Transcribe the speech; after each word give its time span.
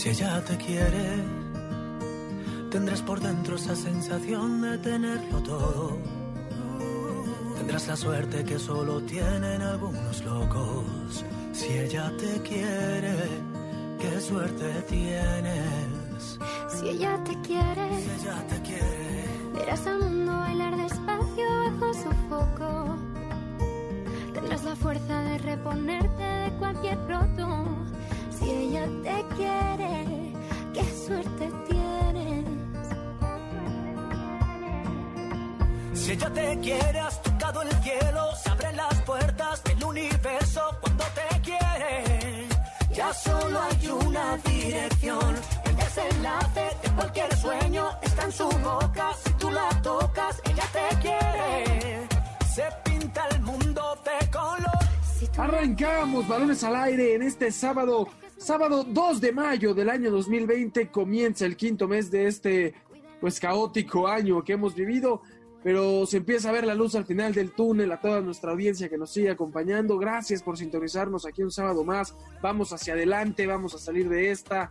Si 0.00 0.08
ella 0.08 0.42
te 0.42 0.56
quiere, 0.56 1.22
tendrás 2.70 3.02
por 3.02 3.20
dentro 3.20 3.56
esa 3.56 3.76
sensación 3.76 4.62
de 4.62 4.78
tenerlo 4.78 5.42
todo. 5.42 5.98
Tendrás 7.58 7.86
la 7.86 7.96
suerte 7.96 8.42
que 8.42 8.58
solo 8.58 9.02
tienen 9.02 9.60
algunos 9.60 10.24
locos. 10.24 11.22
Si 11.52 11.66
ella 11.66 12.10
te 12.16 12.40
quiere, 12.40 13.14
qué 14.00 14.20
suerte 14.22 14.72
tienes. 14.88 16.38
Si 16.70 16.88
ella 16.88 17.22
te 17.22 17.38
quiere, 17.42 18.00
Si 18.00 18.22
ella 18.22 18.46
te 18.48 18.62
quiere, 18.62 19.24
verás 19.52 19.86
al 19.86 19.98
mundo 19.98 20.32
bailar 20.32 20.76
despacio 20.78 21.44
bajo 21.66 21.92
su 21.92 22.10
foco. 22.30 22.96
Tendrás 24.32 24.64
la 24.64 24.76
fuerza 24.76 25.20
de 25.24 25.36
reponerte 25.36 26.22
de 26.22 26.50
cualquier 26.58 26.96
roto. 27.06 27.90
Si 28.40 28.50
ella 28.50 28.86
te 29.02 29.24
quiere, 29.36 30.32
qué 30.72 30.84
suerte 31.06 31.52
tienes. 31.68 32.44
si 35.94 36.12
ella 36.12 36.30
te 36.32 36.58
quiere, 36.60 37.00
has 37.00 37.22
tocado 37.22 37.62
el 37.62 37.70
cielo. 37.82 38.34
Se 38.42 38.50
abren 38.50 38.76
las 38.76 38.94
puertas 39.02 39.62
del 39.64 39.84
universo 39.84 40.60
cuando 40.80 41.04
te 41.18 41.40
quiere. 41.40 42.48
Ya 42.92 43.12
solo 43.12 43.60
hay 43.60 43.88
una 43.88 44.36
dirección. 44.38 45.36
El 45.64 45.76
desenlace 45.76 46.64
de 46.82 46.90
cualquier 46.96 47.36
sueño 47.36 47.88
está 48.02 48.24
en 48.24 48.32
su 48.32 48.48
boca. 48.48 49.12
Si 49.24 49.32
tú 49.34 49.50
la 49.50 49.68
tocas, 49.82 50.40
ella 50.44 50.64
te 50.72 50.96
quiere. 51.00 52.08
Se 52.54 52.64
pinta 52.84 53.26
el 53.30 53.40
mundo 53.42 53.98
de 54.04 54.30
color. 54.30 54.80
Arrancamos 55.36 56.26
balones 56.28 56.64
al 56.64 56.76
aire 56.76 57.14
en 57.14 57.22
este 57.22 57.50
sábado, 57.50 58.08
sábado 58.40 58.84
2 58.84 59.20
de 59.20 59.32
mayo 59.32 59.74
del 59.74 59.90
año 59.90 60.10
2020. 60.10 60.90
Comienza 60.90 61.44
el 61.44 61.56
quinto 61.56 61.86
mes 61.86 62.10
de 62.10 62.26
este, 62.26 62.74
pues, 63.20 63.38
caótico 63.38 64.08
año 64.08 64.42
que 64.42 64.54
hemos 64.54 64.74
vivido. 64.74 65.22
Pero 65.62 66.06
se 66.06 66.16
empieza 66.16 66.48
a 66.48 66.52
ver 66.52 66.64
la 66.64 66.74
luz 66.74 66.94
al 66.94 67.04
final 67.04 67.34
del 67.34 67.52
túnel 67.52 67.92
a 67.92 68.00
toda 68.00 68.22
nuestra 68.22 68.52
audiencia 68.52 68.88
que 68.88 68.96
nos 68.96 69.10
sigue 69.10 69.28
acompañando. 69.28 69.98
Gracias 69.98 70.42
por 70.42 70.56
sintonizarnos 70.56 71.26
aquí 71.26 71.42
un 71.42 71.50
sábado 71.50 71.84
más. 71.84 72.14
Vamos 72.40 72.72
hacia 72.72 72.94
adelante, 72.94 73.46
vamos 73.46 73.74
a 73.74 73.78
salir 73.78 74.08
de 74.08 74.30
esta. 74.30 74.70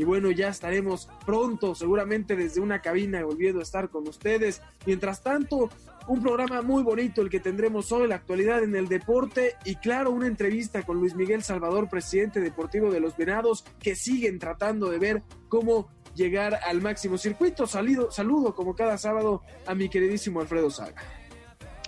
Y 0.00 0.04
bueno, 0.04 0.30
ya 0.30 0.48
estaremos 0.48 1.10
pronto, 1.26 1.74
seguramente 1.74 2.34
desde 2.34 2.62
una 2.62 2.80
cabina 2.80 3.22
volviendo 3.22 3.60
a 3.60 3.62
estar 3.62 3.90
con 3.90 4.08
ustedes. 4.08 4.62
Mientras 4.86 5.22
tanto, 5.22 5.68
un 6.06 6.22
programa 6.22 6.62
muy 6.62 6.82
bonito 6.82 7.20
el 7.20 7.28
que 7.28 7.38
tendremos 7.38 7.92
hoy, 7.92 8.08
la 8.08 8.14
actualidad 8.14 8.62
en 8.62 8.74
el 8.74 8.88
deporte 8.88 9.56
y 9.66 9.74
claro, 9.74 10.10
una 10.10 10.26
entrevista 10.26 10.84
con 10.84 10.96
Luis 10.96 11.14
Miguel 11.14 11.42
Salvador, 11.42 11.90
presidente 11.90 12.40
deportivo 12.40 12.90
de 12.90 12.98
los 12.98 13.14
Venados, 13.14 13.62
que 13.78 13.94
siguen 13.94 14.38
tratando 14.38 14.88
de 14.88 14.98
ver 14.98 15.22
cómo 15.50 15.90
llegar 16.14 16.58
al 16.66 16.80
máximo 16.80 17.18
circuito. 17.18 17.66
Salido, 17.66 18.10
saludo 18.10 18.54
como 18.54 18.74
cada 18.74 18.96
sábado 18.96 19.42
a 19.66 19.74
mi 19.74 19.90
queridísimo 19.90 20.40
Alfredo 20.40 20.70
Saga. 20.70 21.02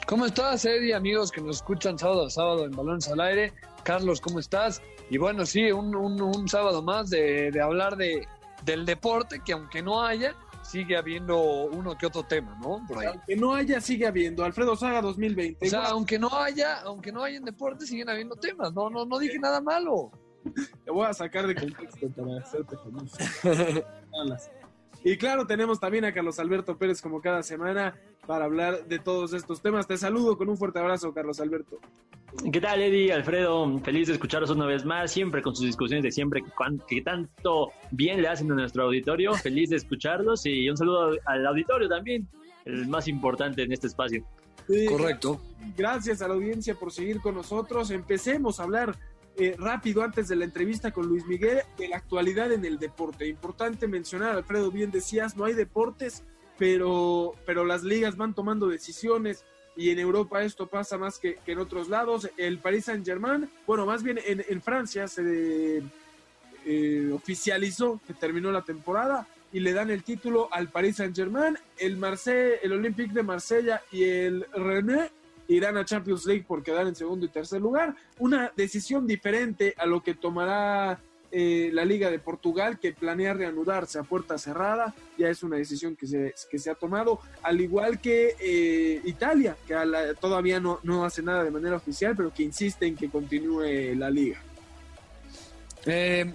¿Cómo 0.07 0.27
estás, 0.27 0.67
Eddie? 0.67 0.93
Amigos 0.93 1.31
que 1.31 1.41
nos 1.41 1.57
escuchan 1.57 1.99
sábado 1.99 2.27
a 2.27 2.31
sábado 2.31 2.67
en 2.67 2.73
Balones 2.73 3.09
al 3.09 3.21
Aire. 3.21 3.55
Carlos, 3.85 4.21
¿cómo 4.21 4.39
estás? 4.39 4.81
Y 5.11 5.19
bueno, 5.19 5.45
sí, 5.47 5.71
un, 5.73 5.95
un- 5.95 6.21
un 6.23 6.49
sábado 6.49 6.83
más 6.83 7.11
de, 7.11 7.51
de 7.51 7.61
hablar 7.61 7.97
de, 7.97 8.27
del 8.65 8.85
deporte, 8.87 9.41
que 9.45 9.53
aunque 9.53 9.83
no 9.83 10.03
haya, 10.03 10.35
sigue 10.63 10.97
habiendo 10.97 11.39
uno 11.65 11.97
que 11.99 12.07
otro 12.07 12.23
tema, 12.23 12.57
¿no? 12.63 12.85
Por 12.87 12.99
ahí. 13.01 13.07
Aunque 13.09 13.37
no 13.37 13.55
haya, 13.55 13.81
sigue 13.81 14.07
habiendo. 14.07 14.45
Alfredo 14.45 14.77
Saga 14.77 15.03
2020. 15.03 15.67
O 15.67 15.69
sea, 15.69 15.79
Igual, 15.81 15.93
aunque 15.93 16.19
no 16.19 16.29
haya, 16.33 16.81
aunque 16.83 17.11
no 17.13 17.23
haya 17.25 17.37
en 17.37 17.45
deporte, 17.45 17.85
siguen 17.87 18.09
habiendo 18.09 18.37
temas. 18.37 18.73
No, 18.73 18.89
no, 18.89 19.05
no 19.05 19.19
dije 19.19 19.39
nada 19.39 19.61
malo. 19.61 20.11
Te 20.85 20.91
voy 20.91 21.07
a 21.07 21.13
sacar 21.15 21.47
de 21.47 21.55
contexto 21.55 22.09
para 22.11 22.41
hacerte 22.41 22.77
famoso. 22.77 23.17
Y 25.05 25.17
claro, 25.17 25.47
tenemos 25.47 25.81
también 25.81 26.05
a 26.05 26.13
Carlos 26.13 26.39
Alberto 26.39 26.77
Pérez 26.77 27.03
como 27.03 27.21
cada 27.21 27.43
semana 27.43 27.95
para 28.27 28.45
hablar 28.45 28.87
de 28.87 28.99
todos 28.99 29.33
estos 29.33 29.61
temas. 29.61 29.87
Te 29.87 29.97
saludo 29.97 30.39
con 30.39 30.49
un 30.49 30.57
fuerte 30.57 30.79
abrazo, 30.79 31.13
Carlos 31.13 31.41
Alberto. 31.41 31.81
¿Qué 32.53 32.61
tal, 32.61 32.81
Eddie? 32.81 33.13
Alfredo, 33.13 33.79
feliz 33.81 34.07
de 34.07 34.15
escucharos 34.15 34.51
una 34.51 34.67
vez 34.67 34.85
más, 34.85 35.11
siempre 35.11 35.43
con 35.43 35.55
sus 35.55 35.67
discusiones 35.67 36.05
de 36.05 36.13
siempre, 36.13 36.43
que, 36.89 37.03
tanto 37.03 37.73
bien 37.91 38.23
le 38.23 38.29
hacen 38.29 38.51
a 38.53 38.55
nuestro 38.55 38.85
auditorio. 38.85 39.35
Feliz 39.35 39.71
de 39.71 39.77
escucharlos 39.77 40.47
y 40.47 40.69
un 40.69 40.77
saludo 40.77 41.17
al 41.27 41.47
auditorio 41.47 41.89
también, 41.89 42.29
el 42.65 42.87
más 42.87 43.09
importante 43.09 43.63
en 43.63 43.73
este 43.73 43.89
espacio. 43.89 44.25
Sí, 44.69 44.87
Correcto. 44.87 45.41
Gracias 45.77 46.23
a 46.23 46.29
la 46.29 46.35
audiencia 46.35 46.75
por 46.75 46.93
seguir 46.93 47.21
con 47.21 47.35
nosotros. 47.35 47.91
Empecemos 47.91 48.61
a 48.61 48.63
hablar 48.63 48.97
eh, 49.37 49.57
rápido 49.59 50.03
antes 50.03 50.29
de 50.29 50.37
la 50.37 50.45
entrevista 50.45 50.91
con 50.91 51.07
Luis 51.07 51.27
Miguel 51.27 51.61
de 51.79 51.89
la 51.89 51.97
actualidad 51.97 52.53
en 52.53 52.65
el 52.65 52.79
deporte. 52.79 53.27
Importante 53.27 53.89
mencionar, 53.89 54.37
Alfredo, 54.37 54.71
bien 54.71 54.91
decías, 54.91 55.37
no 55.37 55.45
hay 55.45 55.55
deportes, 55.55 56.23
pero, 56.59 57.35
pero 57.47 57.65
las 57.65 57.83
ligas 57.83 58.17
van 58.17 58.35
tomando 58.35 58.69
decisiones 58.69 59.45
y 59.75 59.91
en 59.91 59.99
Europa 59.99 60.43
esto 60.43 60.67
pasa 60.67 60.99
más 60.99 61.19
que, 61.19 61.37
que 61.37 61.53
en 61.53 61.59
otros 61.59 61.89
lados. 61.89 62.29
El 62.37 62.59
Paris 62.59 62.87
Saint 62.87 63.07
Germain, 63.07 63.49
bueno, 63.67 63.87
más 63.87 64.03
bien 64.03 64.19
en, 64.27 64.45
en 64.47 64.61
Francia 64.61 65.09
se 65.09 65.83
eh, 66.67 67.11
oficializó 67.13 68.01
que 68.07 68.15
terminó 68.15 68.53
la 68.53 68.63
temporada 68.63 69.27
y 69.53 69.61
le 69.61 69.73
dan 69.73 69.91
el 69.91 70.03
título 70.03 70.49
al 70.53 70.69
Paris 70.69 70.97
Saint 70.97 71.17
Germain, 71.17 71.59
el 71.79 71.97
Marseille, 71.97 72.59
el 72.63 72.73
Olympique 72.73 73.13
de 73.13 73.23
Marsella 73.23 73.83
y 73.91 74.05
el 74.05 74.47
René 74.53 75.11
irán 75.55 75.77
a 75.77 75.85
Champions 75.85 76.27
League 76.27 76.45
por 76.47 76.63
quedar 76.63 76.87
en 76.87 76.95
segundo 76.95 77.27
y 77.27 77.29
tercer 77.29 77.61
lugar. 77.61 77.95
Una 78.19 78.53
decisión 78.57 79.07
diferente 79.07 79.75
a 79.77 79.87
lo 79.87 80.03
que 80.03 80.15
tomará 80.15 81.01
eh, 81.35 81.71
la 81.73 81.85
Liga 81.85 82.11
de 82.11 82.19
Portugal, 82.19 82.79
que 82.79 82.93
planea 82.93 83.33
reanudarse 83.33 83.99
a 83.99 84.03
puerta 84.03 84.37
cerrada. 84.37 84.95
Ya 85.17 85.29
es 85.31 85.43
una 85.43 85.57
decisión 85.57 85.97
que 85.97 86.07
se, 86.07 86.35
que 86.51 86.59
se 86.59 86.71
ha 86.71 86.75
tomado, 86.75 87.21
al 87.43 87.61
igual 87.61 88.01
que 88.01 88.37
eh, 88.39 89.01
Italia, 89.05 89.57
que 89.67 89.75
todavía 90.21 90.61
no, 90.61 90.81
no 90.83 91.05
hace 91.07 91.23
nada 91.23 91.43
de 91.43 91.51
manera 91.51 91.77
oficial, 91.77 92.15
pero 92.15 92.33
que 92.35 92.43
insiste 92.43 92.87
en 92.87 92.97
que 92.97 93.09
continúe 93.09 93.95
la 93.97 94.11
liga. 94.11 94.43
Eh, 95.87 96.31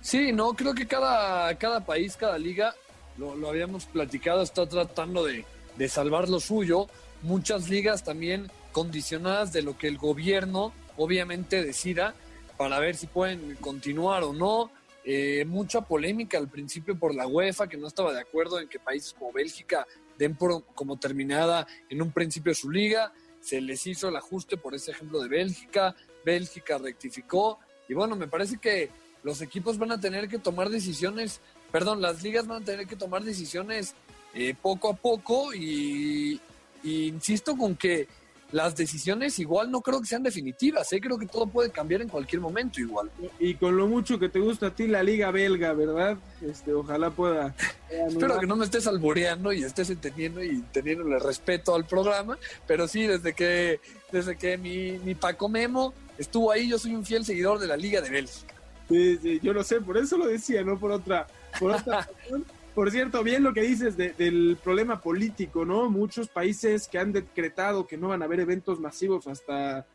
sí, 0.00 0.32
no, 0.32 0.52
creo 0.52 0.74
que 0.74 0.86
cada, 0.86 1.56
cada 1.56 1.84
país, 1.84 2.16
cada 2.16 2.36
liga, 2.36 2.74
lo, 3.16 3.34
lo 3.34 3.48
habíamos 3.48 3.86
platicado, 3.86 4.42
está 4.42 4.68
tratando 4.68 5.24
de, 5.24 5.46
de 5.78 5.88
salvar 5.88 6.28
lo 6.28 6.38
suyo. 6.38 6.86
Muchas 7.24 7.70
ligas 7.70 8.04
también 8.04 8.50
condicionadas 8.70 9.50
de 9.50 9.62
lo 9.62 9.78
que 9.78 9.88
el 9.88 9.96
gobierno 9.96 10.74
obviamente 10.98 11.64
decida 11.64 12.14
para 12.58 12.78
ver 12.78 12.96
si 12.96 13.06
pueden 13.06 13.56
continuar 13.62 14.24
o 14.24 14.34
no. 14.34 14.70
Eh, 15.06 15.46
mucha 15.46 15.80
polémica 15.80 16.36
al 16.36 16.50
principio 16.50 16.98
por 16.98 17.14
la 17.14 17.26
UEFA, 17.26 17.66
que 17.66 17.78
no 17.78 17.86
estaba 17.86 18.12
de 18.12 18.20
acuerdo 18.20 18.60
en 18.60 18.68
que 18.68 18.78
países 18.78 19.14
como 19.14 19.32
Bélgica 19.32 19.86
den 20.18 20.36
por, 20.36 20.66
como 20.74 20.98
terminada 20.98 21.66
en 21.88 22.02
un 22.02 22.12
principio 22.12 22.54
su 22.54 22.70
liga. 22.70 23.10
Se 23.40 23.58
les 23.58 23.86
hizo 23.86 24.10
el 24.10 24.16
ajuste 24.16 24.58
por 24.58 24.74
ese 24.74 24.90
ejemplo 24.90 25.18
de 25.22 25.30
Bélgica. 25.30 25.96
Bélgica 26.26 26.76
rectificó. 26.76 27.58
Y 27.88 27.94
bueno, 27.94 28.16
me 28.16 28.28
parece 28.28 28.58
que 28.58 28.90
los 29.22 29.40
equipos 29.40 29.78
van 29.78 29.92
a 29.92 30.00
tener 30.00 30.28
que 30.28 30.38
tomar 30.38 30.68
decisiones, 30.68 31.40
perdón, 31.72 32.02
las 32.02 32.22
ligas 32.22 32.46
van 32.46 32.60
a 32.60 32.66
tener 32.66 32.86
que 32.86 32.96
tomar 32.96 33.24
decisiones 33.24 33.94
eh, 34.34 34.54
poco 34.60 34.90
a 34.90 34.94
poco 34.94 35.54
y, 35.54 36.38
y 36.84 37.08
insisto 37.08 37.56
con 37.56 37.74
que 37.74 38.06
las 38.52 38.76
decisiones 38.76 39.38
igual 39.40 39.68
no 39.68 39.80
creo 39.80 40.00
que 40.00 40.06
sean 40.06 40.22
definitivas, 40.22 40.92
¿eh? 40.92 41.00
creo 41.00 41.18
que 41.18 41.26
todo 41.26 41.46
puede 41.46 41.70
cambiar 41.70 42.02
en 42.02 42.08
cualquier 42.08 42.40
momento 42.40 42.80
igual. 42.80 43.10
Y 43.40 43.54
con 43.54 43.76
lo 43.76 43.88
mucho 43.88 44.18
que 44.20 44.28
te 44.28 44.38
gusta 44.38 44.68
a 44.68 44.70
ti 44.70 44.86
la 44.86 45.02
liga 45.02 45.32
belga, 45.32 45.72
¿verdad? 45.72 46.16
Este, 46.40 46.72
ojalá 46.72 47.10
pueda. 47.10 47.52
Espero 47.90 48.38
que 48.38 48.46
no 48.46 48.54
me 48.54 48.64
estés 48.64 48.86
alboreando 48.86 49.52
y 49.52 49.64
estés 49.64 49.90
entendiendo 49.90 50.42
y 50.44 50.62
teniéndole 50.70 51.18
respeto 51.18 51.74
al 51.74 51.84
programa, 51.84 52.38
pero 52.66 52.86
sí, 52.86 53.08
desde 53.08 53.32
que, 53.32 53.80
desde 54.12 54.36
que 54.36 54.56
mi, 54.56 54.98
mi 54.98 55.16
Paco 55.16 55.48
Memo 55.48 55.92
estuvo 56.16 56.52
ahí, 56.52 56.68
yo 56.68 56.78
soy 56.78 56.94
un 56.94 57.04
fiel 57.04 57.24
seguidor 57.24 57.58
de 57.58 57.66
la 57.66 57.76
Liga 57.76 58.00
de 58.00 58.10
Bélgica. 58.10 58.54
Sí, 58.88 59.18
sí, 59.20 59.40
yo 59.42 59.52
lo 59.52 59.64
sé, 59.64 59.80
por 59.80 59.96
eso 59.96 60.16
lo 60.16 60.26
decía, 60.26 60.62
no 60.62 60.78
por 60.78 60.92
otra, 60.92 61.26
por 61.58 61.72
otra 61.72 62.08
razón. 62.22 62.44
Por 62.74 62.90
cierto, 62.90 63.22
bien 63.22 63.44
lo 63.44 63.54
que 63.54 63.62
dices 63.62 63.96
de- 63.96 64.12
del 64.12 64.58
problema 64.62 65.00
político, 65.00 65.64
¿no? 65.64 65.88
Muchos 65.88 66.28
países 66.28 66.88
que 66.88 66.98
han 66.98 67.12
decretado 67.12 67.86
que 67.86 67.96
no 67.96 68.08
van 68.08 68.22
a 68.22 68.24
haber 68.24 68.40
eventos 68.40 68.80
masivos 68.80 69.28
hasta 69.28 69.86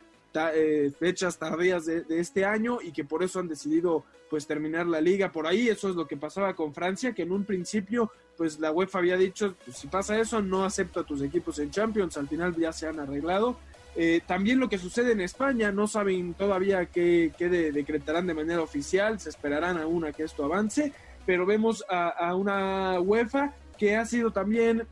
eh, 0.53 0.91
fechas 0.97 1.37
tardías 1.37 1.85
de, 1.85 2.05
este 2.09 2.45
año 2.45 2.79
y 2.81 2.91
que 2.91 3.03
por 3.03 3.23
eso 3.23 3.39
han 3.39 3.47
decidido 3.47 4.05
pues 4.29 4.47
terminar 4.47 4.87
la 4.87 5.01
liga 5.01 5.31
por 5.31 5.45
ahí. 5.45 5.67
Eso 5.67 5.89
es 5.89 5.95
lo 5.95 6.07
que 6.07 6.15
pasaba 6.15 6.55
con 6.55 6.73
Francia, 6.73 7.13
que 7.13 7.23
en 7.23 7.31
un 7.31 7.43
principio 7.43 8.11
pues 8.37 8.59
la 8.59 8.71
UEFA 8.71 8.99
había 8.99 9.17
dicho, 9.17 9.55
pues, 9.65 9.75
si 9.75 9.87
pasa 9.87 10.17
eso, 10.17 10.41
no 10.41 10.63
acepto 10.63 11.01
a 11.01 11.05
tus 11.05 11.21
equipos 11.21 11.59
en 11.59 11.71
Champions, 11.71 12.15
al 12.15 12.29
final 12.29 12.55
ya 12.55 12.71
se 12.71 12.87
han 12.87 12.99
arreglado. 12.99 13.57
Eh, 13.97 14.21
también 14.25 14.59
lo 14.59 14.69
que 14.69 14.77
sucede 14.77 15.11
en 15.11 15.19
España, 15.19 15.73
no 15.73 15.87
saben 15.87 16.33
todavía 16.33 16.85
qué, 16.85 17.33
decretarán 17.73 18.27
de 18.27 18.33
manera 18.33 18.61
oficial, 18.61 19.19
se 19.19 19.27
esperarán 19.27 19.77
aún 19.77 20.05
a 20.05 20.13
que 20.13 20.23
esto 20.23 20.45
avance, 20.45 20.93
pero 21.29 21.45
vemos 21.45 21.85
a 21.87 22.33
una 22.33 22.99
UEFA 22.99 23.53
que 23.77 23.95
ha 23.95 24.03
sido 24.03 24.31
también 24.31 24.87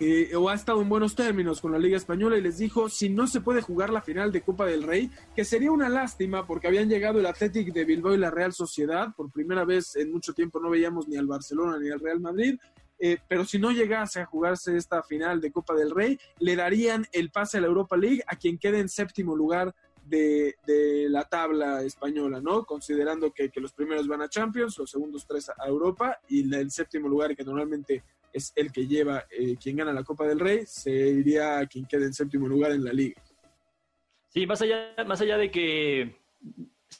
eh, 0.00 0.34
o 0.34 0.48
ha 0.48 0.54
estado 0.54 0.80
en 0.80 0.88
buenos 0.88 1.14
términos 1.14 1.60
con 1.60 1.72
la 1.72 1.78
Liga 1.78 1.98
Española 1.98 2.38
y 2.38 2.40
les 2.40 2.56
dijo 2.56 2.88
si 2.88 3.10
no 3.10 3.26
se 3.26 3.42
puede 3.42 3.60
jugar 3.60 3.90
la 3.90 4.00
final 4.00 4.32
de 4.32 4.40
Copa 4.40 4.64
del 4.64 4.82
Rey, 4.82 5.10
que 5.36 5.44
sería 5.44 5.70
una 5.70 5.90
lástima 5.90 6.46
porque 6.46 6.68
habían 6.68 6.88
llegado 6.88 7.20
el 7.20 7.26
Athletic 7.26 7.70
de 7.70 7.84
Bilbao 7.84 8.14
y 8.14 8.16
la 8.16 8.30
Real 8.30 8.54
Sociedad, 8.54 9.14
por 9.14 9.30
primera 9.30 9.66
vez 9.66 9.94
en 9.96 10.10
mucho 10.10 10.32
tiempo 10.32 10.58
no 10.58 10.70
veíamos 10.70 11.06
ni 11.06 11.18
al 11.18 11.26
Barcelona 11.26 11.78
ni 11.78 11.90
al 11.90 12.00
Real 12.00 12.18
Madrid, 12.18 12.58
eh, 12.98 13.18
pero 13.28 13.44
si 13.44 13.58
no 13.58 13.72
llegase 13.72 14.20
a 14.20 14.24
jugarse 14.24 14.74
esta 14.74 15.02
final 15.02 15.38
de 15.38 15.52
Copa 15.52 15.74
del 15.74 15.90
Rey, 15.90 16.18
le 16.38 16.56
darían 16.56 17.04
el 17.12 17.30
pase 17.30 17.58
a 17.58 17.60
la 17.60 17.66
Europa 17.66 17.98
League 17.98 18.22
a 18.26 18.36
quien 18.36 18.56
quede 18.56 18.80
en 18.80 18.88
séptimo 18.88 19.36
lugar 19.36 19.74
de, 20.04 20.54
la 21.08 21.24
tabla 21.24 21.82
española, 21.82 22.40
¿no? 22.40 22.64
Considerando 22.64 23.32
que, 23.32 23.50
los 23.56 23.72
primeros 23.72 24.06
van 24.06 24.22
a 24.22 24.28
Champions, 24.28 24.78
los 24.78 24.90
segundos 24.90 25.26
tres 25.26 25.50
a 25.50 25.66
Europa 25.66 26.18
y 26.28 26.54
el 26.54 26.70
séptimo 26.70 27.08
lugar 27.08 27.36
que 27.36 27.44
normalmente 27.44 28.02
es 28.32 28.52
el 28.56 28.72
que 28.72 28.86
lleva, 28.86 29.26
eh, 29.30 29.56
quien 29.60 29.76
gana 29.76 29.92
la 29.92 30.04
Copa 30.04 30.26
del 30.26 30.40
Rey, 30.40 30.64
se 30.66 30.90
iría 30.90 31.58
a 31.58 31.66
quien 31.66 31.84
quede 31.86 32.06
en 32.06 32.14
séptimo 32.14 32.48
lugar 32.48 32.72
en 32.72 32.84
la 32.84 32.92
liga. 32.92 33.22
Sí, 34.28 34.46
más 34.46 34.62
allá, 34.62 34.94
más 35.06 35.20
allá 35.20 35.36
de 35.36 35.50
que 35.50 36.16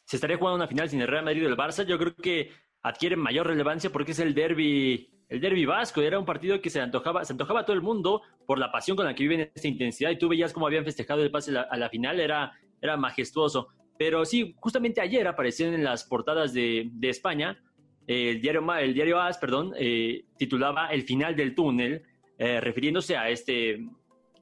se 0.05 0.16
estaría 0.16 0.37
jugando 0.37 0.56
una 0.56 0.69
final 0.69 0.90
sin 0.90 1.00
el 1.00 1.08
Real 1.08 1.25
Madrid 1.25 1.46
o 1.46 1.48
el 1.48 1.56
Barça, 1.56 1.87
yo 1.87 1.98
creo 1.98 2.14
que 2.14 2.50
adquiere 2.82 3.16
mayor 3.16 3.46
relevancia 3.46 3.90
porque 3.90 4.12
es 4.12 4.19
el 4.19 4.34
derby, 4.34 5.08
el 5.28 5.40
derby 5.40 5.64
vasco, 5.64 6.02
era 6.02 6.19
un 6.19 6.25
partido 6.25 6.60
que 6.60 6.70
se 6.70 6.81
antojaba, 6.81 7.25
se 7.25 7.32
antojaba 7.32 7.60
a 7.60 7.64
todo 7.64 7.75
el 7.75 7.82
mundo 7.82 8.22
por 8.46 8.58
la 8.58 8.70
pasión 8.70 8.96
con 8.96 9.06
la 9.06 9.14
que 9.14 9.22
viven 9.22 9.50
esta 9.55 9.69
intensidad, 9.69 10.10
y 10.10 10.19
tú 10.19 10.28
veías 10.28 10.52
cómo 10.52 10.66
habían 10.66 10.84
festejado 10.84 11.22
el 11.22 11.31
pase 11.31 11.56
a 11.56 11.76
la, 11.76 11.88
final, 11.88 12.20
era, 12.20 12.52
era 12.82 12.99
majestuoso. 12.99 13.69
Pero 13.96 14.25
sí, 14.25 14.55
justamente 14.58 15.00
ayer 15.00 15.26
aparecieron 15.26 15.75
en 15.75 15.84
las 15.84 16.05
portadas 16.05 16.52
de, 16.52 16.90
de 16.93 17.08
España 17.08 17.58
el 18.06 18.40
diario, 18.40 18.75
el 18.75 18.94
diario 18.94 19.20
AS, 19.20 19.38
perdón, 19.38 19.73
eh, 19.79 20.25
titulaba 20.37 20.88
El 20.88 21.02
final 21.02 21.37
del 21.37 21.55
túnel, 21.55 22.02
eh, 22.38 22.61
refiriéndose 22.61 23.17
a, 23.17 23.29
este, 23.29 23.87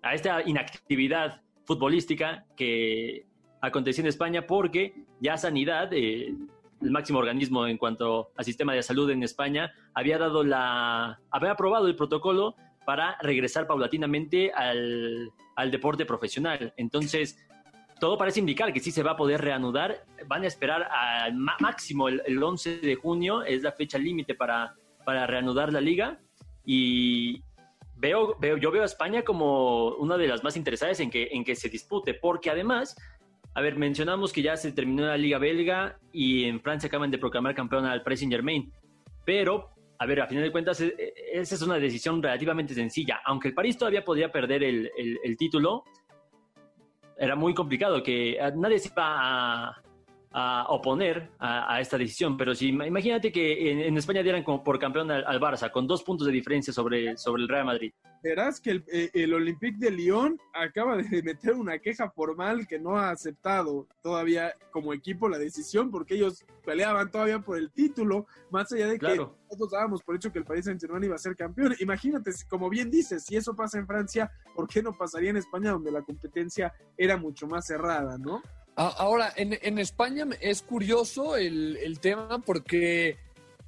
a 0.03 0.15
esta 0.15 0.43
inactividad 0.49 1.43
futbolística 1.67 2.47
que 2.57 3.27
aconteció 3.61 4.03
en 4.03 4.09
España 4.09 4.47
porque 4.47 4.95
ya 5.21 5.37
Sanidad, 5.37 5.93
eh, 5.93 6.35
el 6.81 6.91
máximo 6.91 7.19
organismo 7.19 7.67
en 7.67 7.77
cuanto 7.77 8.33
al 8.37 8.45
sistema 8.45 8.73
de 8.73 8.83
salud 8.83 9.11
en 9.11 9.23
España, 9.23 9.73
había 9.93 10.17
dado 10.19 10.43
la, 10.43 11.21
había 11.31 11.51
aprobado 11.51 11.87
el 11.87 11.97
protocolo 11.97 12.55
para 12.87 13.19
regresar 13.21 13.67
paulatinamente 13.67 14.51
al, 14.53 15.31
al 15.55 15.71
deporte 15.71 16.07
profesional. 16.07 16.73
Entonces, 16.79 17.39
todo 18.01 18.19
parece 18.19 18.41
indicar 18.41 18.73
que 18.73 18.81
sí 18.81 18.91
se 18.91 19.03
va 19.03 19.13
a 19.13 19.17
poder 19.17 19.41
reanudar. 19.43 20.05
Van 20.27 20.43
a 20.43 20.47
esperar 20.47 20.89
al 20.91 21.35
máximo 21.35 22.09
el, 22.09 22.43
11 22.43 22.79
de 22.79 22.95
junio, 22.97 23.43
es 23.45 23.63
la 23.63 23.73
fecha 23.73 23.99
límite 23.99 24.35
para, 24.35 24.75
para 25.05 25.27
reanudar 25.27 25.73
la 25.73 25.81
liga. 25.81 26.19
Y 26.65 27.43
veo, 27.97 28.37
veo, 28.41 28.57
yo 28.57 28.71
veo 28.71 28.83
a 28.83 28.87
España 28.87 29.23
como 29.23 29.95
una 29.97 30.17
de 30.17 30.27
las 30.27 30.43
más 30.43 30.57
interesadas 30.57 30.99
en 31.01 31.11
que, 31.11 31.29
en 31.31 31.45
que 31.45 31.55
se 31.55 31.69
dispute, 31.69 32.15
porque 32.15 32.51
además, 32.51 32.97
a 33.55 33.61
ver, 33.61 33.77
mencionamos 33.77 34.33
que 34.33 34.43
ya 34.43 34.57
se 34.57 34.73
terminó 34.73 35.07
la 35.07 35.19
liga 35.19 35.39
belga 35.39 35.99
y 36.13 36.45
en 36.45 36.61
Francia 36.61 36.89
acaban 36.89 37.11
de 37.11 37.19
proclamar 37.19 37.55
campeón 37.55 37.85
al 37.85 38.03
Paris 38.03 38.21
Saint 38.21 38.33
Germain. 38.33 38.73
Pero, 39.27 39.71
a 39.99 40.07
ver, 40.07 40.23
a 40.23 40.27
final 40.27 40.45
de 40.45 40.53
cuentas, 40.53 40.81
e, 40.81 40.87
e, 40.87 41.13
esa 41.35 41.55
es 41.55 41.63
una 41.63 41.79
decisión 41.79 42.23
relativamente 42.23 42.75
sencilla. 42.75 43.21
Aunque 43.27 43.49
el 43.49 43.55
París 43.55 43.77
todavía 43.77 44.05
podría 44.05 44.33
perder 44.33 44.65
el, 44.65 44.91
el 44.97 45.37
título, 45.37 45.85
era 47.21 47.37
muy 47.37 47.53
complicado, 47.53 48.03
que 48.03 48.33
eh, 48.33 48.53
nadie 48.57 48.79
se 48.79 48.89
iba 48.89 49.69
a, 49.69 49.83
oponer 50.33 51.31
a, 51.39 51.81
esta 51.81 51.99
decisión. 51.99 52.37
Pero 52.37 52.55
si 52.55 52.69
imagínate 52.69 53.33
que 53.33 53.87
en, 53.87 53.97
España 53.97 54.23
dieran 54.23 54.43
como 54.43 54.63
por 54.63 54.79
campeón 54.79 55.11
al, 55.11 55.41
Barça, 55.41 55.71
con 55.71 55.87
dos 55.87 56.03
puntos 56.03 56.27
de 56.27 56.33
diferencia 56.33 56.73
sobre, 56.73 57.17
sobre 57.17 57.43
el 57.43 57.49
Real 57.49 57.65
Madrid. 57.65 57.93
Verás 58.23 58.61
que 58.61 58.71
el, 58.71 58.85
eh, 58.93 59.11
el, 59.15 59.33
Olympique 59.33 59.79
de 59.79 59.91
Lyon 59.91 60.39
acaba 60.53 60.97
de 60.97 61.23
meter 61.23 61.55
una 61.55 61.79
queja 61.79 62.11
formal 62.11 62.67
que 62.67 62.79
no 62.79 62.99
ha 62.99 63.11
aceptado 63.11 63.89
todavía 64.03 64.55
como 64.71 64.93
equipo 64.93 65.29
la 65.29 65.39
decisión 65.39 65.91
porque 65.91 66.15
ellos 66.15 66.45
peleaban 66.65 67.11
todavía 67.11 67.41
por 67.41 67.57
el 67.57 67.71
título, 67.71 68.27
más 68.51 68.71
allá 68.73 68.89
de 68.89 68.99
que 68.99 69.17
nosotros 69.17 69.71
dábamos 69.71 70.03
por 70.03 70.17
hecho 70.17 70.31
que 70.31 70.39
el 70.39 70.45
país 70.45 70.65
Saint 70.67 70.81
Germain 70.81 71.05
iba 71.05 71.15
a 71.15 71.19
ser 71.19 71.35
campeón. 71.35 71.75
Imagínate, 71.81 72.31
como 72.49 72.69
bien 72.69 72.91
dices, 72.91 73.25
si 73.25 73.37
eso 73.37 73.57
pasa 73.57 73.79
en 73.79 73.87
Francia, 73.87 74.31
¿por 74.55 74.69
qué 74.69 74.83
no 74.83 74.97
pasaría 74.97 75.31
en 75.31 75.39
España 75.39 75.73
donde 75.73 75.91
la 75.91 76.03
competencia 76.03 76.73
era 76.97 77.17
mucho 77.17 77.47
más 77.47 77.67
cerrada, 77.67 78.19
no? 78.19 78.43
Ahora, 78.77 79.33
en, 79.37 79.59
en 79.61 79.79
España 79.79 80.27
es 80.41 80.63
curioso 80.63 81.37
el, 81.37 81.77
el 81.77 82.01
tema 82.01 82.39
porque 82.39 83.19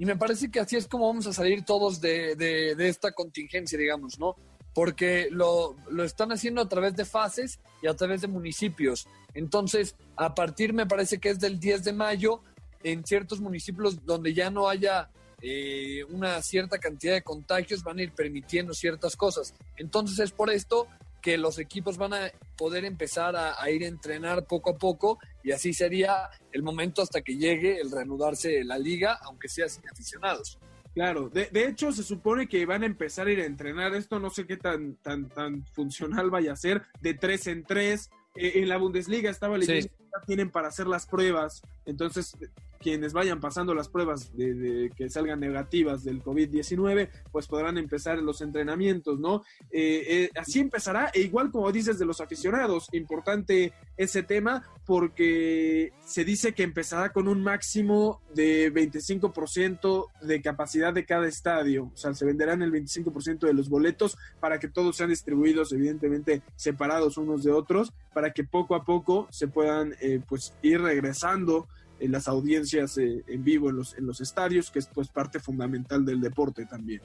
y 0.02 0.04
me 0.04 0.16
parece 0.16 0.50
que 0.50 0.58
así 0.58 0.75
es 0.75 0.88
como 0.88 1.06
vamos 1.06 1.28
a 1.28 1.32
salir 1.32 1.64
todos 1.64 2.00
de, 2.00 2.34
de, 2.34 2.88
esta 2.88 3.12
contingencia, 3.12 3.78
digamos, 3.78 4.19
¿no? 4.19 4.34
Porque 4.75 5.28
lo, 5.31 5.76
lo, 5.90 6.02
están 6.02 6.32
haciendo 6.32 6.60
a 6.60 6.69
través 6.69 6.96
de 6.96 7.04
fases 7.04 7.60
y 7.82 7.87
a 7.87 7.94
través 7.94 8.22
de 8.22 8.26
municipios. 8.26 9.06
Entonces, 9.32 9.94
a 10.16 10.34
partir, 10.34 10.72
me 10.72 10.87
parece 10.87 11.19
que 11.19 11.28
es 11.28 11.38
del 11.38 11.60
10 11.60 11.84
de 11.84 11.93
mayo, 11.93 12.40
en 12.82 13.04
ciertos 13.04 13.40
municipios 13.40 14.04
donde 14.04 14.34
ya 14.34 14.50
no 14.50 14.69
haya 14.69 15.08
eh, 15.40 16.02
una 16.10 16.43
cierta 16.43 16.78
cantidad 16.78 17.14
de 17.14 17.22
contagios, 17.22 17.84
van 17.84 18.00
a 18.00 18.02
ir 18.02 18.10
permitiendo 18.12 18.75
ciertas 18.75 19.14
cosas. 19.14 19.54
Entonces, 19.76 20.19
es 20.19 20.32
por 20.32 20.50
esto 20.50 20.88
que 21.23 21.39
los 21.39 21.59
equipos 21.59 21.97
van 21.97 22.13
a 22.15 22.31
poder 22.57 22.85
empezar 22.85 23.37
a, 23.37 23.71
ir 23.71 23.85
a 23.85 23.87
entrenar 23.87 24.47
poco 24.47 24.71
a 24.71 24.77
poco 24.77 25.19
y 25.43 25.53
así 25.53 25.73
sería 25.73 26.29
el 26.51 26.63
momento 26.63 27.01
hasta 27.01 27.23
que 27.23 27.37
llegue 27.37 27.81
el 27.81 27.91
reanudarse 27.91 28.65
la 28.65 28.79
liga, 28.79 29.19
aunque 29.23 29.49
sea 29.49 29.69
sin 29.69 29.89
aficionados. 29.89 30.59
Claro, 30.95 31.31
de, 31.31 31.47
de, 31.47 31.69
hecho 31.69 31.91
se 31.93 32.03
supone 32.03 32.49
que 32.49 32.67
van 32.67 32.83
a 32.83 32.87
empezar 32.87 33.27
a 33.27 33.33
ir 33.33 33.41
a 33.41 33.47
entrenar 33.47 33.95
esto, 33.95 34.19
no 34.19 34.29
sé 34.29 34.47
qué 34.47 34.59
tan, 34.59 34.97
tan, 34.97 35.31
tan 35.31 35.65
funcional 35.69 36.29
vaya 36.29 36.53
a 36.53 36.57
ser, 36.57 36.83
de 37.01 37.15
tres 37.15 37.47
en 37.47 37.65
tres. 37.65 38.11
Eh, 38.35 38.53
en 38.57 38.69
la 38.69 38.77
Bundesliga 38.77 39.31
estaba 39.31 39.57
leyendo 39.57 39.89
que 39.89 40.27
tienen 40.27 40.51
para 40.51 40.69
hacer 40.69 40.87
las 40.87 41.07
pruebas, 41.07 41.63
entonces 41.87 42.37
quienes 42.82 43.12
vayan 43.12 43.40
pasando 43.40 43.75
las 43.75 43.88
pruebas 43.88 44.37
de, 44.37 44.90
que 44.96 45.08
salgan 45.08 45.40
negativas 45.40 46.04
del 46.04 46.23
COVID-19, 46.23 47.09
pues 47.30 47.47
podrán 47.47 47.78
empezar 47.78 48.18
los 48.18 48.40
entrenamientos, 48.42 49.18
¿no? 49.18 49.42
Eh, 49.71 50.04
eh, 50.07 50.30
así 50.37 50.61
empezará, 50.61 51.11
e 51.14 51.21
igual 51.21 51.50
como 51.50 51.73
dices 51.73 51.99
de 51.99 52.04
los 52.04 52.21
aficionados, 52.21 52.88
importante 52.92 53.73
ese 53.97 54.23
tema 54.23 54.64
porque 54.85 55.92
se 56.04 56.25
dice 56.25 56.52
que 56.52 56.64
empezará 56.64 57.12
con 57.12 57.28
un 57.28 57.42
máximo 57.42 58.21
de 58.35 58.73
25% 58.73 60.09
de 60.23 60.42
capacidad 60.42 60.92
de 60.92 61.07
cada 61.07 61.28
estadio, 61.28 61.90
o 61.95 61.97
sea, 61.97 62.12
se 62.14 62.25
venderán 62.25 62.62
el 62.62 62.73
25% 62.73 63.47
de 63.47 63.54
los 63.54 63.68
boletos 63.68 64.18
para 64.40 64.59
que 64.59 64.68
todos 64.68 64.97
sean 64.97 65.11
distribuidos, 65.11 65.73
evidentemente 65.73 66.42
separados 66.57 67.16
unos 67.16 67.45
de 67.45 67.52
otros, 67.52 67.92
para 68.12 68.33
que 68.33 68.45
poco 68.45 68.75
a 68.75 68.85
poco 68.85 69.28
se 69.30 69.49
puedan 69.49 69.95
eh, 70.00 70.21
pues 70.28 70.52
ir 70.62 70.80
regresando 70.80 71.68
en 72.02 72.12
las 72.12 72.28
audiencias 72.28 72.99
eh, 72.99 73.23
en 73.26 73.44
vivo 73.44 73.71
en 73.71 73.76
los, 73.76 73.97
en 73.97 74.06
los 74.06 74.21
estadios, 74.21 74.71
que 74.71 74.80
es 74.80 74.88
pues 74.88 75.09
parte 75.09 75.38
fundamental 75.38 76.04
del 76.04 76.21
deporte 76.21 76.66
también. 76.66 77.00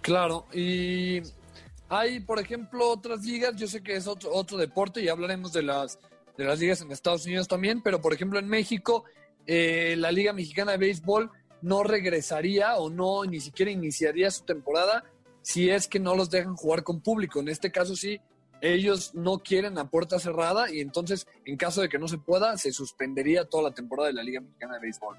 Claro, 0.00 0.46
y 0.52 1.20
hay, 1.88 2.20
por 2.20 2.38
ejemplo, 2.38 2.88
otras 2.88 3.24
ligas, 3.24 3.56
yo 3.56 3.66
sé 3.66 3.82
que 3.82 3.96
es 3.96 4.06
otro, 4.06 4.32
otro 4.32 4.56
deporte 4.56 5.02
y 5.02 5.08
hablaremos 5.08 5.52
de 5.52 5.62
las, 5.62 5.98
de 6.36 6.44
las 6.44 6.58
ligas 6.58 6.80
en 6.80 6.90
Estados 6.90 7.26
Unidos 7.26 7.48
también, 7.48 7.82
pero 7.82 8.00
por 8.00 8.12
ejemplo 8.12 8.38
en 8.38 8.48
México, 8.48 9.04
eh, 9.46 9.94
la 9.98 10.12
Liga 10.12 10.32
Mexicana 10.32 10.72
de 10.72 10.78
Béisbol 10.78 11.30
no 11.62 11.82
regresaría 11.82 12.76
o 12.76 12.88
no 12.90 13.24
ni 13.24 13.40
siquiera 13.40 13.70
iniciaría 13.70 14.30
su 14.30 14.44
temporada 14.44 15.04
si 15.42 15.70
es 15.70 15.88
que 15.88 15.98
no 15.98 16.14
los 16.14 16.30
dejan 16.30 16.56
jugar 16.56 16.82
con 16.82 17.00
público. 17.00 17.40
En 17.40 17.48
este 17.48 17.72
caso 17.72 17.96
sí, 17.96 18.20
ellos 18.60 19.14
no 19.14 19.38
quieren 19.38 19.78
a 19.78 19.88
puerta 19.88 20.18
cerrada 20.18 20.72
y 20.72 20.80
entonces, 20.80 21.26
en 21.44 21.56
caso 21.56 21.80
de 21.80 21.88
que 21.88 21.98
no 21.98 22.08
se 22.08 22.18
pueda, 22.18 22.56
se 22.56 22.72
suspendería 22.72 23.44
toda 23.44 23.64
la 23.64 23.74
temporada 23.74 24.08
de 24.08 24.14
la 24.14 24.22
Liga 24.22 24.40
Mexicana 24.40 24.74
de 24.74 24.80
Béisbol. 24.80 25.16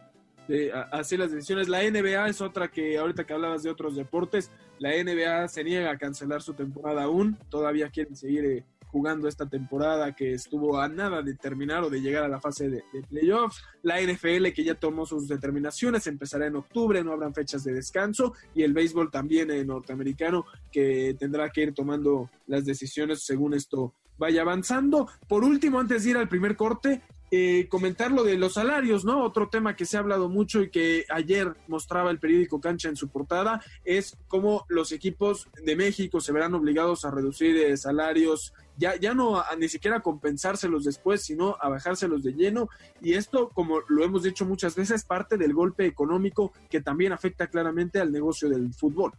así 0.91 1.17
las 1.17 1.31
decisiones. 1.31 1.67
La 1.67 1.83
NBA 1.83 2.27
es 2.27 2.41
otra 2.41 2.69
que 2.69 2.97
ahorita 2.97 3.25
que 3.25 3.33
hablabas 3.33 3.63
de 3.63 3.69
otros 3.69 3.95
deportes, 3.95 4.51
la 4.79 4.91
NBA 4.91 5.47
se 5.47 5.63
niega 5.63 5.91
a 5.91 5.97
cancelar 5.97 6.41
su 6.41 6.53
temporada 6.53 7.03
aún, 7.03 7.37
todavía 7.49 7.89
quieren 7.89 8.15
seguir 8.15 8.45
eh, 8.45 8.63
jugando 8.91 9.27
esta 9.27 9.47
temporada 9.47 10.15
que 10.15 10.33
estuvo 10.33 10.79
a 10.79 10.87
nada 10.87 11.21
de 11.21 11.35
terminar 11.35 11.83
o 11.83 11.89
de 11.89 12.01
llegar 12.01 12.23
a 12.23 12.27
la 12.27 12.39
fase 12.39 12.69
de, 12.69 12.83
playoffs. 13.09 13.63
La 13.83 14.01
NFL 14.01 14.51
que 14.53 14.63
ya 14.63 14.75
tomó 14.75 15.05
sus 15.05 15.27
determinaciones 15.27 16.07
empezará 16.07 16.47
en 16.47 16.55
octubre, 16.55 17.03
no 17.03 17.13
habrán 17.13 17.33
fechas 17.33 17.63
de 17.63 17.73
descanso 17.73 18.33
y 18.53 18.63
el 18.63 18.73
béisbol 18.73 19.11
también 19.11 19.49
norteamericano 19.65 20.45
que 20.71 21.15
tendrá 21.19 21.49
que 21.49 21.61
ir 21.61 21.73
tomando 21.73 22.29
las 22.47 22.65
decisiones 22.65 23.23
según 23.23 23.53
esto 23.53 23.93
vaya 24.17 24.41
avanzando. 24.41 25.07
Por 25.27 25.43
último, 25.43 25.79
antes 25.79 26.03
de 26.03 26.11
ir 26.11 26.17
al 26.17 26.27
primer 26.27 26.55
corte, 26.55 27.01
eh, 27.31 27.67
comentar 27.69 28.11
lo 28.11 28.23
de 28.23 28.37
los 28.37 28.53
salarios, 28.53 29.05
¿no? 29.05 29.23
Otro 29.23 29.49
tema 29.49 29.75
que 29.75 29.85
se 29.85 29.97
ha 29.97 29.99
hablado 29.99 30.29
mucho 30.29 30.63
y 30.63 30.71
que 30.71 31.05
ayer 31.09 31.55
mostraba 31.67 32.09
el 32.09 32.17
periódico 32.17 32.59
Cancha 32.59 32.89
en 32.89 32.95
su 32.95 33.09
portada 33.09 33.63
es 33.85 34.17
cómo 34.27 34.65
los 34.67 34.91
equipos 34.91 35.47
de 35.63 35.75
México 35.75 36.21
se 36.21 36.31
verán 36.31 36.55
obligados 36.55 37.05
a 37.05 37.11
reducir 37.11 37.55
eh, 37.57 37.77
salarios, 37.77 38.53
ya, 38.79 38.95
ya 38.95 39.13
no 39.13 39.39
a, 39.39 39.55
ni 39.57 39.67
siquiera 39.67 39.99
compensárselos 39.99 40.85
después, 40.85 41.21
sino 41.21 41.57
a 41.59 41.67
bajárselos 41.69 42.23
de 42.23 42.33
lleno. 42.33 42.69
Y 43.01 43.13
esto, 43.13 43.49
como 43.49 43.81
lo 43.89 44.03
hemos 44.03 44.23
dicho 44.23 44.45
muchas 44.45 44.75
veces, 44.75 45.03
parte 45.03 45.37
del 45.37 45.53
golpe 45.53 45.85
económico 45.85 46.53
que 46.69 46.81
también 46.81 47.11
afecta 47.11 47.47
claramente 47.47 47.99
al 47.99 48.11
negocio 48.11 48.49
del 48.49 48.73
fútbol. 48.73 49.11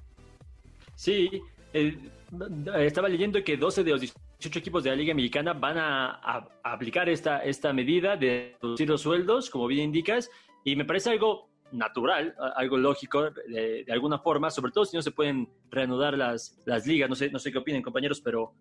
Sí, 0.97 1.43
estaba 2.79 3.09
leyendo 3.09 3.45
que 3.45 3.57
12 3.57 3.85
de 3.85 3.91
los 3.91 4.01
18 4.01 4.59
equipos 4.59 4.83
de 4.83 4.91
la 4.91 4.97
Liga 4.97 5.15
Mexicana 5.15 5.53
van 5.53 5.77
a, 5.79 6.49
aplicar 6.65 7.11
esta, 7.11 7.45
esta 7.45 7.73
medida 7.75 8.17
de 8.17 8.57
reducir 8.63 8.89
los 8.89 9.03
sueldos, 9.03 9.51
como 9.51 9.67
bien 9.67 9.85
indicas, 9.85 10.31
y 10.65 10.75
me 10.75 10.87
parece 10.87 11.11
algo 11.11 11.51
natural, 11.73 12.35
algo 12.57 12.79
lógico 12.79 13.31
de, 13.31 13.85
alguna 13.91 14.19
forma, 14.19 14.51
sobre 14.51 14.73
todo 14.73 14.87
si 14.87 14.97
no 14.97 15.03
se 15.03 15.11
pueden 15.11 15.49
reanudar 15.71 16.17
las, 16.17 16.61
las 16.65 16.87
ligas. 16.87 17.09
No 17.09 17.15
sé, 17.15 17.31
no 17.31 17.39
sé 17.39 17.53
qué 17.53 17.59
opinen, 17.59 17.83
compañeros, 17.83 18.21
pero 18.21 18.55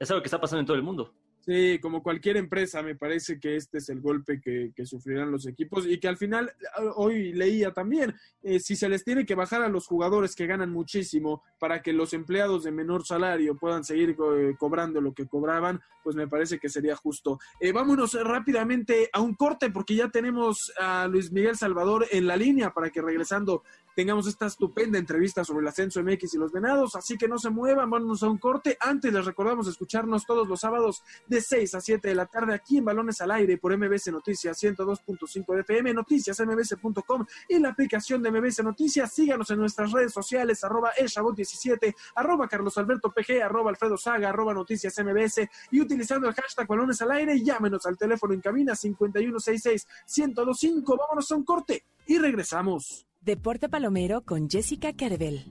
es 0.00 0.10
algo 0.10 0.22
que 0.22 0.28
está 0.28 0.40
pasando 0.40 0.60
en 0.60 0.66
todo 0.66 0.76
el 0.76 0.82
mundo. 0.82 1.12
Sí, 1.40 1.78
como 1.80 2.02
cualquier 2.02 2.36
empresa, 2.36 2.82
me 2.82 2.94
parece 2.94 3.40
que 3.40 3.56
este 3.56 3.78
es 3.78 3.88
el 3.88 4.00
golpe 4.00 4.40
que, 4.40 4.72
sufrirán 4.84 5.30
los 5.30 5.46
equipos 5.46 5.86
y 5.86 5.98
que 5.98 6.08
al 6.08 6.16
final, 6.16 6.52
hoy 6.96 7.32
leía 7.32 7.72
también, 7.72 8.14
eh, 8.42 8.60
si 8.60 8.76
se 8.76 8.88
les 8.88 9.04
tiene 9.04 9.24
que 9.24 9.34
bajar 9.34 9.62
a 9.62 9.68
los 9.68 9.86
jugadores 9.86 10.34
que 10.34 10.46
ganan 10.46 10.70
muchísimo 10.70 11.42
para 11.58 11.80
que 11.82 11.92
los 11.92 12.12
empleados 12.12 12.64
de 12.64 12.72
menor 12.72 13.06
salario 13.06 13.56
puedan 13.56 13.84
seguir 13.84 14.10
eh, 14.10 14.54
cobrando 14.58 15.00
lo 15.00 15.14
que 15.14 15.26
cobraban, 15.26 15.80
pues 16.02 16.16
me 16.16 16.28
parece 16.28 16.58
que 16.58 16.68
sería 16.68 16.96
justo. 16.96 17.38
Eh, 17.58 17.72
vámonos 17.72 18.14
rápidamente 18.22 19.08
a 19.12 19.20
un 19.20 19.34
corte 19.34 19.70
porque 19.70 19.94
ya 19.94 20.08
tenemos 20.08 20.72
a 20.78 21.06
Luis 21.08 21.30
Miguel 21.30 21.56
Salvador 21.56 22.06
en 22.10 22.26
la 22.26 22.36
línea 22.36 22.72
para 22.72 22.90
que 22.90 23.02
regresando 23.02 23.62
tengamos 24.00 24.26
esta 24.26 24.46
estupenda 24.46 24.98
entrevista 24.98 25.44
sobre 25.44 25.60
el 25.60 25.68
ascenso 25.68 26.02
MX 26.02 26.32
y 26.32 26.38
los 26.38 26.52
venados, 26.52 26.96
así 26.96 27.18
que 27.18 27.28
no 27.28 27.36
se 27.36 27.50
muevan, 27.50 27.90
vámonos 27.90 28.22
a 28.22 28.30
un 28.30 28.38
corte. 28.38 28.78
Antes 28.80 29.12
les 29.12 29.26
recordamos 29.26 29.68
escucharnos 29.68 30.24
todos 30.24 30.48
los 30.48 30.60
sábados 30.60 31.02
de 31.26 31.42
6 31.42 31.74
a 31.74 31.82
7 31.82 32.08
de 32.08 32.14
la 32.14 32.24
tarde 32.24 32.54
aquí 32.54 32.78
en 32.78 32.86
Balones 32.86 33.20
al 33.20 33.30
Aire 33.30 33.58
por 33.58 33.76
MBC 33.76 34.06
Noticias 34.10 34.58
102.5 34.62 35.54
de 35.54 35.60
FM, 35.60 35.92
noticias 35.92 36.40
mbc.com 36.40 37.26
y 37.46 37.58
la 37.58 37.68
aplicación 37.68 38.22
de 38.22 38.30
MBC 38.30 38.62
Noticias. 38.62 39.12
Síganos 39.12 39.50
en 39.50 39.58
nuestras 39.58 39.92
redes 39.92 40.14
sociales, 40.14 40.64
arroba 40.64 40.92
17 40.96 41.94
arroba 42.14 42.48
Carlos 42.48 42.78
Alberto 42.78 43.12
PG, 43.12 43.42
arroba 43.42 43.68
Alfredo 43.68 43.98
Saga, 43.98 44.30
arroba 44.30 44.54
Noticias 44.54 44.98
MBS 44.98 45.46
y 45.72 45.80
utilizando 45.82 46.26
el 46.26 46.32
hashtag 46.32 46.66
Balones 46.66 47.02
al 47.02 47.10
Aire, 47.10 47.38
llámenos 47.44 47.84
al 47.84 47.98
teléfono 47.98 48.32
en 48.32 48.40
cabina 48.40 48.72
5166-1025. 48.72 50.98
Vámonos 50.98 51.30
a 51.30 51.36
un 51.36 51.44
corte 51.44 51.84
y 52.06 52.16
regresamos. 52.16 53.09
Deporte 53.22 53.68
Palomero 53.68 54.22
con 54.22 54.48
Jessica 54.48 54.94
Carvel. 54.94 55.44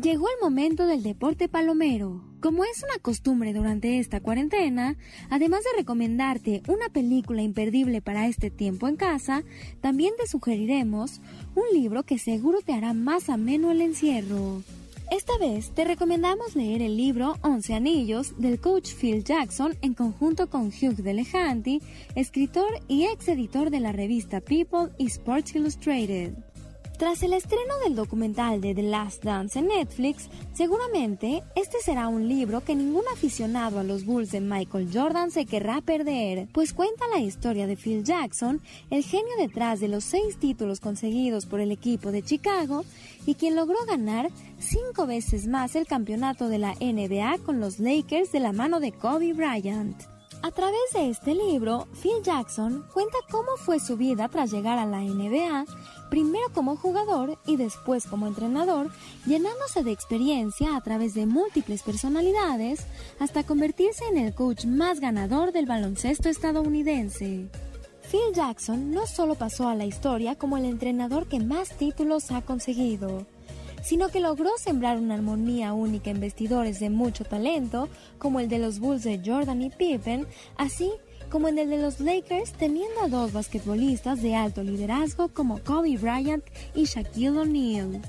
Llegó 0.00 0.28
el 0.28 0.40
momento 0.40 0.86
del 0.86 1.02
deporte 1.02 1.46
palomero. 1.46 2.24
Como 2.40 2.64
es 2.64 2.82
una 2.82 2.98
costumbre 3.02 3.52
durante 3.52 3.98
esta 3.98 4.22
cuarentena, 4.22 4.96
además 5.28 5.62
de 5.62 5.76
recomendarte 5.76 6.62
una 6.68 6.88
película 6.88 7.42
imperdible 7.42 8.00
para 8.00 8.28
este 8.28 8.50
tiempo 8.50 8.88
en 8.88 8.96
casa, 8.96 9.44
también 9.82 10.14
te 10.18 10.26
sugeriremos 10.26 11.20
un 11.54 11.64
libro 11.78 12.02
que 12.04 12.18
seguro 12.18 12.62
te 12.62 12.72
hará 12.72 12.94
más 12.94 13.28
ameno 13.28 13.72
el 13.72 13.82
encierro. 13.82 14.62
Esta 15.10 15.36
vez 15.38 15.72
te 15.72 15.84
recomendamos 15.84 16.54
leer 16.54 16.82
el 16.82 16.96
libro 16.96 17.34
Once 17.42 17.74
Anillos 17.74 18.32
del 18.38 18.60
coach 18.60 18.94
Phil 18.94 19.24
Jackson 19.24 19.76
en 19.82 19.94
conjunto 19.94 20.48
con 20.48 20.68
Hugh 20.68 20.94
Delehanty, 20.94 21.82
escritor 22.14 22.70
y 22.86 23.06
ex 23.06 23.26
editor 23.26 23.70
de 23.70 23.80
la 23.80 23.90
revista 23.90 24.40
People 24.40 24.92
y 24.98 25.06
Sports 25.06 25.56
Illustrated. 25.56 26.34
Tras 27.00 27.22
el 27.22 27.32
estreno 27.32 27.78
del 27.82 27.94
documental 27.94 28.60
de 28.60 28.74
The 28.74 28.82
Last 28.82 29.24
Dance 29.24 29.58
en 29.58 29.68
Netflix, 29.68 30.28
seguramente 30.52 31.42
este 31.56 31.78
será 31.80 32.08
un 32.08 32.28
libro 32.28 32.60
que 32.60 32.74
ningún 32.74 33.04
aficionado 33.10 33.80
a 33.80 33.84
los 33.84 34.04
Bulls 34.04 34.32
de 34.32 34.42
Michael 34.42 34.90
Jordan 34.92 35.30
se 35.30 35.46
querrá 35.46 35.80
perder, 35.80 36.48
pues 36.52 36.74
cuenta 36.74 37.08
la 37.08 37.20
historia 37.20 37.66
de 37.66 37.78
Phil 37.78 38.04
Jackson, 38.04 38.60
el 38.90 39.02
genio 39.02 39.32
detrás 39.38 39.80
de 39.80 39.88
los 39.88 40.04
seis 40.04 40.36
títulos 40.36 40.80
conseguidos 40.80 41.46
por 41.46 41.60
el 41.60 41.72
equipo 41.72 42.12
de 42.12 42.22
Chicago 42.22 42.84
y 43.24 43.34
quien 43.34 43.56
logró 43.56 43.78
ganar 43.86 44.28
cinco 44.58 45.06
veces 45.06 45.46
más 45.46 45.76
el 45.76 45.86
campeonato 45.86 46.50
de 46.50 46.58
la 46.58 46.74
NBA 46.74 47.38
con 47.46 47.60
los 47.60 47.78
Lakers 47.78 48.30
de 48.30 48.40
la 48.40 48.52
mano 48.52 48.78
de 48.78 48.92
Kobe 48.92 49.32
Bryant. 49.32 50.19
A 50.42 50.50
través 50.52 50.80
de 50.94 51.10
este 51.10 51.34
libro, 51.34 51.86
Phil 52.00 52.22
Jackson 52.22 52.86
cuenta 52.94 53.18
cómo 53.30 53.56
fue 53.58 53.78
su 53.78 53.98
vida 53.98 54.28
tras 54.28 54.50
llegar 54.50 54.78
a 54.78 54.86
la 54.86 55.00
NBA 55.00 55.66
primero 56.08 56.46
como 56.54 56.76
jugador 56.76 57.38
y 57.46 57.56
después 57.56 58.06
como 58.06 58.26
entrenador, 58.26 58.90
llenándose 59.26 59.84
de 59.84 59.92
experiencia 59.92 60.76
a 60.76 60.80
través 60.80 61.14
de 61.14 61.26
múltiples 61.26 61.82
personalidades 61.82 62.86
hasta 63.20 63.44
convertirse 63.44 64.04
en 64.08 64.18
el 64.18 64.34
coach 64.34 64.64
más 64.64 64.98
ganador 64.98 65.52
del 65.52 65.66
baloncesto 65.66 66.28
estadounidense. 66.28 67.48
Phil 68.10 68.34
Jackson 68.34 68.90
no 68.90 69.06
solo 69.06 69.36
pasó 69.36 69.68
a 69.68 69.76
la 69.76 69.84
historia 69.84 70.34
como 70.34 70.56
el 70.56 70.64
entrenador 70.64 71.28
que 71.28 71.38
más 71.38 71.76
títulos 71.76 72.32
ha 72.32 72.42
conseguido, 72.42 73.26
sino 73.82 74.08
que 74.08 74.20
logró 74.20 74.50
sembrar 74.58 74.98
una 74.98 75.14
armonía 75.14 75.72
única 75.72 76.10
en 76.10 76.20
vestidores 76.20 76.80
de 76.80 76.90
mucho 76.90 77.24
talento, 77.24 77.88
como 78.18 78.40
el 78.40 78.48
de 78.48 78.58
los 78.58 78.78
Bulls 78.78 79.04
de 79.04 79.20
Jordan 79.24 79.62
y 79.62 79.70
Pippen, 79.70 80.26
así 80.56 80.90
como 81.30 81.48
en 81.48 81.58
el 81.58 81.70
de 81.70 81.78
los 81.78 82.00
Lakers, 82.00 82.52
teniendo 82.52 83.02
a 83.02 83.08
dos 83.08 83.32
basquetbolistas 83.32 84.20
de 84.20 84.34
alto 84.34 84.62
liderazgo 84.62 85.28
como 85.28 85.62
Kobe 85.62 85.96
Bryant 85.96 86.44
y 86.74 86.84
Shaquille 86.84 87.30
O'Neal. 87.30 88.02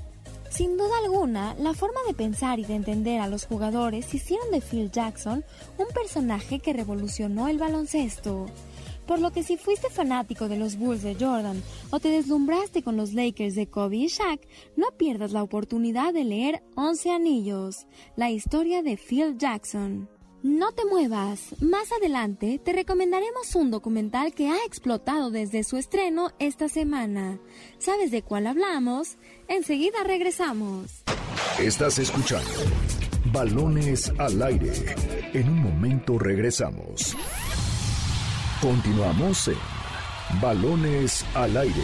Sin 0.50 0.76
duda 0.76 0.98
alguna, 1.02 1.54
la 1.54 1.72
forma 1.72 2.00
de 2.06 2.12
pensar 2.12 2.58
y 2.58 2.64
de 2.66 2.74
entender 2.74 3.20
a 3.20 3.26
los 3.26 3.46
jugadores 3.46 4.12
hicieron 4.12 4.50
de 4.50 4.60
Phil 4.60 4.90
Jackson 4.90 5.44
un 5.78 5.86
personaje 5.94 6.58
que 6.58 6.74
revolucionó 6.74 7.48
el 7.48 7.56
baloncesto. 7.56 8.46
Por 9.06 9.20
lo 9.20 9.32
que 9.32 9.42
si 9.42 9.56
fuiste 9.56 9.90
fanático 9.90 10.48
de 10.48 10.56
los 10.56 10.76
Bulls 10.76 11.02
de 11.02 11.14
Jordan 11.14 11.62
o 11.90 12.00
te 12.00 12.08
deslumbraste 12.08 12.82
con 12.82 12.96
los 12.96 13.12
Lakers 13.12 13.54
de 13.54 13.66
Kobe 13.66 13.96
y 13.96 14.06
Shaq, 14.06 14.40
no 14.76 14.88
pierdas 14.96 15.32
la 15.32 15.42
oportunidad 15.42 16.12
de 16.12 16.24
leer 16.24 16.62
11 16.76 17.10
Anillos, 17.10 17.86
la 18.16 18.30
historia 18.30 18.82
de 18.82 18.96
Phil 18.96 19.36
Jackson. 19.38 20.08
No 20.42 20.72
te 20.72 20.84
muevas. 20.84 21.54
Más 21.60 21.92
adelante 21.92 22.58
te 22.58 22.72
recomendaremos 22.72 23.54
un 23.54 23.70
documental 23.70 24.34
que 24.34 24.48
ha 24.48 24.64
explotado 24.66 25.30
desde 25.30 25.62
su 25.62 25.76
estreno 25.76 26.30
esta 26.40 26.68
semana. 26.68 27.38
¿Sabes 27.78 28.10
de 28.10 28.22
cuál 28.22 28.48
hablamos? 28.48 29.18
Enseguida 29.46 30.02
regresamos. 30.04 31.04
Estás 31.60 32.00
escuchando 32.00 32.50
Balones 33.26 34.12
al 34.18 34.42
aire. 34.42 34.72
En 35.32 35.48
un 35.48 35.62
momento 35.62 36.18
regresamos. 36.18 37.16
Continuamos 38.62 39.48
en 39.48 39.56
Balones 40.40 41.26
al 41.34 41.56
aire. 41.56 41.82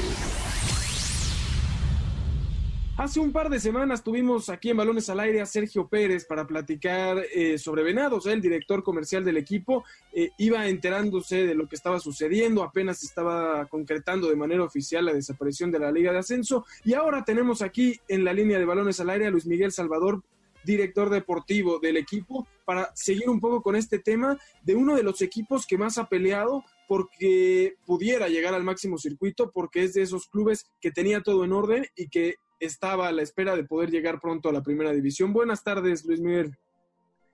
Hace 2.97 3.19
un 3.19 3.33
par 3.33 3.51
de 3.51 3.59
semanas 3.59 4.05
tuvimos 4.05 4.49
aquí 4.49 4.71
en 4.71 4.77
Balones 4.77 5.11
al 5.11 5.19
Aire 5.19 5.41
a 5.41 5.47
Sergio 5.47 5.89
Pérez 5.89 6.25
para 6.25 6.47
platicar 6.47 7.19
eh, 7.35 7.59
sobre 7.59 7.83
Venados, 7.83 8.27
el 8.27 8.41
director 8.41 8.85
comercial 8.85 9.25
del 9.25 9.39
equipo. 9.39 9.85
Eh, 10.13 10.31
iba 10.39 10.69
enterándose 10.69 11.45
de 11.49 11.57
lo 11.57 11.69
que 11.69 11.75
estaba 11.75 11.99
sucediendo, 11.99 12.63
apenas 12.63 13.03
estaba 13.03 13.67
concretando 13.67 14.29
de 14.29 14.37
manera 14.37 14.63
oficial 14.63 15.05
la 15.05 15.13
desaparición 15.13 15.73
de 15.73 15.81
la 15.81 15.91
Liga 15.91 16.13
de 16.13 16.19
Ascenso. 16.19 16.65
Y 16.85 16.95
ahora 16.95 17.25
tenemos 17.25 17.61
aquí 17.61 18.01
en 18.07 18.25
la 18.25 18.33
línea 18.33 18.57
de 18.57 18.65
Balones 18.65 19.01
al 19.01 19.11
Aire 19.11 19.27
a 19.27 19.31
Luis 19.31 19.47
Miguel 19.47 19.73
Salvador, 19.73 20.23
director 20.65 21.11
deportivo 21.11 21.79
del 21.79 21.97
equipo, 21.97 22.47
para 22.65 22.91
seguir 22.95 23.29
un 23.29 23.41
poco 23.41 23.63
con 23.63 23.77
este 23.77 23.99
tema 23.99 24.39
de 24.63 24.75
uno 24.75 24.95
de 24.97 25.03
los 25.03 25.23
equipos 25.23 25.67
que 25.67 25.79
más 25.79 25.99
ha 25.99 26.09
peleado 26.09 26.65
porque 26.87 27.77
pudiera 27.85 28.29
llegar 28.29 28.55
al 28.55 28.65
máximo 28.65 28.99
circuito, 28.99 29.51
porque 29.51 29.85
es 29.85 29.95
de 29.95 30.03
esos 30.03 30.27
clubes 30.27 30.67
que 30.81 30.91
tenía 30.91 31.21
todo 31.21 31.45
en 31.45 31.53
orden 31.53 31.87
y 31.97 32.09
que 32.09 32.37
estaba 32.61 33.09
a 33.09 33.13
la 33.13 33.23
espera 33.23 33.55
de 33.55 33.65
poder 33.65 33.91
llegar 33.91 34.21
pronto 34.21 34.49
a 34.49 34.53
la 34.53 34.63
primera 34.63 34.93
división. 34.93 35.33
Buenas 35.33 35.63
tardes, 35.63 36.05
Luis 36.05 36.21
Miguel. 36.21 36.57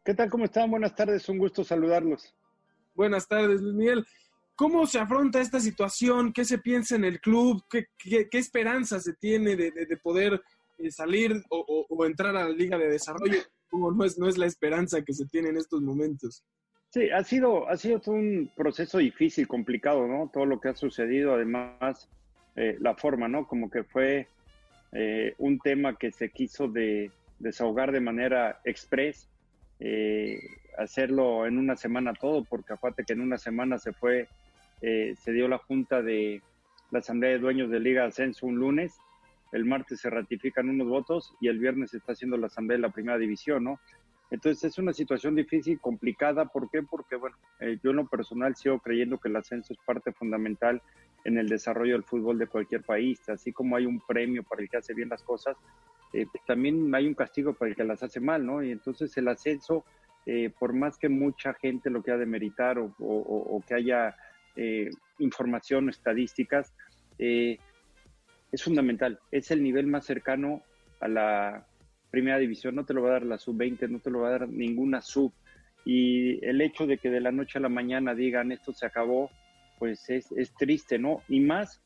¿Qué 0.05 0.15
tal? 0.15 0.31
¿Cómo 0.31 0.45
están? 0.45 0.71
Buenas 0.71 0.95
tardes, 0.95 1.29
un 1.29 1.39
gusto 1.39 1.65
saludarlos. 1.65 2.35
Buenas 2.95 3.27
tardes, 3.27 3.61
Luis 3.61 3.75
Miguel. 3.75 4.07
¿Cómo 4.57 4.87
se 4.87 4.99
afronta 4.99 5.41
esta 5.41 5.59
situación? 5.59 6.33
¿Qué 6.33 6.45
se 6.45 6.59
piensa 6.59 6.95
en 6.95 7.05
el 7.05 7.21
club? 7.21 7.65
¿Qué, 7.69 7.87
qué, 7.99 8.29
esperanza 8.39 9.01
se 9.01 9.15
tiene 9.15 9.57
de, 9.57 9.97
poder 10.03 10.35
eh, 10.35 10.39
salir 10.91 11.43
o, 11.51 12.05
entrar 12.05 12.37
a 12.37 12.45
la 12.45 12.51
Liga 12.51 12.79
de 12.79 12.89
Desarrollo? 12.89 13.39
No 13.73 14.05
es, 14.05 14.19
no 14.19 14.29
es 14.29 14.39
la 14.39 14.47
esperanza 14.47 15.03
que 15.03 15.13
se 15.13 15.27
tiene 15.27 15.49
en 15.49 15.57
estos 15.57 15.83
momentos. 15.83 16.45
Sí, 16.91 17.11
ha 17.11 17.25
sido, 17.25 17.69
ha 17.69 17.77
sido 17.77 18.01
todo 18.01 18.15
un 18.15 18.51
proceso 18.55 18.99
difícil, 18.99 19.49
complicado, 19.49 20.07
¿no? 20.07 20.31
Todo 20.33 20.47
lo 20.47 20.61
que 20.61 20.69
ha 20.69 20.77
sucedido, 20.77 21.35
además, 21.35 22.09
eh, 22.55 22.77
la 22.81 22.95
forma, 22.95 23.27
¿no? 23.27 23.49
Como 23.49 23.69
que 23.69 23.83
fue 23.83 24.29
eh, 24.93 25.35
un 25.39 25.59
tema 25.59 25.97
que 25.97 26.13
se 26.13 26.31
quiso 26.31 26.69
de, 26.69 27.11
desahogar 27.41 27.91
de 27.91 28.01
manera 28.01 28.61
express 28.65 29.29
eh, 29.81 30.39
hacerlo 30.79 31.47
en 31.47 31.59
una 31.59 31.77
semana 31.77 32.15
todo, 32.15 32.45
porque 32.45 32.73
acuérdate 32.73 33.05
que 33.05 33.13
en 33.13 33.21
una 33.21 33.39
semana 33.39 33.79
se 33.79 33.93
fue, 33.93 34.29
eh, 34.81 35.15
se 35.21 35.33
dio 35.33 35.49
la 35.49 35.59
junta 35.59 36.03
de 36.03 36.43
la 36.91 37.01
Asamblea 37.01 37.33
de 37.33 37.39
Dueños 37.39 37.71
de 37.71 37.81
Liga 37.81 38.05
Ascenso 38.05 38.47
un 38.47 38.57
lunes, 38.57 38.95
el 39.55 39.65
martes 39.65 40.01
se 40.01 40.11
ratifican 40.11 40.69
unos 40.69 40.89
votos 40.89 41.33
y 41.41 41.47
el 41.47 41.61
viernes 41.61 41.93
se 41.93 41.99
está 41.99 42.13
haciendo 42.13 42.37
la 42.37 42.49
Asamblea 42.49 42.77
de 42.77 42.83
la 42.83 42.93
Primera 42.93 43.19
División, 43.19 43.63
¿no? 43.63 43.81
Entonces 44.33 44.65
es 44.65 44.79
una 44.79 44.93
situación 44.93 45.37
difícil, 45.37 45.79
complicada. 45.79 46.47
¿Por 46.47 46.69
qué? 46.71 46.83
Porque, 46.83 47.15
bueno, 47.15 47.37
eh, 47.61 47.79
yo 47.81 47.91
en 47.91 47.97
lo 47.97 48.09
personal 48.09 48.57
sigo 48.57 48.81
creyendo 48.81 49.19
que 49.19 49.29
el 49.29 49.37
ascenso 49.37 49.73
es 49.73 49.79
parte 49.87 50.13
fundamental 50.13 50.83
en 51.25 51.39
el 51.39 51.49
desarrollo 51.49 51.93
del 51.93 52.03
fútbol 52.03 52.37
de 52.37 52.49
cualquier 52.49 52.83
país. 52.83 53.29
Así 53.29 53.53
como 53.53 53.77
hay 53.77 53.87
un 53.87 54.01
premio 54.01 54.43
para 54.43 54.61
el 54.61 54.69
que 54.69 54.79
hace 54.79 54.93
bien 54.93 55.09
las 55.09 55.23
cosas, 55.23 55.57
eh, 56.13 56.27
también 56.49 56.93
hay 56.93 57.07
un 57.07 57.15
castigo 57.15 57.55
para 57.55 57.69
el 57.69 57.77
que 57.77 57.85
las 57.85 58.03
hace 58.03 58.19
mal, 58.19 58.45
¿no? 58.45 58.61
Y 58.61 58.73
entonces 58.73 59.17
el 59.17 59.29
ascenso, 59.29 59.85
eh, 60.27 60.51
por 60.59 60.73
más 60.73 60.99
que 60.99 61.09
mucha 61.09 61.55
gente 61.55 61.91
lo 61.91 62.03
quiera 62.03 62.19
demeritar 62.19 62.81
o, 62.81 62.93
o, 62.99 63.63
que 63.65 63.75
haya 63.75 64.17
información 65.19 65.87
o 65.87 65.91
estadísticas, 65.91 66.73
es 68.55 68.63
fundamental. 68.63 69.19
Es 69.31 69.51
el 69.51 69.63
nivel 69.63 69.87
más 69.87 70.07
cercano 70.07 70.63
a 71.01 71.09
la 71.09 71.67
primera 72.11 72.39
división, 72.39 72.77
no 72.77 72.85
te 72.85 72.95
lo 72.95 73.03
va 73.03 73.09
a 73.09 73.13
dar 73.15 73.27
la 73.27 73.39
sub-20, 73.39 73.89
no 73.89 73.99
te 73.99 74.11
lo 74.11 74.21
va 74.21 74.29
a 74.29 74.39
dar 74.39 74.49
ninguna 74.49 75.01
sub. 75.01 75.33
Y 75.85 76.45
el 76.45 76.61
hecho 76.61 76.87
de 76.87 76.99
que 76.99 77.11
de 77.11 77.21
la 77.21 77.33
noche 77.33 77.59
a 77.59 77.63
la 77.63 77.69
mañana 77.69 78.15
digan 78.15 78.53
esto 78.53 78.73
se 78.73 78.87
acabó, 78.87 79.31
pues 79.79 80.09
es, 80.09 80.31
es 80.33 80.55
triste, 80.55 80.99
¿no? 80.99 81.23
Y 81.29 81.41
más 81.41 81.83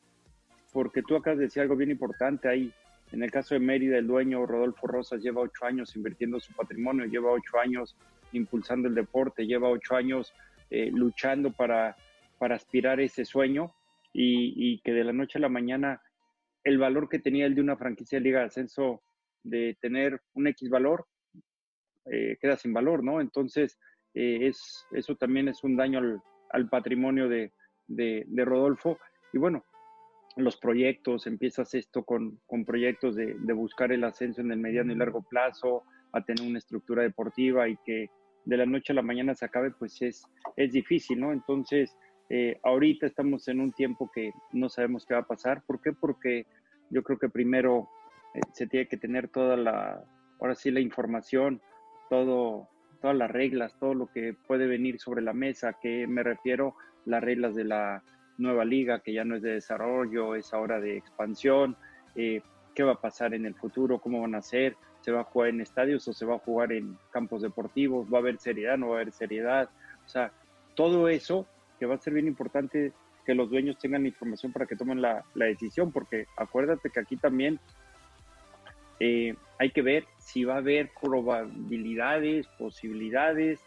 porque 0.72 1.02
tú 1.02 1.16
acabas 1.16 1.38
de 1.38 1.46
decir 1.46 1.62
algo 1.62 1.76
bien 1.76 1.90
importante 1.90 2.48
ahí. 2.48 2.70
En 3.12 3.22
el 3.22 3.30
caso 3.30 3.54
de 3.54 3.60
Mérida, 3.60 3.96
el 3.96 4.06
dueño 4.06 4.44
Rodolfo 4.44 4.86
Rosas 4.86 5.22
lleva 5.22 5.40
ocho 5.40 5.64
años 5.64 5.96
invirtiendo 5.96 6.38
su 6.38 6.52
patrimonio, 6.52 7.06
lleva 7.06 7.30
ocho 7.30 7.58
años 7.58 7.96
impulsando 8.32 8.88
el 8.88 8.94
deporte, 8.94 9.46
lleva 9.46 9.70
ocho 9.70 9.96
años 9.96 10.34
eh, 10.68 10.90
luchando 10.92 11.50
para, 11.50 11.96
para 12.38 12.56
aspirar 12.56 13.00
ese 13.00 13.24
sueño 13.24 13.72
y, 14.12 14.78
que 14.80 14.92
de 14.92 15.04
la 15.04 15.12
noche 15.12 15.38
a 15.38 15.42
la 15.42 15.48
mañana 15.48 16.00
el 16.68 16.78
valor 16.78 17.08
que 17.08 17.18
tenía 17.18 17.46
él 17.46 17.54
de 17.54 17.62
una 17.62 17.76
franquicia 17.76 18.18
de 18.18 18.24
Liga 18.24 18.40
de 18.40 18.46
Ascenso 18.46 19.02
de 19.42 19.76
tener 19.80 20.20
un 20.34 20.48
X 20.48 20.68
valor, 20.68 21.06
eh, 22.04 22.36
queda 22.40 22.56
sin 22.56 22.74
valor, 22.74 23.02
¿no? 23.02 23.22
Entonces, 23.22 23.78
eh, 24.12 24.46
es, 24.48 24.84
eso 24.92 25.16
también 25.16 25.48
es 25.48 25.64
un 25.64 25.76
daño 25.76 26.20
al, 26.50 26.68
patrimonio 26.68 27.26
de, 27.28 27.52
Rodolfo. 28.44 28.98
Y 29.32 29.38
bueno, 29.38 29.64
los 30.36 30.58
proyectos, 30.58 31.26
empiezas 31.26 31.72
esto 31.74 32.04
con, 32.04 32.38
proyectos 32.66 33.16
de, 33.16 33.34
buscar 33.54 33.90
el 33.90 34.04
ascenso 34.04 34.42
en 34.42 34.52
el 34.52 34.58
mediano 34.58 34.92
y 34.92 34.96
largo 34.96 35.22
plazo, 35.22 35.84
a 36.12 36.22
tener 36.22 36.46
una 36.46 36.58
estructura 36.58 37.02
deportiva 37.02 37.66
y 37.68 37.78
que 37.84 38.10
de 38.44 38.56
la 38.58 38.66
noche 38.66 38.92
a 38.92 38.96
la 38.96 39.02
mañana 39.02 39.34
se 39.34 39.46
acabe, 39.46 39.70
pues 39.70 40.02
es, 40.02 40.22
es 40.56 40.72
difícil, 40.72 41.20
¿no? 41.20 41.32
Entonces, 41.32 41.96
eh, 42.30 42.58
ahorita 42.62 43.06
estamos 43.06 43.48
en 43.48 43.60
un 43.60 43.72
tiempo 43.72 44.10
que 44.12 44.32
no 44.52 44.68
sabemos 44.68 45.06
qué 45.06 45.14
va 45.14 45.20
a 45.20 45.26
pasar. 45.26 45.62
¿Por 45.66 45.80
qué? 45.80 45.92
Porque 45.92 46.46
yo 46.90 47.02
creo 47.02 47.18
que 47.18 47.28
primero 47.28 47.88
eh, 48.34 48.40
se 48.52 48.66
tiene 48.66 48.88
que 48.88 48.96
tener 48.96 49.28
toda 49.28 49.56
la, 49.56 50.02
ahora 50.40 50.54
sí, 50.54 50.70
la 50.70 50.80
información, 50.80 51.60
todo, 52.08 52.68
todas 53.00 53.16
las 53.16 53.30
reglas, 53.30 53.74
todo 53.78 53.94
lo 53.94 54.06
que 54.06 54.34
puede 54.46 54.66
venir 54.66 54.98
sobre 54.98 55.22
la 55.22 55.32
mesa, 55.32 55.76
que 55.80 56.06
me 56.06 56.22
refiero 56.22 56.74
las 57.04 57.22
reglas 57.22 57.54
de 57.54 57.64
la 57.64 58.02
nueva 58.38 58.64
liga, 58.64 59.00
que 59.00 59.12
ya 59.12 59.24
no 59.24 59.36
es 59.36 59.42
de 59.42 59.54
desarrollo, 59.54 60.34
es 60.34 60.52
ahora 60.52 60.80
de 60.80 60.96
expansión, 60.96 61.76
eh, 62.14 62.42
qué 62.74 62.82
va 62.84 62.92
a 62.92 63.00
pasar 63.00 63.34
en 63.34 63.46
el 63.46 63.54
futuro, 63.54 63.98
cómo 63.98 64.20
van 64.20 64.34
a 64.34 64.42
ser, 64.42 64.76
se 65.00 65.12
va 65.12 65.20
a 65.20 65.24
jugar 65.24 65.50
en 65.50 65.60
estadios 65.60 66.06
o 66.08 66.12
se 66.12 66.24
va 66.24 66.36
a 66.36 66.40
jugar 66.40 66.72
en 66.72 66.96
campos 67.10 67.42
deportivos, 67.42 68.12
va 68.12 68.18
a 68.18 68.20
haber 68.20 68.38
seriedad, 68.38 68.78
no 68.78 68.88
va 68.88 68.98
a 68.98 69.00
haber 69.00 69.12
seriedad, 69.12 69.68
o 70.04 70.08
sea, 70.08 70.32
todo 70.74 71.08
eso 71.08 71.46
que 71.78 71.86
va 71.86 71.96
a 71.96 71.98
ser 71.98 72.12
bien 72.12 72.26
importante 72.26 72.92
que 73.28 73.34
los 73.34 73.50
dueños 73.50 73.76
tengan 73.76 74.06
información 74.06 74.54
para 74.54 74.64
que 74.64 74.74
tomen 74.74 75.02
la, 75.02 75.22
decisión, 75.34 75.92
porque 75.92 76.24
acuérdate 76.34 76.88
que 76.88 76.98
aquí 76.98 77.18
también 77.18 77.60
eh, 79.00 79.34
hay 79.58 79.70
que 79.70 79.82
ver 79.82 80.06
si 80.16 80.44
va 80.44 80.54
a 80.54 80.58
haber 80.64 80.90
probabilidades, 80.98 82.46
posibilidades, 82.58 83.60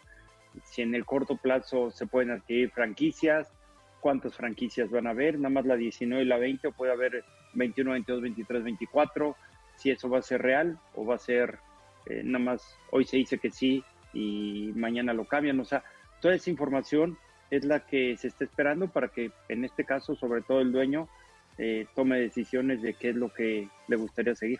si 0.64 0.82
en 0.82 0.96
el 0.96 1.04
corto 1.04 1.36
plazo 1.36 1.92
se 1.92 2.08
pueden 2.08 2.32
adquirir 2.32 2.72
franquicias, 2.72 3.52
cuántas 4.00 4.34
franquicias 4.34 4.90
van 4.90 5.06
a 5.06 5.10
haber, 5.10 5.36
nada 5.36 5.50
más 5.50 5.64
la 5.64 5.76
19 5.76 6.24
y 6.24 6.26
la 6.26 6.38
20, 6.38 6.66
o 6.66 6.72
puede 6.72 6.90
haber 6.90 7.24
21, 7.54 7.92
22, 7.92 8.20
23, 8.20 8.64
24, 8.64 9.36
si 9.76 9.92
eso 9.92 10.10
va 10.10 10.18
a 10.18 10.22
ser 10.22 10.42
real 10.42 10.76
o 10.96 11.06
va 11.06 11.14
a 11.14 11.18
ser 11.18 11.60
eh, 12.06 12.22
nada 12.24 12.44
más, 12.44 12.76
hoy 12.90 13.04
se 13.04 13.16
dice 13.16 13.38
que 13.38 13.52
sí 13.52 13.84
y 14.12 14.72
mañana 14.74 15.12
lo 15.12 15.24
cambian, 15.24 15.60
o 15.60 15.64
sea, 15.64 15.84
toda 16.20 16.34
esa 16.34 16.50
información 16.50 17.16
es 17.52 17.66
la 17.66 17.84
que 17.84 18.16
se 18.16 18.28
está 18.28 18.44
esperando 18.44 18.90
para 18.90 19.08
que 19.08 19.30
en 19.50 19.66
este 19.66 19.84
caso, 19.84 20.16
sobre 20.16 20.40
todo 20.40 20.60
el 20.60 20.72
dueño, 20.72 21.06
eh, 21.58 21.86
tome 21.94 22.18
decisiones 22.18 22.80
de 22.80 22.94
qué 22.94 23.10
es 23.10 23.16
lo 23.16 23.30
que 23.30 23.68
le 23.88 23.96
gustaría 23.96 24.34
seguir. 24.34 24.58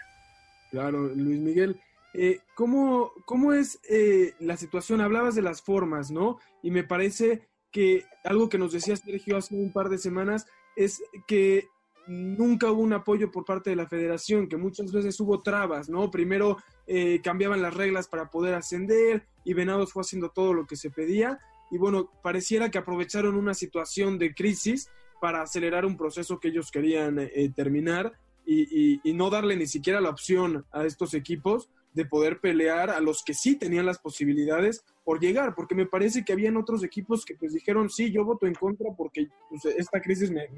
Claro, 0.70 1.08
Luis 1.08 1.40
Miguel. 1.40 1.80
Eh, 2.12 2.40
¿cómo, 2.54 3.12
¿Cómo 3.24 3.54
es 3.54 3.80
eh, 3.88 4.34
la 4.40 4.58
situación? 4.58 5.00
Hablabas 5.00 5.34
de 5.34 5.40
las 5.40 5.62
formas, 5.62 6.10
¿no? 6.10 6.38
Y 6.62 6.70
me 6.70 6.84
parece 6.84 7.48
que 7.70 8.04
algo 8.24 8.50
que 8.50 8.58
nos 8.58 8.72
decía 8.72 8.94
Sergio 8.94 9.38
hace 9.38 9.54
un 9.54 9.72
par 9.72 9.88
de 9.88 9.96
semanas 9.96 10.44
es 10.76 11.02
que 11.26 11.68
nunca 12.06 12.70
hubo 12.70 12.82
un 12.82 12.92
apoyo 12.92 13.30
por 13.30 13.46
parte 13.46 13.70
de 13.70 13.76
la 13.76 13.88
federación, 13.88 14.48
que 14.48 14.58
muchas 14.58 14.92
veces 14.92 15.18
hubo 15.18 15.40
trabas, 15.40 15.88
¿no? 15.88 16.10
Primero 16.10 16.58
eh, 16.86 17.22
cambiaban 17.22 17.62
las 17.62 17.72
reglas 17.72 18.06
para 18.06 18.28
poder 18.28 18.52
ascender 18.52 19.26
y 19.44 19.54
Venados 19.54 19.94
fue 19.94 20.02
haciendo 20.02 20.28
todo 20.28 20.52
lo 20.52 20.66
que 20.66 20.76
se 20.76 20.90
pedía 20.90 21.38
y 21.72 21.78
bueno, 21.78 22.12
pareciera 22.22 22.70
que 22.70 22.78
aprovecharon 22.78 23.34
una 23.34 23.54
situación 23.54 24.18
de 24.18 24.34
crisis 24.34 24.88
para 25.20 25.42
acelerar 25.42 25.86
un 25.86 25.96
proceso 25.96 26.38
que 26.38 26.48
ellos 26.48 26.70
querían 26.70 27.30
terminar 27.56 28.12
y, 28.44 29.00
no 29.14 29.30
darle 29.30 29.56
ni 29.56 29.66
siquiera 29.66 30.00
la 30.00 30.10
opción 30.10 30.66
a 30.70 30.84
estos 30.84 31.14
equipos 31.14 31.70
de 31.94 32.04
poder 32.04 32.40
pelear 32.40 32.90
a 32.90 33.00
los 33.00 33.22
que 33.22 33.34
sí 33.34 33.56
tenían 33.56 33.86
las 33.86 33.98
posibilidades 33.98 34.84
por 35.04 35.20
llegar, 35.20 35.54
porque 35.54 35.74
me 35.74 35.86
parece 35.86 36.24
que 36.24 36.32
habían 36.32 36.56
otros 36.56 36.82
equipos 36.84 37.24
que 37.24 37.34
pues 37.36 37.52
dijeron, 37.52 37.90
sí, 37.90 38.10
yo 38.10 38.24
voto 38.24 38.46
en 38.46 38.54
contra 38.54 38.90
porque 38.96 39.28
pues, 39.48 39.64
esta 39.64 40.00
crisis 40.00 40.30
me, 40.30 40.48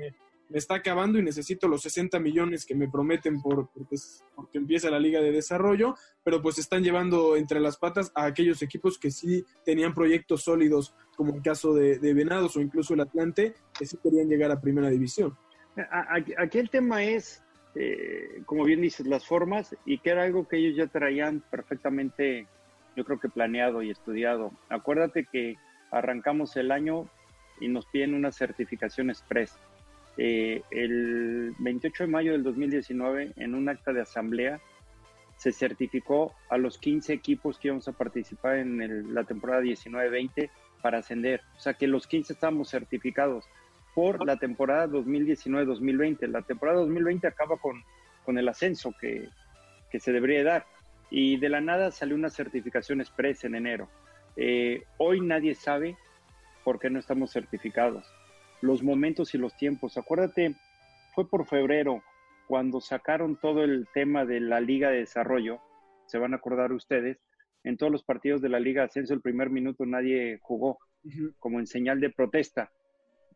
está 0.52 0.76
acabando 0.76 1.18
y 1.18 1.22
necesito 1.22 1.68
los 1.68 1.82
60 1.82 2.18
millones 2.20 2.64
que 2.64 2.74
me 2.74 2.88
prometen 2.88 3.40
por, 3.40 3.70
porque, 3.70 3.96
porque, 4.34 4.58
empieza 4.58 4.90
la 4.90 4.98
liga 4.98 5.20
de 5.20 5.32
desarrollo, 5.32 5.94
pero 6.22 6.42
pues 6.42 6.58
están 6.58 6.82
llevando 6.82 7.36
entre 7.36 7.60
las 7.60 7.76
patas 7.76 8.12
a 8.14 8.26
aquellos 8.26 8.62
equipos 8.62 8.98
que 8.98 9.10
sí 9.10 9.44
tenían 9.64 9.94
proyectos 9.94 10.42
sólidos, 10.42 10.94
como 11.16 11.34
el 11.34 11.42
caso 11.42 11.74
de, 11.74 11.98
de 11.98 12.14
Venados 12.14 12.56
o 12.56 12.60
incluso 12.60 12.94
el 12.94 13.00
Atlante, 13.00 13.54
que 13.76 13.86
sí 13.86 13.96
querían 14.02 14.28
llegar 14.28 14.50
a 14.50 14.60
primera 14.60 14.90
división. 14.90 15.36
Aquí 16.38 16.58
el 16.58 16.70
tema 16.70 17.02
es 17.02 17.44
eh, 17.76 18.42
como 18.46 18.64
bien 18.64 18.80
dices, 18.80 19.06
las 19.06 19.26
formas 19.26 19.76
y 19.84 19.98
que 19.98 20.10
era 20.10 20.22
algo 20.22 20.46
que 20.46 20.58
ellos 20.58 20.76
ya 20.76 20.86
traían 20.86 21.42
perfectamente, 21.50 22.46
yo 22.96 23.04
creo 23.04 23.18
que 23.18 23.28
planeado 23.28 23.82
y 23.82 23.90
estudiado. 23.90 24.52
Acuérdate 24.68 25.26
que 25.30 25.56
arrancamos 25.90 26.56
el 26.56 26.70
año 26.70 27.08
y 27.60 27.68
nos 27.68 27.86
piden 27.86 28.14
una 28.14 28.30
certificación 28.30 29.10
express. 29.10 29.58
Eh, 30.16 30.62
el 30.70 31.54
28 31.58 32.04
de 32.04 32.10
mayo 32.10 32.32
del 32.32 32.42
2019, 32.42 33.32
en 33.36 33.54
un 33.54 33.68
acta 33.68 33.92
de 33.92 34.02
asamblea, 34.02 34.60
se 35.36 35.52
certificó 35.52 36.32
a 36.48 36.56
los 36.56 36.78
15 36.78 37.12
equipos 37.12 37.58
que 37.58 37.68
íbamos 37.68 37.88
a 37.88 37.92
participar 37.92 38.58
en 38.58 39.12
la 39.14 39.24
temporada 39.24 39.62
19-20 39.62 40.50
para 40.80 40.98
ascender. 40.98 41.40
O 41.56 41.60
sea 41.60 41.74
que 41.74 41.86
los 41.86 42.06
15 42.06 42.34
estábamos 42.34 42.70
certificados 42.70 43.44
por 43.94 44.24
la 44.24 44.36
temporada 44.36 44.86
2019-2020. 44.88 46.28
La 46.28 46.42
temporada 46.42 46.80
2020 46.80 47.26
acaba 47.26 47.56
con, 47.56 47.82
con 48.24 48.38
el 48.38 48.48
ascenso 48.48 48.94
que, 49.00 49.28
que, 49.90 50.00
se 50.00 50.12
debería 50.12 50.44
dar 50.44 50.66
y 51.10 51.36
de 51.36 51.48
la 51.48 51.60
nada 51.60 51.90
salió 51.90 52.16
una 52.16 52.30
certificación 52.30 53.00
express 53.00 53.44
en 53.44 53.54
enero. 53.54 53.88
Eh, 54.36 54.84
hoy 54.98 55.20
nadie 55.20 55.54
sabe 55.54 55.96
por 56.64 56.78
qué 56.78 56.90
no 56.90 56.98
estamos 56.98 57.32
certificados. 57.32 58.04
Los 58.64 58.82
momentos 58.82 59.34
y 59.34 59.38
los 59.38 59.54
tiempos. 59.56 59.98
Acuérdate, 59.98 60.54
fue 61.14 61.28
por 61.28 61.46
febrero 61.46 62.02
cuando 62.48 62.80
sacaron 62.80 63.36
todo 63.36 63.62
el 63.62 63.86
tema 63.92 64.24
de 64.24 64.40
la 64.40 64.60
Liga 64.60 64.88
de 64.88 65.00
Desarrollo. 65.00 65.60
Se 66.06 66.16
van 66.16 66.32
a 66.32 66.36
acordar 66.36 66.72
ustedes. 66.72 67.18
En 67.62 67.76
todos 67.76 67.92
los 67.92 68.02
partidos 68.02 68.40
de 68.40 68.48
la 68.48 68.60
Liga 68.60 68.80
de 68.80 68.86
Ascenso, 68.86 69.12
el 69.12 69.20
primer 69.20 69.50
minuto 69.50 69.84
nadie 69.84 70.38
jugó, 70.40 70.78
como 71.38 71.60
en 71.60 71.66
señal 71.66 72.00
de 72.00 72.08
protesta 72.08 72.70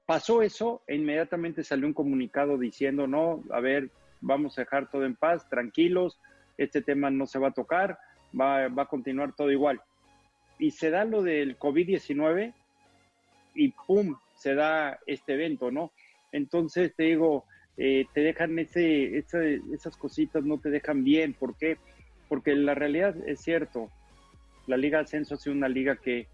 Pasó 0.09 0.41
eso 0.41 0.81
e 0.87 0.95
inmediatamente 0.95 1.63
salió 1.63 1.87
un 1.87 1.93
comunicado 1.93 2.57
diciendo, 2.57 3.07
no, 3.07 3.45
a 3.51 3.61
ver, 3.61 3.91
vamos 4.23 4.57
a 4.57 4.63
dejar 4.63 4.91
todo 4.91 5.05
en 5.05 5.15
paz, 5.15 5.47
tranquilos, 5.51 6.19
este 6.57 6.81
tema 6.81 7.11
no 7.11 7.27
se 7.27 7.39
va 7.39 7.49
a 7.49 7.53
tocar, 7.53 7.99
va, 8.33 8.69
va 8.69 8.85
a 8.85 8.89
continuar 8.89 9.35
todo 9.35 9.53
igual. 9.53 9.83
Y 10.59 10.71
se 10.71 10.89
da 10.89 11.05
lo 11.05 11.23
del 11.23 11.59
COVID-19 11.59 12.55
y 13.55 13.69
¡pum! 13.87 14.17
Se 14.39 14.55
da 14.55 14.99
este 15.07 15.35
evento, 15.35 15.71
¿no? 15.71 15.93
Entonces 16.33 16.95
te 16.95 17.05
digo, 17.05 17.45
eh, 17.77 18.07
te 18.13 18.23
dejan 18.23 18.59
ese, 18.59 19.19
esas 19.19 19.97
cositas, 19.97 20.45
no 20.45 20.59
te 20.59 20.71
dejan 20.71 21.05
bien. 21.05 21.35
¿Por 21.35 21.57
qué? 21.57 21.79
Porque 22.29 22.55
la 22.55 22.75
realidad 22.75 23.17
es 23.27 23.41
cierto. 23.41 23.91
La 24.67 24.77
Liga 24.77 25.01
Ascenso 25.01 25.35
ha 25.35 25.39
sido 25.39 25.55
una 25.55 25.69
liga 25.69 25.97
que 25.97 26.27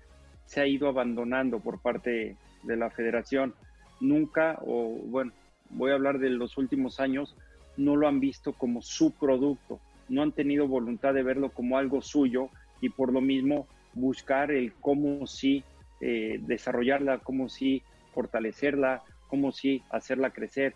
se 0.47 0.61
ha 0.61 0.67
ido 0.67 0.89
abandonando 0.89 1.61
por 1.61 1.81
parte 1.81 2.37
de 2.63 2.77
la 2.77 2.91
federación. 2.91 3.55
Nunca, 4.01 4.59
o 4.63 4.89
bueno, 5.07 5.33
voy 5.71 5.91
a 5.91 5.95
hablar 5.95 6.19
de 6.19 6.31
los 6.31 6.59
últimos 6.59 7.01
años, 7.01 7.37
no 7.77 7.97
lo 7.97 8.09
han 8.09 8.21
visto 8.21 8.53
como 8.53 8.83
su 8.83 9.13
producto, 9.13 9.81
no 10.09 10.23
han 10.23 10.33
tenido 10.33 10.67
voluntad 10.69 11.15
de 11.15 11.23
verlo 11.23 11.51
como 11.51 11.79
algo 11.79 12.03
suyo 12.03 12.49
y 12.81 12.89
por 12.89 13.13
lo 13.13 13.21
mismo 13.21 13.67
buscar 13.95 14.51
el 14.51 14.73
cómo 14.75 15.27
sí 15.27 15.65
eh, 16.01 16.39
desarrollarla, 16.43 17.19
cómo 17.19 17.49
sí 17.49 17.83
fortalecerla, 18.15 19.03
cómo 19.29 19.53
sí 19.53 19.83
hacerla 19.91 20.31
crecer. 20.31 20.75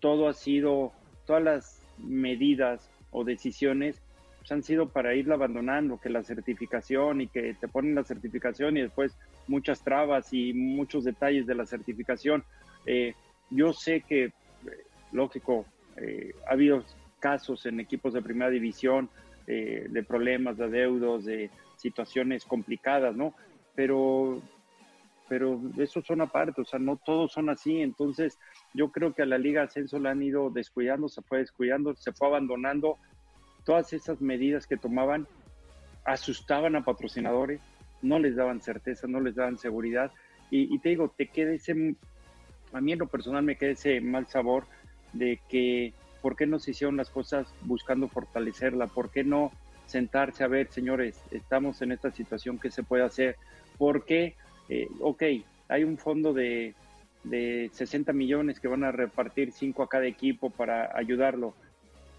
Todo 0.00 0.28
ha 0.28 0.34
sido, 0.34 0.92
todas 1.26 1.42
las 1.42 1.82
medidas 1.98 2.90
o 3.10 3.24
decisiones 3.24 4.02
pues, 4.40 4.52
han 4.52 4.62
sido 4.62 4.88
para 4.88 5.14
irla 5.14 5.34
abandonando, 5.34 6.00
que 6.00 6.08
la 6.08 6.22
certificación 6.22 7.20
y 7.20 7.28
que 7.28 7.54
te 7.54 7.68
ponen 7.68 7.94
la 7.94 8.04
certificación 8.04 8.76
y 8.76 8.82
después 8.82 9.16
muchas 9.46 9.82
trabas 9.82 10.32
y 10.32 10.52
muchos 10.52 11.04
detalles 11.04 11.46
de 11.46 11.54
la 11.54 11.66
certificación. 11.66 12.42
Eh, 12.86 13.14
yo 13.50 13.72
sé 13.72 14.00
que, 14.00 14.24
eh, 14.24 14.32
lógico, 15.12 15.66
eh, 15.96 16.32
ha 16.48 16.52
habido 16.52 16.84
casos 17.18 17.66
en 17.66 17.80
equipos 17.80 18.14
de 18.14 18.22
primera 18.22 18.50
división 18.50 19.08
de 19.46 20.04
problemas, 20.06 20.58
de 20.58 20.64
adeudos, 20.64 21.24
de 21.24 21.50
situaciones 21.74 22.44
complicadas, 22.44 23.16
¿no? 23.16 23.34
Pero, 23.74 24.40
pero 25.30 25.60
eso 25.78 26.02
son 26.02 26.22
aparte, 26.22 26.60
o 26.60 26.64
sea, 26.64 26.80
no 26.80 26.96
todos 26.96 27.30
son 27.30 27.50
así. 27.50 27.80
Entonces, 27.82 28.36
yo 28.74 28.90
creo 28.90 29.14
que 29.14 29.22
a 29.22 29.26
la 29.26 29.38
Liga 29.38 29.62
Ascenso 29.62 30.00
la 30.00 30.10
han 30.10 30.24
ido 30.24 30.50
descuidando, 30.50 31.08
se 31.08 31.22
fue 31.22 31.38
descuidando, 31.38 31.94
se 31.94 32.12
fue 32.12 32.26
abandonando 32.26 32.98
todas 33.64 33.92
esas 33.92 34.20
medidas 34.20 34.66
que 34.66 34.76
tomaban 34.76 35.28
asustaban 36.04 36.74
a 36.74 36.84
patrocinadores, 36.84 37.60
no 38.02 38.18
les 38.18 38.34
daban 38.34 38.60
certeza, 38.60 39.06
no 39.06 39.20
les 39.20 39.36
daban 39.36 39.56
seguridad. 39.56 40.10
Y, 40.50 40.76
te 40.80 40.88
digo, 40.88 41.14
te 41.16 41.28
queda 41.28 41.52
ese, 41.52 41.94
a 42.72 42.80
mí 42.80 42.90
en 42.90 42.98
lo 42.98 43.06
personal 43.06 43.44
me 43.44 43.54
queda 43.54 43.70
ese 43.70 44.00
mal 44.00 44.26
sabor 44.26 44.64
de 45.12 45.38
que, 45.48 45.92
¿por 46.22 46.34
qué 46.34 46.44
no 46.44 46.58
se 46.58 46.72
hicieron 46.72 46.96
las 46.96 47.08
cosas 47.08 47.54
buscando 47.62 48.08
fortalecerla? 48.08 48.88
¿Por 48.88 49.10
qué 49.10 49.22
no 49.22 49.52
sentarse 49.86 50.42
a 50.42 50.48
ver, 50.48 50.72
señores, 50.72 51.22
estamos 51.30 51.82
en 51.82 51.92
esta 51.92 52.10
situación, 52.10 52.58
¿qué 52.58 52.72
se 52.72 52.82
puede 52.82 53.04
hacer? 53.04 53.36
¿Por 53.78 54.04
qué? 54.04 54.34
Eh, 54.70 54.88
ok, 55.00 55.22
hay 55.68 55.84
un 55.84 55.98
fondo 55.98 56.32
de, 56.32 56.74
de 57.24 57.68
60 57.72 58.14
millones 58.14 58.58
que 58.58 58.68
van 58.68 58.84
a 58.84 58.92
repartir 58.92 59.52
5 59.52 59.82
a 59.82 59.88
cada 59.88 60.06
equipo 60.06 60.48
para 60.48 60.96
ayudarlo 60.96 61.54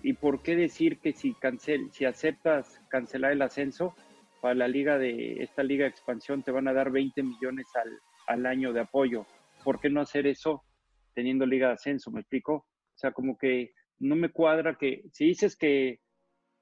¿Y 0.04 0.14
por 0.14 0.42
qué 0.42 0.56
decir 0.56 1.00
que 1.00 1.14
si, 1.14 1.34
cancel, 1.34 1.92
si 1.92 2.06
aceptas 2.06 2.82
cancelar 2.90 3.34
el 3.34 3.42
ascenso 3.42 3.96
para 4.42 4.56
la 4.56 4.68
liga 4.68 4.98
de 4.98 5.44
esta 5.44 5.64
liga 5.64 5.84
de 5.84 5.92
expansión 5.92 6.42
te 6.42 6.52
van 6.52 6.68
a 6.68 6.74
dar 6.74 6.92
20 6.92 7.22
millones 7.22 7.68
al, 7.76 8.00
al 8.28 8.46
año 8.46 8.74
de 8.74 8.82
apoyo? 8.82 9.26
¿Por 9.64 9.80
qué 9.80 9.90
no 9.90 10.02
hacer 10.02 10.26
eso 10.26 10.64
teniendo 11.14 11.46
liga 11.46 11.68
de 11.68 11.74
ascenso? 11.74 12.10
¿Me 12.10 12.22
explico? 12.22 12.54
O 12.56 12.98
sea, 12.98 13.12
como 13.12 13.38
que 13.38 13.74
no 14.00 14.16
me 14.16 14.30
cuadra 14.30 14.76
que 14.76 15.04
si 15.12 15.26
dices 15.26 15.56
que, 15.56 16.00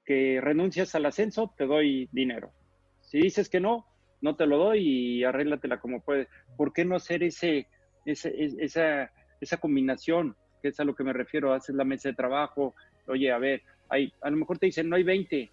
que 0.04 0.38
renuncias 0.42 0.94
al 0.94 1.06
ascenso, 1.06 1.54
te 1.56 1.64
doy 1.64 2.08
dinero. 2.12 2.52
Si 3.00 3.18
dices 3.18 3.48
que 3.48 3.60
no, 3.60 3.86
no 4.20 4.36
te 4.36 4.46
lo 4.46 4.58
doy 4.58 4.80
y 4.80 5.24
arréglatela 5.24 5.80
como 5.80 6.00
puedes. 6.00 6.28
¿Por 6.56 6.72
qué 6.72 6.84
no 6.84 6.96
hacer 6.96 7.22
ese, 7.22 7.66
ese, 8.04 8.32
esa, 8.58 9.10
esa 9.40 9.56
combinación? 9.58 10.36
Que 10.62 10.68
es 10.68 10.80
a 10.80 10.84
lo 10.84 10.94
que 10.94 11.04
me 11.04 11.12
refiero. 11.12 11.52
Haces 11.52 11.74
la 11.74 11.84
mesa 11.84 12.08
de 12.10 12.14
trabajo, 12.14 12.74
oye, 13.06 13.30
a 13.32 13.38
ver, 13.38 13.62
hay, 13.88 14.12
a 14.22 14.30
lo 14.30 14.36
mejor 14.36 14.58
te 14.58 14.66
dicen, 14.66 14.88
no 14.88 14.96
hay 14.96 15.02
20, 15.02 15.50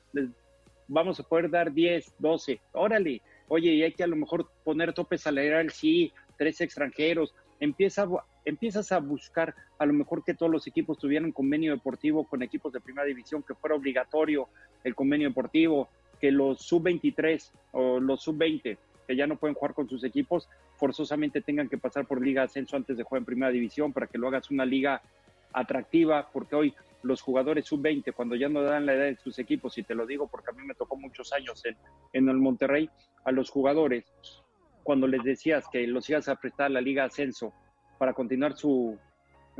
vamos 0.87 1.19
a 1.19 1.23
poder 1.23 1.49
dar 1.49 1.73
10, 1.73 2.15
12, 2.19 2.61
órale, 2.73 3.21
oye, 3.47 3.71
y 3.71 3.83
hay 3.83 3.93
que 3.93 4.03
a 4.03 4.07
lo 4.07 4.15
mejor 4.15 4.49
poner 4.63 4.93
tope 4.93 5.17
salarial, 5.17 5.71
sí, 5.71 6.13
tres 6.37 6.61
extranjeros, 6.61 7.33
Empieza, 7.59 8.07
empiezas 8.45 8.91
a 8.91 8.99
buscar 8.99 9.55
a 9.79 9.85
lo 9.87 9.93
mejor 9.93 10.23
que 10.23 10.35
todos 10.35 10.51
los 10.51 10.67
equipos 10.67 10.99
tuvieran 10.99 11.31
convenio 11.31 11.71
deportivo 11.71 12.27
con 12.27 12.43
equipos 12.43 12.71
de 12.71 12.79
primera 12.79 13.07
división, 13.07 13.43
que 13.43 13.55
fuera 13.55 13.75
obligatorio 13.75 14.47
el 14.83 14.93
convenio 14.93 15.29
deportivo, 15.29 15.89
que 16.19 16.31
los 16.31 16.61
sub-23 16.61 17.51
o 17.71 17.99
los 17.99 18.21
sub-20 18.23 18.77
que 19.07 19.15
ya 19.15 19.25
no 19.25 19.37
pueden 19.37 19.55
jugar 19.55 19.73
con 19.73 19.87
sus 19.87 20.03
equipos, 20.03 20.49
forzosamente 20.75 21.41
tengan 21.41 21.69
que 21.69 21.77
pasar 21.77 22.05
por 22.05 22.21
Liga 22.21 22.43
Ascenso 22.43 22.75
antes 22.75 22.97
de 22.97 23.03
jugar 23.03 23.21
en 23.21 23.25
Primera 23.25 23.51
División 23.51 23.93
para 23.93 24.07
que 24.07 24.17
lo 24.17 24.27
hagas 24.27 24.51
una 24.51 24.65
liga 24.65 25.01
atractiva, 25.53 26.29
porque 26.31 26.55
hoy 26.55 26.73
los 27.03 27.21
jugadores 27.21 27.65
sub-20, 27.65 28.13
cuando 28.13 28.35
ya 28.35 28.49
no 28.49 28.61
dan 28.61 28.85
la 28.85 28.93
edad 28.93 29.05
de 29.05 29.15
sus 29.15 29.39
equipos, 29.39 29.77
y 29.77 29.83
te 29.83 29.95
lo 29.95 30.05
digo 30.05 30.27
porque 30.27 30.51
a 30.51 30.53
mí 30.53 30.63
me 30.65 30.75
tocó 30.75 30.97
muchos 30.97 31.31
años 31.31 31.65
en, 31.65 31.77
en 32.11 32.27
el 32.27 32.35
Monterrey, 32.35 32.89
a 33.23 33.31
los 33.31 33.49
jugadores, 33.49 34.05
cuando 34.83 35.07
les 35.07 35.23
decías 35.23 35.65
que 35.71 35.87
los 35.87 36.09
ibas 36.09 36.27
a 36.27 36.35
prestar 36.35 36.67
a 36.67 36.69
la 36.69 36.81
Liga 36.81 37.05
Ascenso 37.05 37.53
para 37.97 38.13
continuar 38.13 38.57
su 38.57 38.97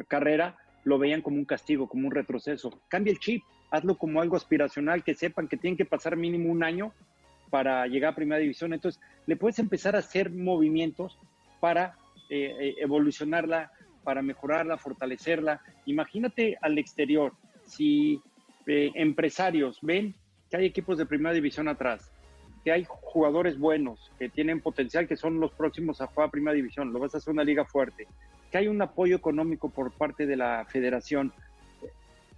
carrera, 0.08 0.58
lo 0.84 1.00
veían 1.00 1.22
como 1.22 1.38
un 1.38 1.46
castigo, 1.46 1.88
como 1.88 2.08
un 2.08 2.13
retroceso. 2.13 2.82
Cambia 2.88 3.12
el 3.12 3.20
chip, 3.20 3.43
hazlo 3.71 3.97
como 3.97 4.21
algo 4.21 4.36
aspiracional, 4.36 5.03
que 5.03 5.15
sepan 5.15 5.47
que 5.47 5.58
tienen 5.58 5.77
que 5.77 5.86
pasar 5.86 6.15
mínimo 6.15 6.51
un 6.51 6.63
año 6.63 6.93
para 7.49 7.88
llegar 7.88 8.12
a 8.13 8.15
Primera 8.15 8.39
División. 8.39 8.73
Entonces, 8.73 9.01
le 9.25 9.36
puedes 9.36 9.60
empezar 9.60 9.95
a 9.95 9.99
hacer 9.99 10.32
movimientos 10.32 11.17
para 11.60 11.97
eh, 12.30 12.53
eh, 12.60 12.75
evolucionarla, 12.80 13.71
para 14.03 14.21
mejorarla, 14.21 14.77
fortalecerla. 14.77 15.62
Imagínate 15.86 16.58
al 16.62 16.77
exterior, 16.77 17.34
si 17.65 18.21
eh, 18.65 18.91
empresarios 18.95 19.80
ven 19.82 20.15
que 20.49 20.58
hay 20.58 20.65
equipos 20.65 20.97
de 20.97 21.06
primera 21.06 21.34
división 21.34 21.67
atrás, 21.67 22.12
que 22.63 22.71
hay 22.71 22.86
jugadores 22.88 23.58
buenos, 23.58 24.12
que 24.19 24.30
tienen 24.30 24.62
potencial, 24.62 25.08
que 25.08 25.15
son 25.15 25.39
los 25.39 25.51
próximos 25.51 26.01
a 26.01 26.08
jugar 26.08 26.27
a 26.27 26.32
primera 26.32 26.56
división, 26.56 26.91
lo 26.91 26.99
vas 26.99 27.15
a 27.15 27.17
hacer 27.17 27.34
una 27.34 27.43
liga 27.43 27.65
fuerte, 27.65 28.08
que 28.51 28.58
hay 28.58 28.67
un 28.67 28.82
apoyo 28.82 29.15
económico 29.15 29.69
por 29.69 29.91
parte 29.91 30.25
de 30.25 30.36
la 30.36 30.65
federación, 30.69 31.34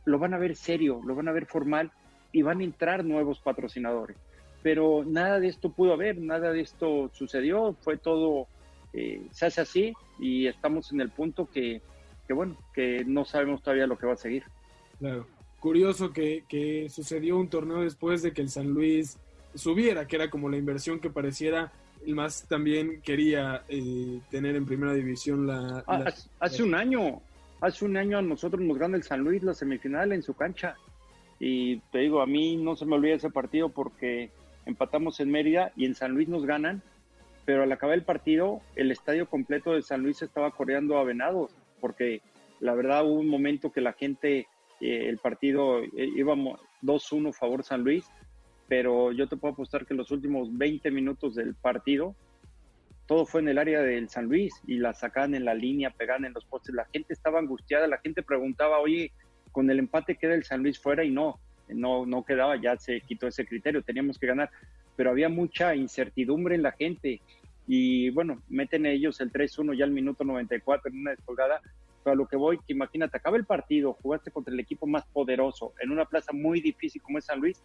lo 0.09 0.19
van 0.19 0.33
a 0.33 0.37
ver 0.37 0.55
serio, 0.55 1.01
lo 1.05 1.15
van 1.15 1.27
a 1.27 1.31
ver 1.31 1.45
formal 1.45 1.91
y 2.31 2.41
van 2.41 2.61
a 2.61 2.63
entrar 2.63 3.05
nuevos 3.05 3.39
patrocinadores. 3.39 4.17
Pero 4.61 5.03
nada 5.05 5.39
de 5.39 5.47
esto 5.47 5.71
pudo 5.71 5.93
haber, 5.93 6.17
nada 6.17 6.51
de 6.51 6.61
esto 6.61 7.09
sucedió, 7.13 7.75
fue 7.81 7.97
todo 7.97 8.47
eh, 8.91 9.21
se 9.31 9.45
hace 9.45 9.61
así 9.61 9.93
y 10.19 10.47
estamos 10.47 10.91
en 10.91 11.01
el 11.01 11.09
punto 11.09 11.47
que, 11.49 11.81
bueno, 12.29 12.57
que 12.73 13.03
no 13.05 13.23
sabemos 13.23 13.61
todavía 13.61 13.87
lo 13.87 13.97
que 13.97 14.07
va 14.07 14.13
a 14.13 14.17
seguir. 14.17 14.43
Claro. 14.99 15.27
Curioso 15.59 16.13
que, 16.13 16.87
sucedió 16.89 17.37
un 17.37 17.49
torneo 17.49 17.81
después 17.81 18.21
de 18.21 18.31
que 18.31 18.41
el 18.41 18.49
San 18.49 18.67
Luis 18.67 19.17
subiera, 19.55 20.07
que 20.07 20.15
era 20.15 20.29
como 20.29 20.49
la 20.49 20.57
inversión 20.57 20.99
que 20.99 21.09
pareciera 21.09 21.71
el 22.05 22.15
más 22.15 22.43
también 22.47 23.01
quería 23.01 23.63
eh, 23.67 24.21
tener 24.31 24.55
en 24.55 24.65
primera 24.65 24.93
división 24.93 25.47
la, 25.47 25.83
ah, 25.85 26.05
Hace 26.39 26.63
un 26.63 26.73
año, 26.73 27.21
hace 27.61 27.85
un 27.85 27.97
año 27.97 28.17
a 28.17 28.21
nosotros 28.21 28.61
nos 28.61 28.77
gana 28.77 28.97
el 28.97 29.03
San 29.03 29.21
Luis 29.21 29.43
la 29.43 29.53
semifinal 29.53 30.11
en 30.11 30.23
su 30.23 30.33
cancha. 30.33 30.75
Y 31.39 31.77
te 31.91 31.99
digo, 31.99 32.21
a 32.21 32.27
mí 32.27 32.57
no 32.57 32.75
se 32.75 32.85
me 32.85 32.95
olvida 32.95 33.15
ese 33.15 33.29
partido 33.29 33.69
porque 33.69 34.29
empatamos 34.65 35.19
en 35.19 35.31
Mérida 35.31 35.71
y 35.75 35.85
en 35.85 35.95
San 35.95 36.11
Luis 36.11 36.27
nos 36.27 36.45
ganan 36.45 36.83
pero 37.49 37.63
al 37.63 37.71
acabar 37.71 37.95
el 37.95 38.03
partido, 38.03 38.61
el 38.75 38.91
estadio 38.91 39.27
completo 39.27 39.73
de 39.73 39.81
San 39.81 40.03
Luis 40.03 40.21
estaba 40.21 40.51
coreando 40.51 40.99
a 40.99 41.03
Venados, 41.03 41.49
porque 41.81 42.21
la 42.59 42.75
verdad 42.75 43.03
hubo 43.03 43.19
un 43.19 43.27
momento 43.27 43.71
que 43.71 43.81
la 43.81 43.93
gente, 43.93 44.45
eh, 44.79 45.09
el 45.09 45.17
partido 45.17 45.79
eh, 45.79 45.89
íbamos 46.15 46.59
2-1 46.83 47.33
favor 47.33 47.63
San 47.63 47.81
Luis, 47.81 48.05
pero 48.67 49.11
yo 49.13 49.27
te 49.27 49.35
puedo 49.35 49.55
apostar 49.55 49.87
que 49.87 49.95
los 49.95 50.11
últimos 50.11 50.55
20 50.55 50.91
minutos 50.91 51.33
del 51.33 51.55
partido, 51.55 52.13
todo 53.09 53.25
fue 53.25 53.41
en 53.41 53.47
el 53.47 53.57
área 53.57 53.81
del 53.81 54.07
San 54.07 54.25
Luis 54.25 54.53
y 54.67 54.77
la 54.77 54.93
sacaban 54.93 55.33
en 55.33 55.43
la 55.43 55.55
línea, 55.55 55.89
pegaban 55.89 56.25
en 56.25 56.33
los 56.33 56.45
postes. 56.45 56.75
La 56.75 56.85
gente 56.93 57.11
estaba 57.11 57.39
angustiada, 57.39 57.87
la 57.87 57.97
gente 57.97 58.21
preguntaba, 58.21 58.77
oye, 58.77 59.11
con 59.51 59.67
el 59.71 59.79
empate 59.79 60.15
queda 60.15 60.35
el 60.35 60.43
San 60.43 60.61
Luis 60.61 60.79
fuera 60.79 61.03
y 61.03 61.09
no, 61.09 61.39
no, 61.69 62.05
no 62.05 62.23
quedaba, 62.23 62.61
ya 62.61 62.77
se 62.77 63.01
quitó 63.01 63.25
ese 63.25 63.47
criterio, 63.47 63.81
teníamos 63.81 64.19
que 64.19 64.27
ganar, 64.27 64.51
pero 64.95 65.09
había 65.09 65.27
mucha 65.27 65.73
incertidumbre 65.73 66.53
en 66.53 66.61
la 66.61 66.71
gente 66.73 67.19
y 67.65 68.11
bueno, 68.11 68.43
meten 68.47 68.85
ellos 68.85 69.19
el 69.21 69.31
3-1 69.31 69.75
ya 69.75 69.85
al 69.85 69.91
minuto 69.91 70.23
94 70.23 70.91
en 70.91 70.99
una 70.99 71.11
descolgada, 71.11 71.61
pero 72.03 72.13
a 72.13 72.15
lo 72.15 72.27
que 72.27 72.35
voy, 72.35 72.59
que 72.59 72.73
imagínate, 72.73 73.17
acaba 73.17 73.37
el 73.37 73.45
partido, 73.45 73.97
jugaste 74.03 74.29
contra 74.29 74.53
el 74.53 74.59
equipo 74.59 74.85
más 74.85 75.07
poderoso 75.07 75.73
en 75.81 75.89
una 75.89 76.05
plaza 76.05 76.31
muy 76.31 76.61
difícil 76.61 77.01
como 77.01 77.17
es 77.17 77.25
San 77.25 77.39
Luis, 77.39 77.59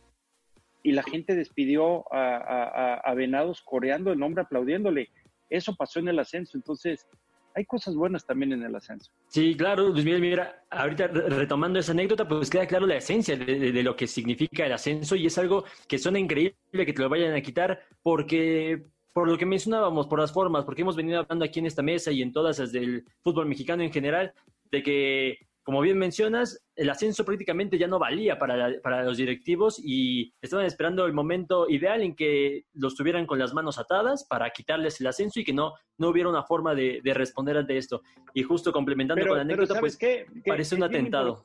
y 0.83 0.93
la 0.93 1.03
gente 1.03 1.35
despidió 1.35 2.05
a, 2.13 3.13
Venados 3.15 3.63
coreando 3.63 4.13
el 4.13 4.19
nombre, 4.19 4.43
aplaudiéndole. 4.43 5.09
Eso 5.55 5.77
pasó 5.77 6.01
en 6.01 6.09
el 6.09 6.19
ascenso, 6.19 6.57
entonces 6.57 7.07
hay 7.55 7.65
cosas 7.65 7.95
buenas 7.95 8.27
también 8.27 8.53
en 8.53 8.65
el 8.65 8.75
ascenso. 8.75 9.13
Sí, 9.29 9.57
claro, 9.57 9.89
Luis 9.89 10.05
Miguel, 10.05 10.21
mira, 10.21 10.65
ahorita 10.69 11.07
retomando 11.07 11.79
esa 11.79 11.93
anécdota, 11.93 12.27
pues 12.27 12.51
queda 12.51 12.67
claro 12.67 12.87
la 12.87 12.97
esencia 12.97 13.37
de, 13.37 13.83
lo 13.85 13.95
que 13.95 14.09
significa 14.09 14.67
el 14.67 14.73
ascenso 14.73 15.15
y 15.15 15.27
es 15.27 15.39
algo 15.39 15.65
que 15.87 15.99
suena 15.99 16.19
increíble 16.19 16.57
que 16.73 16.93
te 16.93 17.03
lo 17.03 17.09
vayan 17.09 17.35
a 17.35 17.41
quitar 17.41 17.81
porque 18.03 18.85
por 19.13 19.29
lo 19.29 19.39
que 19.39 19.47
mencionábamos, 19.47 20.09
por 20.09 20.19
las 20.19 20.33
formas, 20.33 20.65
porque 20.65 20.83
hemos 20.83 20.97
venido 20.97 21.21
hablando 21.21 21.45
aquí 21.45 21.61
en 21.61 21.67
esta 21.67 21.83
mesa 21.83 22.11
y 22.11 22.21
en 22.21 22.33
todas 22.33 22.59
las 22.59 22.73
del 22.73 23.05
fútbol 23.23 23.47
mexicano 23.47 23.85
en 23.85 23.93
general, 23.93 24.35
de 24.73 24.83
que, 24.83 25.39
como 25.65 25.81
bien 25.81 25.99
mencionas, 25.99 26.63
el 26.77 26.91
ascenso 26.91 27.25
prácticamente 27.25 27.79
ya 27.79 27.87
no 27.87 27.99
valía 27.99 28.39
para, 28.39 28.81
para, 28.83 29.03
los 29.03 29.17
directivos 29.17 29.81
y 29.83 30.35
estaban 30.43 30.67
esperando 30.67 31.07
el 31.07 31.15
momento 31.15 31.69
ideal 31.71 32.03
en 32.03 32.15
que 32.15 32.67
los 32.75 32.95
tuvieran 32.95 33.27
con 33.27 33.39
las 33.39 33.55
manos 33.55 33.79
atadas 33.79 34.27
para 34.29 34.51
quitarles 34.51 35.01
el 35.01 35.07
ascenso 35.07 35.41
y 35.41 35.45
que 35.45 35.55
no, 35.55 35.73
no 35.97 36.09
hubiera 36.09 36.29
una 36.29 36.43
forma 36.43 36.75
de, 36.75 37.01
responder 37.15 37.57
ante 37.57 37.79
esto. 37.79 38.03
Y 38.35 38.43
justo 38.43 38.73
complementando 38.73 39.27
con 39.27 39.37
la 39.37 39.43
anécdota, 39.43 39.81
pues 39.81 39.99
parece 40.47 40.75
un 40.75 40.83
atentado. 40.83 41.43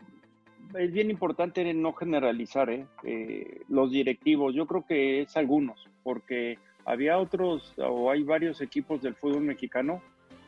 Es 0.78 0.92
bien 0.92 1.10
importante 1.10 1.74
no 1.74 1.94
generalizar 1.94 2.70
¿eh? 2.70 2.86
Eh, 3.04 3.62
los 3.70 3.90
directivos. 3.90 4.54
Yo 4.54 4.68
creo 4.68 4.86
que 4.86 5.22
es 5.22 5.38
algunos, 5.38 5.88
porque 6.04 6.60
había 6.84 7.18
otros 7.18 7.74
o 7.78 8.12
hay 8.12 8.24
varios 8.24 8.60
equipos 8.60 9.02
del 9.02 9.16
fútbol 9.16 9.44
mexicano, 9.44 10.02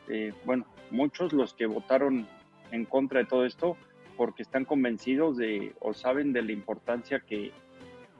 eh, 0.08 0.32
bueno, 0.44 0.66
muchos 0.90 1.32
los 1.32 1.54
que 1.54 1.66
votaron 1.66 2.28
en 2.72 2.84
contra 2.84 3.20
de 3.20 3.26
todo 3.26 3.44
esto 3.44 3.76
porque 4.16 4.42
están 4.42 4.64
convencidos 4.64 5.36
de 5.36 5.74
o 5.80 5.94
saben 5.94 6.32
de 6.32 6.42
la 6.42 6.52
importancia 6.52 7.20
que, 7.20 7.52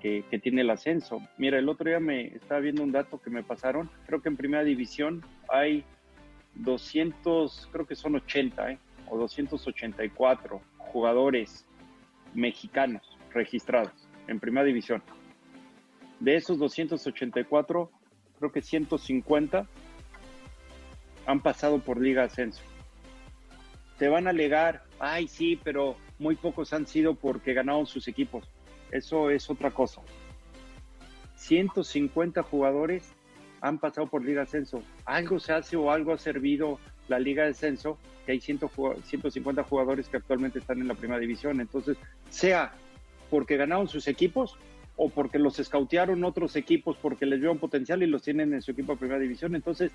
que, 0.00 0.24
tiene 0.42 0.62
el 0.62 0.70
ascenso. 0.70 1.20
Mira, 1.38 1.58
el 1.58 1.68
otro 1.68 1.88
día 1.88 2.00
me 2.00 2.26
estaba 2.34 2.60
viendo 2.60 2.82
un 2.82 2.92
dato 2.92 3.20
que 3.20 3.30
me 3.30 3.42
pasaron, 3.42 3.90
creo 4.06 4.22
que 4.22 4.28
en 4.28 4.36
primera 4.36 4.64
división 4.64 5.24
hay 5.48 5.84
200, 6.54 7.68
creo 7.72 7.86
que 7.86 7.94
son 7.94 8.16
80 8.16 8.72
¿eh? 8.72 8.78
o 9.08 9.18
284 9.18 10.60
jugadores 10.78 11.66
mexicanos 12.34 13.18
registrados 13.32 14.08
en 14.28 14.40
primera 14.40 14.66
división. 14.66 15.02
De 16.20 16.36
esos 16.36 16.58
284, 16.58 17.90
creo 18.38 18.52
que 18.52 18.62
150 18.62 19.66
han 21.26 21.40
pasado 21.40 21.78
por 21.78 22.00
Liga 22.00 22.24
Ascenso 22.24 22.62
te 24.02 24.08
van 24.08 24.26
a 24.26 24.30
alegar, 24.30 24.82
ay 24.98 25.28
sí, 25.28 25.60
pero 25.62 25.94
muy 26.18 26.34
pocos 26.34 26.72
han 26.72 26.88
sido 26.88 27.14
porque 27.14 27.54
ganaron 27.54 27.86
sus 27.86 28.08
equipos. 28.08 28.50
Eso 28.90 29.30
es 29.30 29.48
otra 29.48 29.70
cosa. 29.70 30.00
150 31.36 32.42
jugadores 32.42 33.12
han 33.60 33.78
pasado 33.78 34.08
por 34.08 34.24
Liga 34.24 34.42
Ascenso. 34.42 34.82
Algo 35.04 35.38
se 35.38 35.52
hace 35.52 35.76
o 35.76 35.92
algo 35.92 36.12
ha 36.12 36.18
servido 36.18 36.80
la 37.06 37.20
Liga 37.20 37.44
de 37.44 37.50
Ascenso, 37.50 37.96
que 38.26 38.32
hay 38.32 38.40
150 38.40 39.62
jugadores 39.62 40.08
que 40.08 40.16
actualmente 40.16 40.58
están 40.58 40.80
en 40.80 40.88
la 40.88 40.94
primera 40.94 41.20
división. 41.20 41.60
Entonces, 41.60 41.96
sea 42.28 42.72
porque 43.30 43.56
ganaron 43.56 43.86
sus 43.86 44.08
equipos 44.08 44.58
o 44.96 45.10
porque 45.10 45.38
los 45.38 45.60
escautearon 45.60 46.24
otros 46.24 46.56
equipos 46.56 46.96
porque 47.00 47.24
les 47.24 47.38
vieron 47.38 47.60
potencial 47.60 48.02
y 48.02 48.08
los 48.08 48.22
tienen 48.22 48.52
en 48.52 48.62
su 48.62 48.72
equipo 48.72 48.94
de 48.94 48.98
primera 48.98 49.20
división. 49.20 49.54
Entonces, 49.54 49.92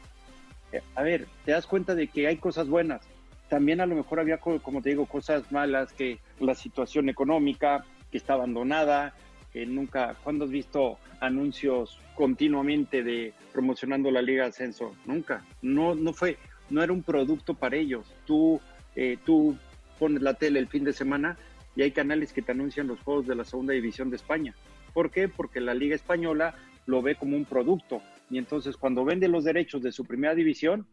eh, 0.72 0.82
a 0.96 1.04
ver, 1.04 1.28
te 1.44 1.52
das 1.52 1.68
cuenta 1.68 1.94
de 1.94 2.08
que 2.08 2.28
hay 2.28 2.38
cosas 2.38 2.70
buenas 2.70 3.02
también 3.50 3.82
a 3.82 3.86
lo 3.86 3.96
mejor 3.96 4.20
había, 4.20 4.38
como 4.38 4.82
te 4.82 4.90
digo, 4.90 5.06
cosas 5.06 5.52
malas, 5.52 5.94
que 5.94 6.20
la 6.40 6.56
situación 6.56 7.10
económica, 7.10 7.86
que 8.12 8.18
está 8.18 8.34
abandonada, 8.34 9.14
que 9.52 9.66
nunca, 9.66 10.16
¿cuándo 10.24 10.46
has 10.46 10.52
visto 10.52 10.98
anuncios 11.20 12.00
continuamente 12.16 13.04
de 13.04 13.34
promocionando 13.54 14.12
la 14.12 14.22
Liga 14.22 14.46
Ascenso? 14.46 14.96
Nunca, 15.06 15.46
no, 15.62 15.96
no 15.96 16.14
fue, 16.14 16.38
no 16.70 16.84
era 16.84 16.94
un 16.94 17.04
producto 17.04 17.54
para 17.54 17.78
ellos. 17.78 18.14
Tú, 18.26 18.60
eh, 18.96 19.18
tú 19.26 19.58
pones 19.98 20.22
la 20.22 20.34
tele 20.36 20.60
el 20.60 20.68
fin 20.68 20.84
de 20.84 20.94
semana 20.94 21.38
y 21.76 21.84
hay 21.84 21.92
canales 21.92 22.34
que 22.34 22.42
te 22.42 22.52
anuncian 22.52 22.88
los 22.88 23.00
juegos 23.02 23.28
de 23.28 23.36
la 23.36 23.46
segunda 23.46 23.74
división 23.74 24.10
de 24.10 24.18
España. 24.18 24.56
¿Por 24.94 25.12
qué? 25.12 25.28
Porque 25.28 25.62
la 25.62 25.74
Liga 25.74 25.96
Española 25.96 26.56
lo 26.86 27.02
ve 27.02 27.16
como 27.16 27.36
un 27.38 27.46
producto 27.46 28.02
y 28.30 28.38
entonces 28.38 28.78
cuando 28.78 29.06
vende 29.06 29.28
los 29.28 29.44
derechos 29.44 29.82
de 29.82 29.92
su 29.92 30.06
primera 30.06 30.36
división, 30.36 30.86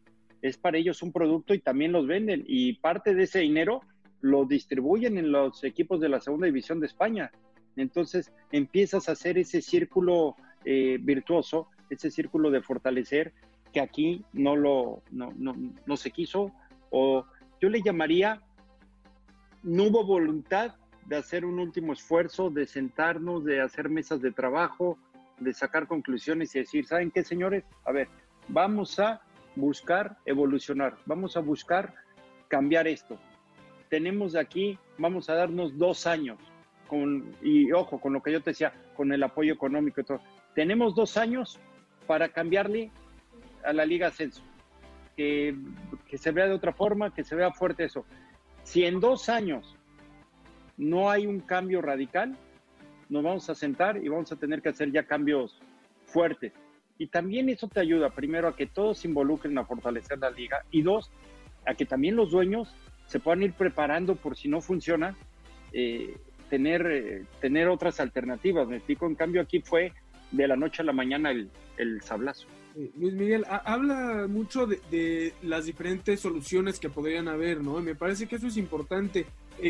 es 0.47 0.57
para 0.57 0.77
ellos 0.77 1.01
un 1.01 1.11
producto 1.11 1.55
y 1.55 1.59
también 1.59 1.91
los 1.91 2.05
venden 2.05 2.43
y 2.47 2.73
parte 2.73 3.15
de 3.15 3.23
ese 3.23 3.39
dinero 3.39 3.81
lo 4.21 4.45
distribuyen 4.45 5.17
en 5.17 5.31
los 5.31 5.63
equipos 5.63 5.99
de 5.99 6.09
la 6.09 6.21
segunda 6.21 6.45
división 6.45 6.79
de 6.79 6.85
España. 6.85 7.31
Entonces 7.75 8.31
empiezas 8.51 9.09
a 9.09 9.13
hacer 9.13 9.39
ese 9.39 9.61
círculo 9.63 10.35
eh, 10.63 10.99
virtuoso, 11.01 11.69
ese 11.89 12.11
círculo 12.11 12.51
de 12.51 12.61
fortalecer 12.61 13.33
que 13.73 13.81
aquí 13.81 14.23
no 14.33 14.55
lo 14.55 15.01
no, 15.11 15.33
no, 15.35 15.55
no 15.83 15.97
se 15.97 16.11
quiso 16.11 16.51
o 16.91 17.25
yo 17.59 17.69
le 17.69 17.81
llamaría 17.81 18.39
no 19.63 19.85
hubo 19.85 20.05
voluntad 20.05 20.75
de 21.07 21.17
hacer 21.17 21.43
un 21.43 21.59
último 21.59 21.93
esfuerzo, 21.93 22.51
de 22.51 22.67
sentarnos, 22.67 23.43
de 23.45 23.61
hacer 23.61 23.89
mesas 23.89 24.21
de 24.21 24.31
trabajo, 24.31 24.99
de 25.39 25.53
sacar 25.53 25.87
conclusiones 25.87 26.55
y 26.55 26.59
decir, 26.59 26.85
¿saben 26.85 27.09
qué, 27.09 27.23
señores? 27.23 27.63
A 27.83 27.91
ver, 27.91 28.07
vamos 28.47 28.99
a 28.99 29.21
buscar 29.55 30.17
evolucionar, 30.25 30.97
vamos 31.05 31.37
a 31.37 31.39
buscar 31.39 31.93
cambiar 32.47 32.87
esto. 32.87 33.17
Tenemos 33.89 34.35
aquí, 34.35 34.77
vamos 34.97 35.29
a 35.29 35.35
darnos 35.35 35.77
dos 35.77 36.07
años, 36.07 36.37
con, 36.87 37.35
y 37.41 37.71
ojo, 37.71 37.99
con 37.99 38.13
lo 38.13 38.21
que 38.21 38.31
yo 38.31 38.41
te 38.41 38.51
decía, 38.51 38.73
con 38.95 39.11
el 39.11 39.23
apoyo 39.23 39.53
económico 39.53 40.01
y 40.01 40.03
todo. 40.03 40.21
Tenemos 40.53 40.95
dos 40.95 41.17
años 41.17 41.59
para 42.07 42.29
cambiarle 42.29 42.91
a 43.63 43.73
la 43.73 43.85
Liga 43.85 44.07
Ascenso, 44.07 44.43
que, 45.15 45.55
que 46.07 46.17
se 46.17 46.31
vea 46.31 46.47
de 46.47 46.53
otra 46.53 46.73
forma, 46.73 47.13
que 47.13 47.23
se 47.23 47.35
vea 47.35 47.51
fuerte 47.51 47.85
eso. 47.85 48.05
Si 48.63 48.83
en 48.85 48.99
dos 48.99 49.29
años 49.29 49.75
no 50.77 51.09
hay 51.09 51.25
un 51.25 51.39
cambio 51.39 51.81
radical, 51.81 52.37
nos 53.09 53.23
vamos 53.23 53.49
a 53.49 53.55
sentar 53.55 53.97
y 54.03 54.09
vamos 54.09 54.31
a 54.31 54.35
tener 54.35 54.61
que 54.61 54.69
hacer 54.69 54.91
ya 54.91 55.03
cambios 55.03 55.59
fuertes. 56.05 56.53
Y 56.97 57.07
también 57.07 57.49
eso 57.49 57.67
te 57.67 57.79
ayuda, 57.79 58.09
primero, 58.09 58.47
a 58.47 58.55
que 58.55 58.67
todos 58.67 58.99
se 58.99 59.07
involucren 59.07 59.57
a 59.57 59.65
fortalecer 59.65 60.17
la 60.19 60.29
liga 60.29 60.63
y 60.71 60.81
dos, 60.81 61.11
a 61.65 61.73
que 61.73 61.85
también 61.85 62.15
los 62.15 62.31
dueños 62.31 62.73
se 63.07 63.19
puedan 63.19 63.43
ir 63.43 63.53
preparando 63.53 64.15
por 64.15 64.37
si 64.37 64.47
no 64.47 64.61
funciona, 64.61 65.15
eh, 65.73 66.17
tener, 66.49 66.85
eh, 66.87 67.25
tener 67.41 67.67
otras 67.67 67.99
alternativas. 67.99 68.67
Me 68.67 68.77
explico, 68.77 69.05
en 69.07 69.15
cambio 69.15 69.41
aquí 69.41 69.59
fue 69.59 69.91
de 70.31 70.47
la 70.47 70.55
noche 70.55 70.81
a 70.81 70.85
la 70.85 70.93
mañana 70.93 71.31
el, 71.31 71.49
el 71.77 72.01
sablazo. 72.01 72.47
Eh, 72.77 72.91
Luis 72.97 73.13
Miguel, 73.13 73.45
habla 73.49 74.27
mucho 74.27 74.65
de, 74.65 75.33
las 75.43 75.65
diferentes 75.65 76.19
soluciones 76.19 76.79
que 76.79 76.89
podrían 76.89 77.27
haber, 77.27 77.61
¿no? 77.61 77.81
me 77.81 77.95
parece 77.95 78.27
que 78.27 78.37
eso 78.37 78.47
es 78.47 78.57
importante. 78.57 79.25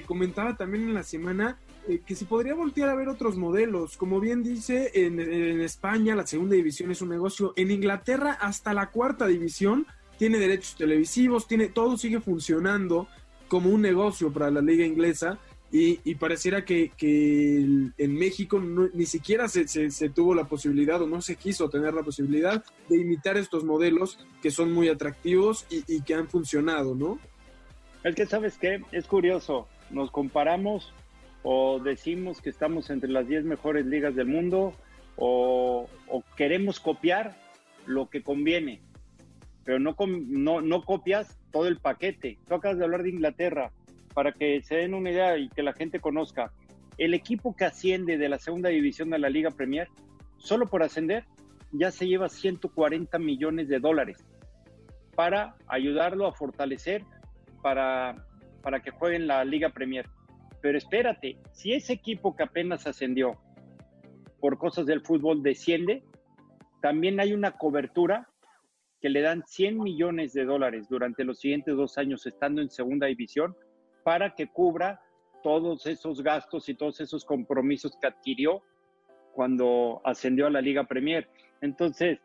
comentaba 0.06 0.56
también 0.56 0.84
en 0.84 0.94
la 0.94 1.04
semana 1.04 1.58
eh, 1.88 2.02
que 2.06 2.16
se 2.16 2.26
podría 2.26 2.56
voltear 2.56 2.90
a 2.90 2.96
ver 2.96 3.10
otros 3.10 3.38
modelos. 3.38 3.98
Como 3.98 4.20
bien 4.20 4.44
dice, 4.44 4.92
en, 4.94 5.20
España 5.62 6.16
la 6.16 6.26
segunda 6.26 6.56
división 6.56 6.92
es 6.92 7.02
un 7.02 7.10
negocio. 7.10 7.54
En 7.56 7.72
Inglaterra 7.72 8.38
hasta 8.40 8.74
la 8.74 8.90
cuarta 8.90 9.28
división 9.28 9.86
tiene 10.18 10.40
derechos 10.40 10.76
televisivos, 10.76 11.48
tiene 11.48 11.68
todo 11.68 11.98
sigue 11.98 12.20
funcionando 12.22 13.08
como 13.48 13.70
un 13.70 13.82
negocio 13.82 14.32
para 14.32 14.50
la 14.50 14.62
liga 14.62 14.86
inglesa. 14.86 15.40
Y, 15.72 16.16
pareciera 16.16 16.64
que, 16.64 16.92
en 17.02 18.16
México 18.16 18.62
ni 18.62 19.06
siquiera 19.06 19.50
se, 19.50 19.66
tuvo 20.10 20.34
la 20.34 20.46
posibilidad 20.46 21.02
o 21.02 21.08
no 21.08 21.22
se 21.22 21.36
quiso 21.36 21.70
tener 21.70 21.94
la 21.94 22.02
posibilidad 22.02 22.64
de 22.88 22.98
imitar 22.98 23.36
estos 23.36 23.66
modelos 23.66 24.18
que 24.42 24.52
son 24.52 24.72
muy 24.72 24.88
atractivos 24.88 25.66
y, 25.70 25.84
y 25.86 26.02
que 26.04 26.14
han 26.14 26.30
funcionado, 26.30 26.96
¿no? 26.96 27.20
Es 28.06 28.16
que 28.16 28.26
sabes 28.26 28.58
qué, 28.58 28.82
es 28.94 29.06
curioso, 29.06 29.68
nos 29.90 30.12
comparamos 30.12 30.94
o 31.48 31.80
decimos 31.80 32.42
que 32.42 32.50
estamos 32.50 32.90
entre 32.90 33.08
las 33.08 33.28
10 33.28 33.46
mejores 33.46 33.86
ligas 33.86 34.16
del 34.16 34.26
mundo 34.26 34.74
o, 35.16 35.88
queremos 36.36 36.80
copiar 36.80 37.36
lo 37.86 38.10
que 38.10 38.24
conviene, 38.24 38.82
pero 39.64 39.78
no, 39.78 39.96
no, 40.08 40.62
no 40.62 40.82
copias 40.84 41.38
todo 41.52 41.68
el 41.68 41.78
paquete. 41.78 42.40
Tú 42.48 42.56
acabas 42.56 42.80
de 42.80 42.86
hablar 42.86 43.04
de 43.04 43.12
Inglaterra, 43.12 43.72
para 44.16 44.32
que 44.32 44.64
se 44.64 44.78
den 44.78 44.96
una 44.96 45.12
idea 45.12 45.38
y 45.38 45.50
que 45.50 45.62
la 45.62 45.74
gente 45.74 46.00
conozca. 46.00 46.52
El 46.98 47.14
equipo 47.14 47.56
que 47.56 47.66
asciende 47.66 48.18
de 48.18 48.28
la 48.28 48.40
segunda 48.40 48.70
división 48.70 49.14
a 49.14 49.20
la 49.20 49.30
Liga 49.30 49.52
Premier, 49.52 49.88
solo 50.38 50.66
por 50.66 50.82
ascender, 50.82 51.26
ya 51.74 51.92
se 51.92 52.08
lleva 52.08 52.28
140 52.28 53.20
millones 53.20 53.68
de 53.68 53.80
dólares 53.80 54.18
para 55.16 55.56
ayudarlo 55.68 56.26
a 56.26 56.34
fortalecer 56.34 57.04
para, 57.62 58.26
para 58.64 58.80
que 58.80 58.90
jueguen 58.90 59.28
la 59.28 59.46
Liga 59.46 59.70
Premier. 59.70 60.08
Pero 60.66 60.80
espérate, 60.80 61.38
si 61.52 61.74
ese 61.74 61.94
equipo 61.94 62.36
que 62.36 62.42
apenas 62.42 62.88
ascendió 62.88 63.40
por 64.40 64.58
cosas 64.58 64.88
del 64.88 65.02
fútbol 65.02 65.44
desciende, 65.44 66.04
también 66.82 67.20
hay 67.20 67.34
una 67.34 67.52
cobertura 67.52 68.28
que 69.00 69.10
le 69.10 69.22
dan 69.22 69.44
100 69.46 69.78
millones 69.78 70.34
de 70.34 70.44
dólares 70.44 70.90
durante 70.90 71.24
los 71.24 71.38
siguientes 71.38 71.76
dos 71.76 72.00
años 72.00 72.26
estando 72.26 72.64
en 72.64 72.72
segunda 72.72 73.06
división 73.06 73.56
para 74.04 74.34
que 74.34 74.48
cubra 74.48 75.04
todos 75.44 75.86
esos 75.86 76.24
gastos 76.24 76.68
y 76.68 76.74
todos 76.74 77.00
esos 77.00 77.26
compromisos 77.26 77.96
que 78.02 78.08
adquirió 78.08 78.64
cuando 79.36 80.02
ascendió 80.04 80.48
a 80.48 80.50
la 80.50 80.62
Liga 80.62 80.86
Premier. 80.86 81.30
Entonces, 81.62 82.18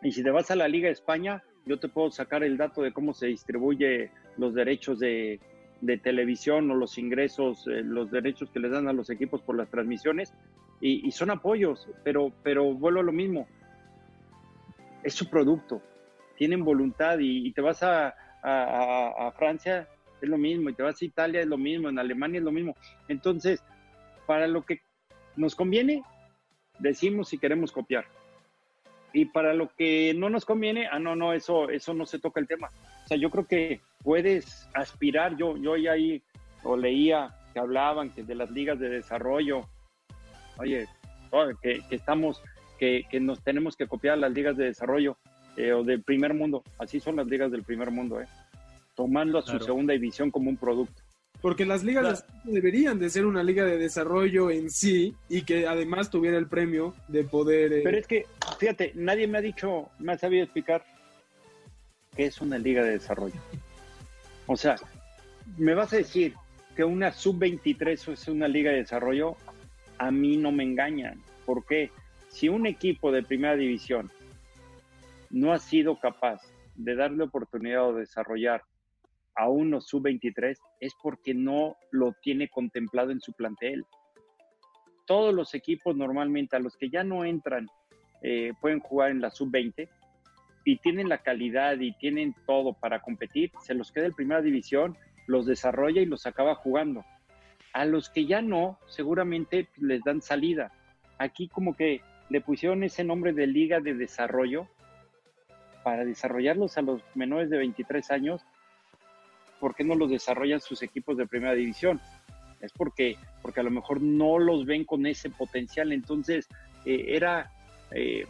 y 0.00 0.12
si 0.12 0.22
te 0.22 0.30
vas 0.30 0.50
a 0.50 0.56
la 0.56 0.66
Liga 0.66 0.88
España, 0.88 1.44
yo 1.66 1.78
te 1.78 1.90
puedo 1.90 2.10
sacar 2.10 2.42
el 2.42 2.56
dato 2.56 2.80
de 2.80 2.94
cómo 2.94 3.12
se 3.12 3.26
distribuye 3.26 4.12
los 4.38 4.54
derechos 4.54 4.98
de, 4.98 5.40
de 5.80 5.98
televisión 5.98 6.70
o 6.70 6.74
los 6.74 6.98
ingresos, 6.98 7.66
eh, 7.66 7.82
los 7.82 8.10
derechos 8.10 8.50
que 8.50 8.60
les 8.60 8.70
dan 8.70 8.88
a 8.88 8.92
los 8.92 9.10
equipos 9.10 9.40
por 9.42 9.56
las 9.56 9.70
transmisiones, 9.70 10.32
y, 10.82 11.10
son 11.10 11.30
apoyos, 11.30 11.86
pero, 12.04 12.32
pero 12.42 12.72
vuelvo 12.72 13.00
a 13.00 13.02
lo 13.02 13.12
mismo, 13.12 13.46
es 15.02 15.12
su 15.12 15.28
producto, 15.28 15.82
tienen 16.38 16.64
voluntad 16.64 17.18
y, 17.20 17.52
te 17.52 17.60
vas 17.60 17.82
a, 17.82 18.14
a, 18.42 19.30
Francia 19.32 19.86
es 20.22 20.28
lo 20.28 20.38
mismo, 20.38 20.70
y 20.70 20.74
te 20.74 20.82
vas 20.82 21.00
a 21.00 21.04
Italia 21.04 21.42
es 21.42 21.46
lo 21.46 21.58
mismo, 21.58 21.90
en 21.90 21.98
Alemania 21.98 22.38
es 22.38 22.44
lo 22.44 22.52
mismo. 22.52 22.74
Entonces, 23.08 23.62
para 24.26 24.46
lo 24.46 24.62
que 24.62 24.80
nos 25.36 25.54
conviene, 25.54 26.02
decimos 26.78 27.28
si 27.28 27.36
queremos 27.36 27.72
copiar. 27.72 28.06
Y 29.12 29.26
para 29.26 29.54
lo 29.54 29.68
que 29.76 30.14
no 30.16 30.30
nos 30.30 30.44
conviene, 30.44 30.88
ah, 30.90 30.98
no, 30.98 31.16
no, 31.16 31.32
eso, 31.32 31.68
eso 31.68 31.92
no 31.94 32.06
se 32.06 32.18
toca 32.18 32.40
el 32.40 32.46
tema. 32.46 32.70
O 33.10 33.12
sea, 33.12 33.18
yo 33.20 33.30
creo 33.30 33.44
que 33.44 33.80
puedes 34.04 34.68
aspirar, 34.72 35.36
yo, 35.36 35.56
yo 35.56 35.76
ya 35.76 35.90
ahí 35.94 36.22
o 36.62 36.76
leía 36.76 37.34
que 37.52 37.58
hablaban 37.58 38.10
que 38.10 38.22
de 38.22 38.36
las 38.36 38.52
ligas 38.52 38.78
de 38.78 38.88
desarrollo, 38.88 39.62
oye, 40.58 40.86
que, 41.60 41.82
estamos, 41.90 42.40
que, 42.78 43.02
que, 43.10 43.18
nos 43.18 43.42
tenemos 43.42 43.74
que 43.74 43.88
copiar 43.88 44.16
las 44.16 44.30
ligas 44.30 44.56
de 44.56 44.66
desarrollo 44.66 45.16
eh, 45.56 45.72
o 45.72 45.82
del 45.82 46.04
primer 46.04 46.34
mundo, 46.34 46.62
así 46.78 47.00
son 47.00 47.16
las 47.16 47.26
ligas 47.26 47.50
del 47.50 47.64
primer 47.64 47.90
mundo, 47.90 48.20
eh, 48.20 48.28
tomando 48.94 49.38
a 49.38 49.42
su 49.42 49.58
segunda 49.58 49.92
división 49.92 50.30
como 50.30 50.48
un 50.48 50.56
producto. 50.56 51.02
Porque 51.42 51.66
las 51.66 51.82
ligas 51.82 52.24
deberían 52.44 53.00
de 53.00 53.10
ser 53.10 53.26
una 53.26 53.42
liga 53.42 53.64
de 53.64 53.76
desarrollo 53.76 54.52
en 54.52 54.70
sí 54.70 55.16
y 55.28 55.42
que 55.42 55.66
además 55.66 56.10
tuviera 56.10 56.38
el 56.38 56.46
premio 56.46 56.94
de 57.08 57.24
poder... 57.24 57.72
Eh, 57.72 57.80
Pero 57.82 57.98
es 57.98 58.06
que, 58.06 58.26
fíjate, 58.60 58.92
nadie 58.94 59.26
me 59.26 59.38
ha 59.38 59.40
dicho, 59.40 59.88
me 59.98 60.12
ha 60.12 60.18
sabido 60.18 60.44
explicar 60.44 60.84
qué 62.14 62.26
es 62.26 62.40
una 62.40 62.58
liga 62.58 62.82
de 62.82 62.92
desarrollo. 62.92 63.40
O 64.46 64.56
sea, 64.56 64.76
me 65.56 65.74
vas 65.74 65.92
a 65.92 65.98
decir 65.98 66.34
que 66.74 66.84
una 66.84 67.12
sub-23 67.12 68.12
es 68.12 68.28
una 68.28 68.48
liga 68.48 68.70
de 68.70 68.78
desarrollo, 68.78 69.36
a 69.98 70.10
mí 70.10 70.36
no 70.36 70.52
me 70.52 70.64
engañan. 70.64 71.20
¿Por 71.44 71.64
qué? 71.66 71.90
Si 72.28 72.48
un 72.48 72.66
equipo 72.66 73.12
de 73.12 73.22
primera 73.22 73.56
división 73.56 74.10
no 75.30 75.52
ha 75.52 75.58
sido 75.58 75.98
capaz 75.98 76.40
de 76.74 76.94
darle 76.94 77.24
oportunidad 77.24 77.92
de 77.92 78.00
desarrollar 78.00 78.62
a 79.36 79.48
uno 79.48 79.80
sub-23 79.80 80.56
es 80.80 80.92
porque 81.02 81.34
no 81.34 81.76
lo 81.90 82.12
tiene 82.22 82.48
contemplado 82.48 83.10
en 83.10 83.20
su 83.20 83.32
plantel. 83.32 83.84
Todos 85.06 85.34
los 85.34 85.54
equipos 85.54 85.96
normalmente 85.96 86.56
a 86.56 86.60
los 86.60 86.76
que 86.76 86.90
ya 86.90 87.04
no 87.04 87.24
entran 87.24 87.68
eh, 88.22 88.52
pueden 88.60 88.80
jugar 88.80 89.10
en 89.10 89.20
la 89.20 89.30
sub-20 89.30 89.88
y 90.64 90.76
tienen 90.76 91.08
la 91.08 91.18
calidad 91.18 91.78
y 91.80 91.92
tienen 91.92 92.34
todo 92.46 92.72
para 92.72 93.00
competir, 93.00 93.50
se 93.62 93.74
los 93.74 93.92
queda 93.92 94.06
en 94.06 94.12
primera 94.12 94.42
división, 94.42 94.96
los 95.26 95.46
desarrolla 95.46 96.00
y 96.00 96.06
los 96.06 96.26
acaba 96.26 96.54
jugando. 96.54 97.04
A 97.72 97.84
los 97.84 98.10
que 98.10 98.26
ya 98.26 98.42
no, 98.42 98.78
seguramente 98.86 99.68
les 99.78 100.02
dan 100.02 100.22
salida. 100.22 100.72
Aquí 101.18 101.48
como 101.48 101.76
que 101.76 102.00
le 102.28 102.40
pusieron 102.40 102.82
ese 102.82 103.04
nombre 103.04 103.32
de 103.32 103.46
liga 103.46 103.80
de 103.80 103.94
desarrollo 103.94 104.66
para 105.84 106.04
desarrollarlos 106.04 106.76
a 106.78 106.82
los 106.82 107.02
menores 107.14 107.48
de 107.50 107.58
23 107.58 108.10
años 108.10 108.44
¿por 109.60 109.74
qué 109.74 109.84
no 109.84 109.94
los 109.94 110.10
desarrollan 110.10 110.60
sus 110.60 110.82
equipos 110.82 111.16
de 111.16 111.26
primera 111.26 111.54
división? 111.54 112.00
Es 112.60 112.72
porque, 112.72 113.16
porque 113.42 113.60
a 113.60 113.62
lo 113.62 113.70
mejor 113.70 114.00
no 114.02 114.38
los 114.38 114.64
ven 114.64 114.84
con 114.84 115.06
ese 115.06 115.30
potencial. 115.30 115.92
Entonces, 115.92 116.48
eh, 116.84 117.04
era, 117.08 117.52
eh, 117.92 118.26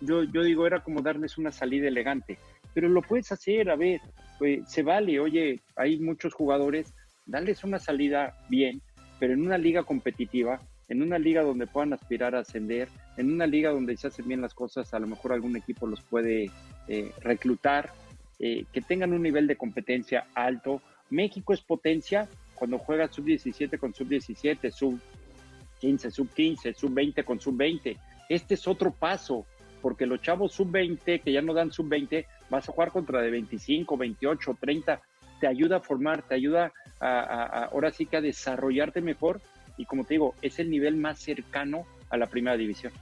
yo, 0.00 0.24
yo 0.24 0.42
digo, 0.42 0.66
era 0.66 0.82
como 0.82 1.02
darles 1.02 1.38
una 1.38 1.52
salida 1.52 1.88
elegante. 1.88 2.38
Pero 2.74 2.88
lo 2.88 3.02
puedes 3.02 3.32
hacer, 3.32 3.70
a 3.70 3.76
ver, 3.76 4.00
pues, 4.38 4.68
se 4.70 4.82
vale. 4.82 5.20
Oye, 5.20 5.60
hay 5.76 5.98
muchos 5.98 6.34
jugadores, 6.34 6.92
darles 7.26 7.64
una 7.64 7.78
salida 7.78 8.36
bien, 8.48 8.80
pero 9.18 9.32
en 9.34 9.42
una 9.42 9.58
liga 9.58 9.82
competitiva, 9.82 10.60
en 10.88 11.02
una 11.02 11.18
liga 11.18 11.42
donde 11.42 11.66
puedan 11.66 11.92
aspirar 11.92 12.34
a 12.34 12.40
ascender, 12.40 12.88
en 13.16 13.32
una 13.32 13.46
liga 13.46 13.70
donde 13.70 13.96
se 13.96 14.06
hacen 14.06 14.26
bien 14.26 14.40
las 14.40 14.54
cosas, 14.54 14.94
a 14.94 14.98
lo 14.98 15.06
mejor 15.06 15.32
algún 15.32 15.56
equipo 15.56 15.86
los 15.86 16.00
puede 16.02 16.50
eh, 16.86 17.12
reclutar 17.20 17.92
eh, 18.38 18.64
que 18.72 18.80
tengan 18.80 19.12
un 19.12 19.22
nivel 19.22 19.46
de 19.46 19.56
competencia 19.56 20.26
alto. 20.34 20.80
México 21.10 21.52
es 21.52 21.60
potencia 21.60 22.28
cuando 22.54 22.78
juega 22.78 23.08
sub-17 23.08 23.78
con 23.78 23.92
sub-17, 23.92 24.70
sub-15, 24.70 26.10
sub-15, 26.10 26.74
sub-20 26.74 27.24
con 27.24 27.40
sub-20. 27.40 27.96
Este 28.28 28.54
es 28.54 28.68
otro 28.68 28.92
paso, 28.92 29.46
porque 29.80 30.06
los 30.06 30.20
chavos 30.22 30.52
sub-20 30.52 31.22
que 31.22 31.32
ya 31.32 31.42
no 31.42 31.54
dan 31.54 31.72
sub-20, 31.72 32.26
vas 32.50 32.68
a 32.68 32.72
jugar 32.72 32.90
contra 32.90 33.20
de 33.20 33.30
25, 33.30 33.96
28, 33.96 34.56
30, 34.60 35.00
te 35.40 35.46
ayuda 35.46 35.76
a 35.76 35.80
formar, 35.80 36.22
te 36.22 36.34
ayuda 36.34 36.72
a, 37.00 37.64
ahora 37.64 37.90
sí 37.90 38.06
que 38.06 38.16
a 38.16 38.20
desarrollarte 38.20 39.00
mejor 39.00 39.40
y 39.76 39.84
como 39.84 40.04
te 40.04 40.14
digo, 40.14 40.34
es 40.42 40.58
el 40.58 40.70
nivel 40.70 40.96
más 40.96 41.20
cercano 41.20 41.86
a 42.10 42.16
la 42.16 42.26
primera 42.26 42.56
división. 42.56 42.92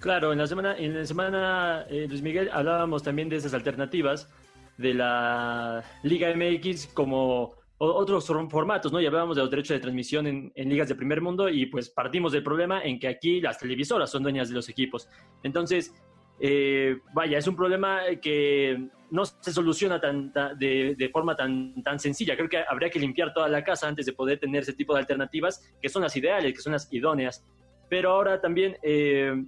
Claro, 0.00 0.32
en 0.32 0.38
la 0.38 0.46
semana, 0.46 0.76
en 0.76 0.98
la 0.98 1.06
semana 1.06 1.84
eh, 1.90 2.06
Luis 2.08 2.22
Miguel, 2.22 2.50
hablábamos 2.52 3.02
también 3.02 3.28
de 3.28 3.36
esas 3.36 3.54
alternativas 3.54 4.28
de 4.78 4.94
la 4.94 5.84
Liga 6.02 6.34
MX 6.34 6.86
como 6.88 7.59
otros 7.82 8.26
formatos, 8.50 8.92
¿no? 8.92 9.00
Y 9.00 9.06
hablábamos 9.06 9.36
de 9.36 9.42
los 9.42 9.50
derechos 9.50 9.74
de 9.74 9.80
transmisión 9.80 10.26
en, 10.26 10.52
ligas 10.68 10.88
de 10.88 10.94
primer 10.94 11.20
mundo 11.20 11.48
y 11.48 11.66
pues 11.66 11.88
partimos 11.88 12.32
del 12.32 12.42
problema 12.42 12.82
en 12.82 12.98
que 12.98 13.08
aquí 13.08 13.40
las 13.40 13.58
televisoras 13.58 14.10
son 14.10 14.22
dueñas 14.22 14.48
de 14.48 14.54
los 14.54 14.68
equipos. 14.68 15.08
Entonces, 15.42 15.94
eh, 16.40 16.98
vaya, 17.14 17.38
es 17.38 17.46
un 17.46 17.56
problema 17.56 18.00
que 18.20 18.88
no 19.10 19.24
se 19.24 19.52
soluciona 19.52 19.98
tan, 20.00 20.32
de, 20.58 20.94
de, 20.96 21.08
forma 21.08 21.34
tan, 21.34 21.82
tan 21.82 21.98
sencilla. 21.98 22.36
Creo 22.36 22.48
que 22.48 22.58
habría 22.68 22.90
que 22.90 22.98
limpiar 22.98 23.32
toda 23.32 23.48
la 23.48 23.64
casa 23.64 23.88
antes 23.88 24.04
de 24.04 24.12
poder 24.12 24.38
tener 24.38 24.62
ese 24.62 24.74
tipo 24.74 24.92
de 24.94 25.00
alternativas 25.00 25.66
que 25.80 25.88
son 25.88 26.02
las 26.02 26.14
ideales, 26.16 26.52
que 26.52 26.60
son 26.60 26.72
las 26.72 26.92
idóneas. 26.92 27.44
Pero 27.88 28.10
ahora 28.10 28.40
también 28.40 28.76
eh, 28.82 29.42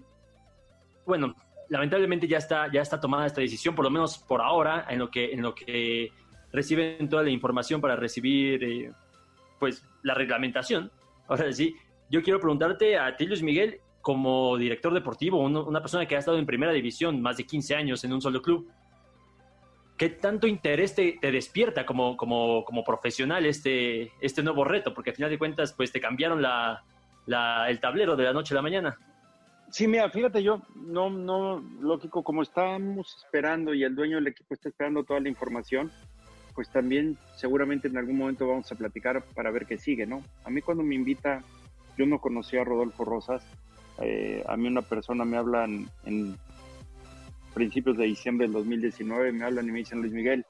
bueno, 1.06 1.34
lamentablemente 1.68 2.28
ya 2.28 2.38
está, 2.38 2.70
ya 2.70 2.82
está 2.82 3.00
tomada 3.00 3.26
esta 3.26 3.40
decisión, 3.40 3.74
por 3.74 3.84
lo 3.84 3.90
menos 3.90 4.18
por 4.18 4.40
ahora, 4.40 4.86
en 4.88 4.98
lo 4.98 5.10
que, 5.10 5.32
en 5.32 5.42
lo 5.42 5.54
que 5.54 6.12
reciben 6.52 7.08
toda 7.08 7.22
la 7.22 7.30
información 7.30 7.80
para 7.80 7.96
recibir 7.96 8.62
eh, 8.62 8.92
pues 9.58 9.84
la 10.02 10.14
reglamentación. 10.14 10.90
Ahora 11.28 11.52
sí, 11.52 11.74
yo 12.10 12.22
quiero 12.22 12.40
preguntarte 12.40 12.98
a 12.98 13.16
ti, 13.16 13.26
Luis 13.26 13.42
Miguel, 13.42 13.80
como 14.00 14.56
director 14.56 14.92
deportivo, 14.92 15.38
una 15.38 15.80
persona 15.80 16.06
que 16.06 16.16
ha 16.16 16.18
estado 16.18 16.38
en 16.38 16.44
primera 16.44 16.72
división 16.72 17.22
más 17.22 17.36
de 17.36 17.44
15 17.44 17.76
años 17.76 18.04
en 18.04 18.12
un 18.12 18.20
solo 18.20 18.42
club, 18.42 18.68
¿qué 19.96 20.08
tanto 20.08 20.48
interés 20.48 20.96
te, 20.96 21.18
despierta 21.22 21.86
como, 21.86 22.16
como, 22.16 22.64
como, 22.64 22.82
profesional 22.82 23.46
este, 23.46 24.10
este 24.20 24.42
nuevo 24.42 24.64
reto? 24.64 24.92
Porque 24.92 25.10
al 25.10 25.16
final 25.16 25.30
de 25.30 25.38
cuentas, 25.38 25.72
pues 25.72 25.92
te 25.92 26.00
cambiaron 26.00 26.42
la, 26.42 26.82
la, 27.26 27.70
el 27.70 27.78
tablero 27.78 28.16
de 28.16 28.24
la 28.24 28.32
noche 28.32 28.54
a 28.54 28.56
la 28.56 28.62
mañana. 28.62 28.98
Sí, 29.70 29.86
mira, 29.86 30.10
fíjate 30.10 30.42
yo, 30.42 30.60
no, 30.74 31.08
no, 31.08 31.60
lógico, 31.80 32.22
como 32.22 32.42
estamos 32.42 33.16
esperando 33.24 33.72
y 33.72 33.84
el 33.84 33.94
dueño 33.94 34.16
del 34.16 34.26
equipo 34.26 34.52
está 34.52 34.68
esperando 34.68 35.04
toda 35.04 35.20
la 35.20 35.28
información, 35.28 35.90
pues 36.54 36.68
también 36.68 37.16
seguramente 37.36 37.88
en 37.88 37.96
algún 37.96 38.16
momento 38.16 38.46
vamos 38.46 38.70
a 38.70 38.74
platicar 38.74 39.22
para 39.34 39.50
ver 39.50 39.66
qué 39.66 39.78
sigue, 39.78 40.06
¿no? 40.06 40.22
A 40.44 40.50
mí 40.50 40.60
cuando 40.60 40.82
me 40.82 40.94
invita, 40.94 41.42
yo 41.96 42.06
no 42.06 42.18
conocía 42.18 42.62
a 42.62 42.64
Rodolfo 42.64 43.04
Rosas, 43.04 43.42
eh, 44.00 44.42
a 44.46 44.56
mí 44.56 44.68
una 44.68 44.82
persona 44.82 45.24
me 45.24 45.36
hablan 45.36 45.88
en 46.04 46.36
principios 47.54 47.96
de 47.96 48.06
diciembre 48.06 48.46
del 48.46 48.54
2019, 48.54 49.32
me 49.32 49.44
hablan 49.44 49.68
y 49.68 49.72
me 49.72 49.78
dicen, 49.78 50.00
Luis 50.00 50.12
Miguel, 50.12 50.44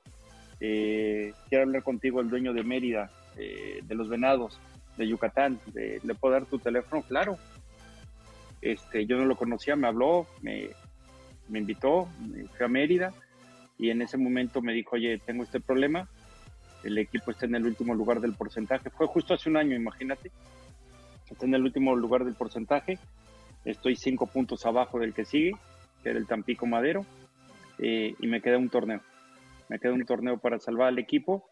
eh, 0.61 1.33
quiero 1.49 1.65
hablar 1.65 1.83
contigo 1.83 2.21
el 2.21 2.31
dueño 2.31 2.53
de 2.53 2.63
Mérida, 2.63 3.11
eh, 3.37 3.81
de 3.83 3.95
los 3.95 4.09
Venados, 4.09 4.61
de 4.97 5.09
Yucatán, 5.09 5.59
¿le 5.75 6.15
puedo 6.15 6.35
dar 6.35 6.47
tu 6.47 6.59
teléfono? 6.59 7.03
Claro, 7.03 7.39
este, 8.61 9.07
yo 9.07 9.17
no 9.17 9.25
lo 9.25 9.37
conocía, 9.37 9.75
me 9.75 9.89
habló, 9.89 10.27
me, 10.43 10.69
me 11.49 11.61
invitó, 11.61 12.09
me 12.21 12.45
fui 12.45 12.67
a 12.67 12.69
Mérida 12.69 13.15
y 13.83 13.91
en 13.91 14.01
ese 14.01 14.17
momento 14.17 14.63
me 14.63 14.73
dijo, 14.73 14.95
oye, 14.95 15.19
tengo 15.19 15.43
este 15.43 15.59
problema, 15.59 16.09
el 16.85 16.97
equipo 16.99 17.33
está 17.33 17.47
en 17.47 17.57
el 17.57 17.67
último 17.67 17.95
lugar 17.97 18.21
del 18.21 18.33
porcentaje, 18.35 18.91
fue 18.91 19.09
justo 19.09 19.35
hace 19.35 19.51
un 19.51 19.57
año, 19.57 19.75
imagínate, 19.75 20.31
está 21.29 21.47
en 21.47 21.55
el 21.55 21.63
último 21.63 21.97
lugar 21.97 22.25
del 22.25 22.35
porcentaje, 22.35 23.01
estoy 23.65 23.97
cinco 23.97 24.29
puntos 24.29 24.65
abajo 24.67 25.01
del 25.01 25.13
que 25.13 25.25
sigue, 25.25 25.57
que 26.01 26.11
era 26.11 26.19
el 26.21 26.29
Tampico 26.29 26.65
Madero, 26.65 27.05
eh, 27.81 28.15
y 28.21 28.27
me 28.29 28.41
queda 28.41 28.57
un 28.57 28.69
torneo, 28.69 29.01
me 29.69 29.81
queda 29.81 29.95
un 29.95 30.05
torneo 30.05 30.39
para 30.39 30.61
salvar 30.61 30.87
al 30.87 31.01
equipo, 31.01 31.51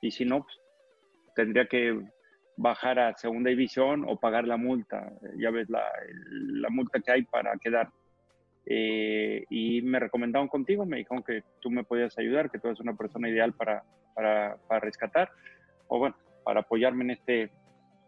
y 0.00 0.12
si 0.12 0.24
no, 0.24 0.44
pues, 0.44 0.56
tendría 1.34 1.66
que 1.66 2.00
bajar 2.56 3.00
a 3.00 3.16
segunda 3.16 3.50
división 3.50 4.04
o 4.06 4.16
pagar 4.16 4.46
la 4.46 4.56
multa. 4.56 5.12
Ya 5.38 5.50
ves 5.50 5.68
la, 5.68 5.82
la 6.52 6.68
multa 6.70 7.00
que 7.00 7.10
hay 7.10 7.22
para 7.24 7.56
quedar. 7.56 7.90
Eh, 8.66 9.44
y 9.50 9.82
me 9.82 10.00
recomendaron 10.00 10.48
contigo, 10.48 10.86
me 10.86 10.98
dijeron 10.98 11.22
que 11.22 11.42
tú 11.60 11.70
me 11.70 11.84
podías 11.84 12.16
ayudar, 12.18 12.50
que 12.50 12.58
tú 12.58 12.68
eres 12.68 12.80
una 12.80 12.96
persona 12.96 13.28
ideal 13.28 13.52
para, 13.52 13.84
para, 14.14 14.56
para 14.68 14.80
rescatar, 14.80 15.30
o 15.88 15.98
bueno, 15.98 16.16
para 16.44 16.60
apoyarme 16.60 17.04
en 17.04 17.10
este 17.10 17.50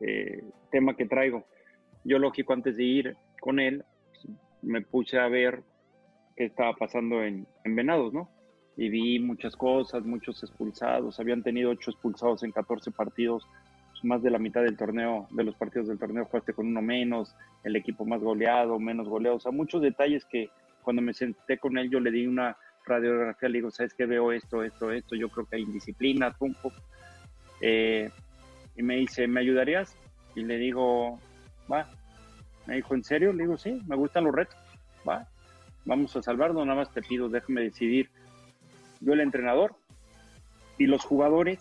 eh, 0.01 0.45
tema 0.71 0.97
que 0.97 1.07
traigo. 1.07 1.47
Yo, 2.05 2.19
lógico, 2.19 2.53
antes 2.53 2.77
de 2.77 2.85
ir 2.85 3.17
con 3.41 3.61
él, 3.61 3.85
me 4.63 4.81
puse 4.81 5.19
a 5.19 5.29
ver 5.29 5.63
qué 6.37 6.45
estaba 6.45 6.75
pasando 6.75 7.23
en, 7.23 7.47
en 7.65 7.77
Venados, 7.77 8.13
¿no? 8.13 8.31
Y 8.77 8.89
vi 8.89 9.19
muchas 9.19 9.57
cosas, 9.57 10.05
muchos 10.05 10.43
expulsados, 10.43 11.19
habían 11.19 11.43
tenido 11.43 11.71
ocho 11.71 11.91
expulsados 11.91 12.43
en 12.43 12.53
14 12.53 12.91
partidos 12.91 13.47
más 14.07 14.23
de 14.23 14.31
la 14.31 14.39
mitad 14.39 14.63
del 14.63 14.77
torneo, 14.77 15.27
de 15.31 15.45
los 15.45 15.55
partidos 15.57 15.89
del 15.89 15.99
torneo 15.99 16.25
jugaste 16.25 16.53
con 16.53 16.67
uno 16.67 16.81
menos, 16.81 17.35
el 17.65 17.77
equipo 17.77 18.05
más 18.05 18.23
goleado, 18.23 18.79
menos 18.79 19.09
goleado, 19.09 19.37
o 19.37 19.41
sea, 19.41 19.53
muchos 19.53 19.83
detalles 19.83 20.25
que 20.25 20.51
cuando 20.83 21.03
me 21.03 21.13
senté 21.13 21.59
con 21.59 21.77
él 21.77 21.91
yo 21.91 22.01
le 22.01 22.11
di 22.11 22.27
una 22.27 22.57
radiografía, 22.87 23.49
le 23.49 23.59
digo, 23.59 23.71
¿sabes 23.71 23.93
qué? 23.95 24.07
Veo 24.07 24.33
esto, 24.33 24.63
esto, 24.63 24.93
esto, 24.93 25.17
yo 25.17 25.29
creo 25.29 25.47
que 25.47 25.57
hay 25.57 25.63
indisciplina, 25.63 26.33
pum, 26.33 26.55
eh, 27.61 28.11
y 28.77 28.83
me 28.83 28.97
dice, 28.97 29.27
¿me 29.27 29.41
ayudarías? 29.41 29.97
Y 30.35 30.45
le 30.45 30.59
digo, 30.59 31.19
va. 31.71 31.89
Me 32.67 32.77
dijo, 32.77 32.95
¿en 32.95 33.05
serio? 33.05 33.33
Le 33.33 33.45
digo, 33.45 33.57
sí, 33.57 33.81
me 33.87 33.97
gustan 33.97 34.25
los 34.25 34.35
retos, 34.35 34.57
va. 35.09 35.27
Vamos 35.85 36.15
a 36.17 36.23
salvarlo, 36.23 36.65
nada 36.65 36.79
más 36.79 36.93
te 36.93 37.03
pido, 37.03 37.29
déjame 37.29 37.63
decidir. 37.63 38.11
Yo 39.01 39.13
el 39.13 39.21
entrenador 39.21 39.75
y 40.79 40.87
los 40.87 41.05
jugadores 41.05 41.61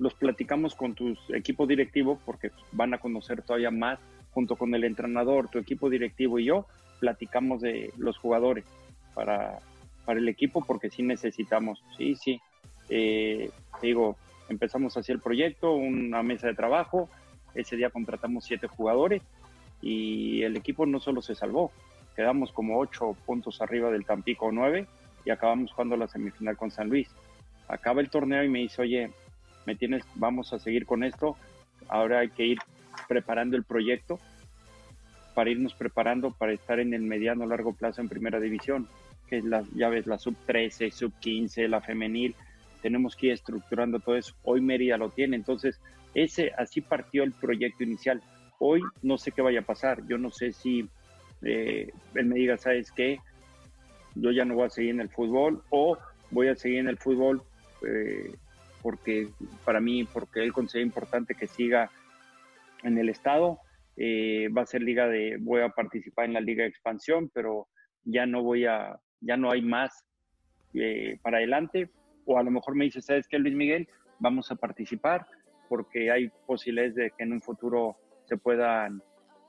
los 0.00 0.14
platicamos 0.14 0.74
con 0.74 0.94
tu 0.94 1.14
equipo 1.28 1.66
directivo 1.66 2.18
porque 2.24 2.50
van 2.72 2.94
a 2.94 2.98
conocer 2.98 3.42
todavía 3.42 3.70
más 3.70 3.98
junto 4.32 4.56
con 4.56 4.74
el 4.74 4.84
entrenador, 4.84 5.48
tu 5.48 5.58
equipo 5.58 5.90
directivo 5.90 6.38
y 6.38 6.46
yo, 6.46 6.66
platicamos 7.00 7.60
de 7.60 7.92
los 7.98 8.16
jugadores 8.16 8.64
para, 9.14 9.58
para 10.06 10.18
el 10.18 10.28
equipo 10.28 10.64
porque 10.64 10.88
sí 10.88 11.02
necesitamos, 11.02 11.84
sí, 11.98 12.14
sí. 12.14 12.40
Eh, 12.88 13.50
digo, 13.82 14.16
empezamos 14.48 14.96
hacia 14.96 15.12
el 15.12 15.20
proyecto, 15.20 15.74
una 15.74 16.22
mesa 16.22 16.46
de 16.46 16.54
trabajo, 16.54 17.10
ese 17.54 17.76
día 17.76 17.90
contratamos 17.90 18.44
siete 18.44 18.68
jugadores 18.68 19.22
y 19.82 20.42
el 20.42 20.56
equipo 20.56 20.86
no 20.86 20.98
solo 20.98 21.20
se 21.20 21.34
salvó, 21.34 21.72
quedamos 22.16 22.52
como 22.52 22.78
ocho 22.78 23.14
puntos 23.26 23.60
arriba 23.60 23.90
del 23.90 24.06
Tampico 24.06 24.50
nueve 24.50 24.86
y 25.26 25.30
acabamos 25.30 25.72
jugando 25.72 25.98
la 25.98 26.08
semifinal 26.08 26.56
con 26.56 26.70
San 26.70 26.88
Luis. 26.88 27.08
Acaba 27.68 28.00
el 28.00 28.08
torneo 28.08 28.42
y 28.42 28.48
me 28.48 28.60
dice, 28.60 28.82
oye, 28.82 29.10
me 29.66 29.76
tienes, 29.76 30.04
vamos 30.14 30.52
a 30.52 30.58
seguir 30.58 30.86
con 30.86 31.04
esto, 31.04 31.36
ahora 31.88 32.20
hay 32.20 32.28
que 32.30 32.44
ir 32.44 32.58
preparando 33.08 33.56
el 33.56 33.64
proyecto 33.64 34.18
para 35.34 35.50
irnos 35.50 35.74
preparando 35.74 36.32
para 36.32 36.52
estar 36.52 36.80
en 36.80 36.92
el 36.92 37.02
mediano 37.02 37.46
largo 37.46 37.72
plazo 37.72 38.00
en 38.00 38.08
primera 38.08 38.40
división, 38.40 38.88
que 39.28 39.38
es 39.38 39.44
la, 39.44 39.64
ya 39.74 39.88
ves, 39.88 40.06
la 40.06 40.18
sub 40.18 40.36
13, 40.46 40.90
sub 40.90 41.12
15, 41.20 41.68
la 41.68 41.80
femenil, 41.80 42.34
tenemos 42.82 43.16
que 43.16 43.26
ir 43.28 43.32
estructurando 43.32 44.00
todo 44.00 44.16
eso. 44.16 44.34
Hoy 44.42 44.60
Mérida 44.60 44.96
lo 44.96 45.10
tiene, 45.10 45.36
entonces 45.36 45.80
ese 46.14 46.52
así 46.58 46.80
partió 46.80 47.22
el 47.22 47.32
proyecto 47.32 47.84
inicial. 47.84 48.22
Hoy 48.58 48.82
no 49.02 49.16
sé 49.18 49.32
qué 49.32 49.42
vaya 49.42 49.60
a 49.60 49.64
pasar, 49.64 50.06
yo 50.06 50.18
no 50.18 50.30
sé 50.30 50.52
si 50.52 50.88
eh, 51.42 51.90
él 52.14 52.26
me 52.26 52.34
diga, 52.34 52.56
¿sabes 52.56 52.90
qué? 52.92 53.18
Yo 54.14 54.32
ya 54.32 54.44
no 54.44 54.54
voy 54.56 54.66
a 54.66 54.70
seguir 54.70 54.90
en 54.90 55.00
el 55.00 55.08
fútbol 55.08 55.62
o 55.70 55.96
voy 56.30 56.48
a 56.48 56.56
seguir 56.56 56.80
en 56.80 56.88
el 56.88 56.98
fútbol 56.98 57.42
eh, 57.86 58.34
porque 58.82 59.28
para 59.64 59.80
mí, 59.80 60.04
porque 60.04 60.42
él 60.42 60.52
considera 60.52 60.86
importante 60.86 61.34
que 61.34 61.46
siga 61.46 61.90
en 62.82 62.98
el 62.98 63.08
estado. 63.08 63.58
Eh, 63.96 64.48
va 64.56 64.62
a 64.62 64.66
ser 64.66 64.82
liga 64.82 65.06
de, 65.08 65.36
voy 65.40 65.60
a 65.60 65.68
participar 65.68 66.24
en 66.24 66.34
la 66.34 66.40
liga 66.40 66.62
de 66.62 66.70
expansión, 66.70 67.30
pero 67.34 67.68
ya 68.04 68.26
no 68.26 68.42
voy 68.42 68.64
a, 68.66 68.98
ya 69.20 69.36
no 69.36 69.50
hay 69.50 69.62
más 69.62 70.04
eh, 70.74 71.18
para 71.22 71.38
adelante. 71.38 71.90
O 72.24 72.38
a 72.38 72.42
lo 72.42 72.50
mejor 72.50 72.74
me 72.74 72.84
dice, 72.84 73.02
¿sabes 73.02 73.26
qué, 73.28 73.38
Luis 73.38 73.54
Miguel? 73.54 73.88
Vamos 74.18 74.50
a 74.50 74.56
participar 74.56 75.26
porque 75.68 76.10
hay 76.10 76.30
posibilidades 76.46 76.94
de 76.94 77.10
que 77.16 77.22
en 77.22 77.32
un 77.32 77.40
futuro 77.40 77.96
se 78.24 78.36
puedan 78.36 79.02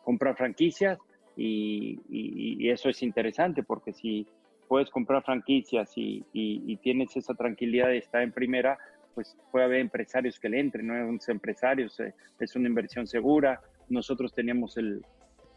comprar 0.04 0.36
franquicias 0.36 1.00
y, 1.36 2.00
y, 2.10 2.70
eso 2.70 2.90
es 2.90 3.02
interesante 3.02 3.64
porque 3.64 3.94
si 3.94 4.28
puedes 4.68 4.90
comprar 4.90 5.24
franquicias 5.24 5.92
y, 5.98 6.24
y, 6.32 6.78
tienes 6.78 7.16
esa 7.18 7.34
tranquilidad 7.34 7.88
de 7.88 7.98
estar 7.98 8.22
en 8.22 8.32
primera, 8.32 8.78
pues 9.14 9.38
puede 9.52 9.66
haber 9.66 9.80
empresarios 9.80 10.40
que 10.40 10.50
le 10.50 10.60
entren, 10.60 10.88
¿no? 10.88 10.94
Unos 11.08 11.28
empresarios, 11.30 12.00
eh, 12.00 12.14
es 12.40 12.56
una 12.56 12.68
inversión 12.68 13.08
segura. 13.08 13.62
Nosotros 13.90 14.34
teníamos 14.34 14.78
el, 14.78 15.04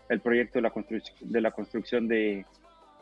el 0.08 0.20
proyecto 0.20 0.58
de 0.58 0.62
la, 0.62 0.70
construcción 0.70 1.32
de, 1.32 1.40
la 1.40 1.50
construcción 1.50 2.08
de, 2.08 2.46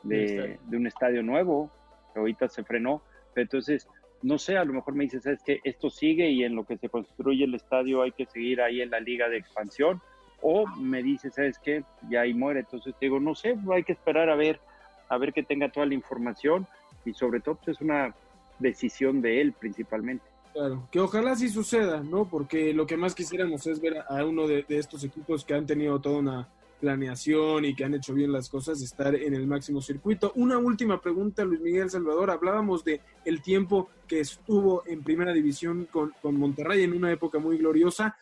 de, 0.03 0.59
un 0.73 0.87
estadio 0.87 1.23
nuevo, 1.23 1.71
que 2.13 2.21
ahorita 2.21 2.49
se 2.49 2.65
frenó. 2.65 3.03
Pero 3.35 3.45
entonces, 3.45 3.89
no 4.23 4.39
sé, 4.39 4.57
a 4.57 4.65
lo 4.65 4.73
mejor 4.73 4.95
me 4.95 5.05
dices, 5.05 5.27
es 5.27 5.43
que 5.43 5.61
esto 5.65 5.91
sigue 5.91 6.31
y 6.31 6.45
en 6.45 6.55
lo 6.55 6.65
que 6.65 6.77
se 6.77 6.89
construye 6.89 7.45
el 7.45 7.55
estadio 7.55 8.03
hay 8.03 8.13
que 8.13 8.27
seguir 8.27 8.61
ahí 8.61 8.83
en 8.83 8.91
la 8.91 9.01
liga 9.01 9.29
de 9.29 9.39
expansión. 9.39 10.01
O 10.41 10.67
me 10.67 11.03
dices, 11.03 11.35
¿sabes 11.35 11.59
qué? 11.59 11.85
Ya 12.11 12.23
ahí 12.23 12.35
muere. 12.35 12.61
Entonces 12.61 12.95
te 12.99 13.07
digo, 13.07 13.21
no 13.21 13.35
sé, 13.35 13.57
hay 13.71 13.85
que 13.85 13.93
esperar 13.93 14.29
a 14.29 14.35
ver, 14.35 14.61
a 15.09 15.17
ver 15.19 15.33
que 15.33 15.43
tenga 15.43 15.71
toda 15.71 15.87
la 15.87 15.95
información 15.95 16.67
y 17.05 17.13
sobre 17.15 17.41
todo 17.41 17.57
pues, 17.57 17.77
es 17.77 17.81
una 17.81 18.15
decisión 18.59 19.23
de 19.23 19.41
él 19.41 19.53
principalmente. 19.53 20.25
Claro, 20.53 20.87
que 20.91 21.01
ojalá 21.01 21.35
sí 21.35 21.49
suceda, 21.49 22.03
¿no? 22.03 22.29
Porque 22.29 22.75
lo 22.75 22.87
que 22.87 22.99
más 22.99 23.15
quisiéramos 23.15 23.67
es 23.67 23.81
ver 23.81 24.05
a 24.07 24.25
uno 24.25 24.47
de, 24.47 24.67
estos 24.69 25.03
equipos 25.03 25.45
que 25.45 25.55
han 25.55 25.65
tenido 25.65 25.99
toda 25.99 26.19
una 26.19 26.49
planeación 26.79 27.65
y 27.65 27.75
que 27.75 27.85
han 27.85 27.95
hecho 27.95 28.13
bien 28.13 28.33
las 28.33 28.51
cosas, 28.51 28.83
estar 28.83 29.15
en 29.15 29.35
el 29.35 29.47
máximo 29.47 29.81
circuito. 29.81 30.33
Una 30.35 30.59
última 30.59 31.01
pregunta, 31.01 31.45
Luis 31.45 31.61
Miguel 31.61 31.89
Salvador. 31.89 32.31
Hablábamos 32.31 32.85
de 32.85 33.01
el 33.25 33.41
tiempo 33.41 33.89
que 34.07 34.21
estuvo 34.21 34.83
en 34.87 35.03
primera 35.03 35.33
división 35.33 35.87
con, 35.91 36.13
con 36.21 36.37
Monterrey 36.37 36.83
en 36.83 36.93
una 36.93 37.11
época 37.11 37.39
muy 37.39 37.57
gloriosa. 37.57 38.17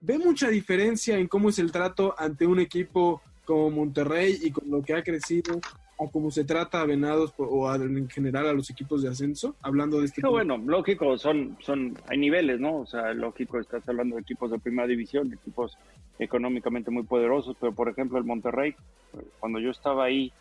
¿Ve 0.00 0.18
mucha 0.18 0.48
diferencia 0.48 1.18
en 1.18 1.28
cómo 1.28 1.48
es 1.48 1.58
el 1.58 1.72
trato 1.72 2.14
ante 2.18 2.46
un 2.46 2.60
equipo 2.60 3.22
como 3.44 3.70
Monterrey 3.70 4.38
y 4.42 4.50
con 4.50 4.70
lo 4.70 4.82
que 4.82 4.94
ha 4.94 5.02
crecido 5.02 5.60
a 6.00 6.10
cómo 6.10 6.30
se 6.30 6.44
trata 6.44 6.80
a 6.80 6.86
Venados 6.86 7.32
o 7.36 7.72
en 7.74 8.08
general 8.08 8.48
a 8.48 8.52
los 8.52 8.70
equipos 8.70 9.02
de 9.02 9.10
ascenso, 9.10 9.56
hablando 9.62 10.00
de 10.00 10.06
este 10.06 10.22
no, 10.22 10.30
Bueno, 10.30 10.56
lógico, 10.56 11.18
son, 11.18 11.56
son, 11.60 11.96
hay 12.08 12.18
niveles, 12.18 12.58
¿no? 12.58 12.78
O 12.78 12.86
sea, 12.86 13.12
lógico, 13.12 13.58
estás 13.58 13.86
hablando 13.88 14.16
de 14.16 14.22
equipos 14.22 14.50
de 14.50 14.58
primera 14.58 14.88
división, 14.88 15.32
equipos 15.32 15.76
económicamente 16.18 16.90
muy 16.90 17.02
poderosos, 17.02 17.56
pero 17.60 17.72
por 17.72 17.88
ejemplo 17.88 18.18
el 18.18 18.24
Monterrey, 18.24 18.74
cuando 19.38 19.58
yo 19.58 19.70
estaba 19.70 20.04
ahí, 20.04 20.32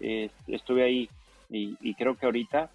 eh, 0.00 0.30
estuve 0.48 0.82
ahí 0.82 1.08
y, 1.48 1.94
creo 1.94 2.16
que 2.16 2.26
ahorita 2.26 2.70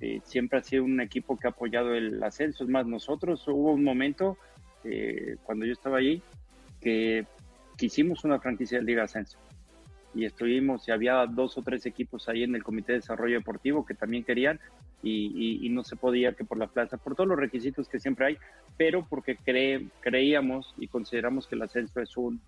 eh, 0.00 0.20
siempre 0.24 0.60
ha 0.60 0.62
sido 0.62 0.84
un 0.84 1.00
equipo 1.00 1.36
que 1.36 1.48
ha 1.48 1.50
apoyado 1.50 1.94
el 1.94 2.22
ascenso. 2.22 2.62
Es 2.62 2.70
más, 2.70 2.86
nosotros 2.86 3.46
hubo 3.48 3.72
un 3.72 3.82
momento, 3.82 4.38
eh, 4.84 5.36
cuando 5.42 5.66
yo 5.66 5.72
estaba 5.72 5.98
ahí, 5.98 6.22
que 6.80 7.26
quisimos 7.76 8.24
una 8.24 8.38
franquicia 8.38 8.78
de 8.78 8.84
Liga 8.84 9.02
Ascenso 9.02 9.38
y 10.14 10.24
estuvimos 10.24 10.88
y 10.88 10.92
había 10.92 11.24
dos 11.26 11.56
o 11.56 11.62
tres 11.62 11.86
equipos 11.86 12.28
ahí 12.28 12.42
en 12.42 12.54
el 12.54 12.64
Comité 12.64 12.92
de 12.92 12.98
Desarrollo 12.98 13.36
Deportivo 13.36 13.86
que 13.86 13.94
también 13.94 14.24
querían 14.24 14.58
y, 15.02 15.68
no 15.70 15.84
se 15.84 15.96
podía 15.96 16.34
que 16.34 16.44
por 16.44 16.58
la 16.58 16.66
plaza, 16.66 16.96
por 16.96 17.14
todos 17.14 17.28
los 17.28 17.38
requisitos 17.38 17.88
que 17.88 18.00
siempre 18.00 18.26
hay, 18.26 18.38
pero 18.76 19.06
porque 19.08 19.36
creíamos 20.00 20.74
y 20.78 20.88
consideramos 20.88 21.46
que 21.46 21.54
el 21.54 21.62
ascenso 21.62 22.00
es 22.00 22.16
un, 22.16 22.40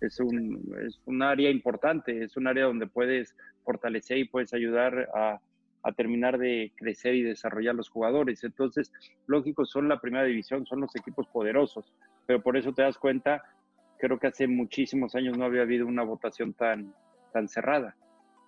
es, 0.00 0.18
un, 0.18 0.74
es 0.86 0.98
un 1.04 1.22
área 1.22 1.50
importante, 1.50 2.24
es 2.24 2.36
un 2.36 2.46
área 2.46 2.64
donde 2.64 2.86
puedes 2.86 3.36
fortalecer 3.64 4.18
y 4.18 4.24
puedes 4.24 4.54
ayudar 4.54 5.08
a, 5.14 5.40
a 5.82 5.92
terminar 5.92 6.38
de 6.38 6.72
crecer 6.76 7.14
y 7.14 7.22
desarrollar 7.22 7.74
los 7.74 7.88
jugadores. 7.88 8.42
Entonces, 8.44 8.92
lógico, 9.26 9.64
son 9.64 9.88
la 9.88 10.00
primera 10.00 10.24
división, 10.24 10.66
son 10.66 10.80
los 10.80 10.94
equipos 10.96 11.26
poderosos, 11.28 11.92
pero 12.26 12.42
por 12.42 12.56
eso 12.56 12.72
te 12.72 12.82
das 12.82 12.98
cuenta, 12.98 13.42
creo 13.98 14.18
que 14.18 14.28
hace 14.28 14.46
muchísimos 14.46 15.14
años 15.14 15.36
no 15.36 15.44
había 15.44 15.62
habido 15.62 15.86
una 15.86 16.02
votación 16.02 16.54
tan, 16.54 16.92
tan 17.32 17.48
cerrada, 17.48 17.96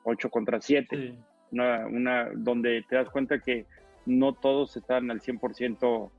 8 0.04 0.30
contra 0.30 0.60
7, 0.60 1.14
una, 1.52 1.86
una, 1.86 2.30
donde 2.34 2.84
te 2.88 2.96
das 2.96 3.10
cuenta 3.10 3.40
que 3.40 3.66
no 4.06 4.32
todos 4.32 4.76
están 4.76 5.10
al 5.10 5.20
100% 5.20 6.10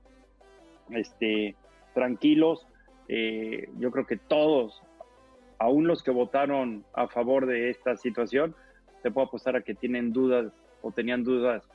este, 0.91 1.55
tranquilos. 1.93 2.67
Eh, 3.07 3.69
yo 3.79 3.91
creo 3.91 4.05
que 4.05 4.17
todos, 4.17 4.81
aún 5.59 5.87
los 5.87 6.03
que 6.03 6.11
votaron 6.11 6.85
a 6.93 7.07
favor 7.07 7.45
de 7.45 7.69
esta 7.69 7.97
situación, 7.97 8.55
te 9.01 9.11
puedo 9.11 9.27
apostar 9.27 9.55
a 9.55 9.61
que 9.61 9.75
tienen 9.75 10.13
dudas 10.13 10.53
o 10.81 10.91
tenían 10.91 11.23
dudas 11.23 11.67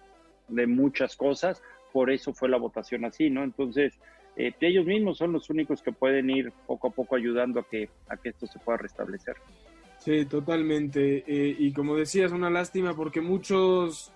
de 0.48 0.66
muchas 0.66 1.16
cosas, 1.16 1.62
por 1.92 2.10
eso 2.10 2.32
fue 2.32 2.48
la 2.48 2.56
votación 2.56 3.04
así, 3.04 3.28
¿no? 3.30 3.44
Entonces, 3.44 3.98
eh, 4.36 4.52
ellos 4.60 4.86
mismos 4.86 5.18
son 5.18 5.32
los 5.32 5.50
únicos 5.50 5.82
que 5.82 5.92
pueden 5.92 6.30
ir 6.30 6.52
poco 6.66 6.88
a 6.88 6.90
poco 6.90 7.16
ayudando 7.16 7.60
a 7.60 7.64
que, 7.64 7.90
a 8.08 8.16
que 8.16 8.30
esto 8.30 8.46
se 8.46 8.58
pueda 8.58 8.78
restablecer. 8.78 9.36
Sí, 9.98 10.24
totalmente. 10.26 11.24
Eh, 11.26 11.56
y 11.58 11.72
como 11.72 11.96
decías, 11.96 12.32
una 12.32 12.50
lástima 12.50 12.94
porque 12.94 13.20
muchos, 13.20 14.12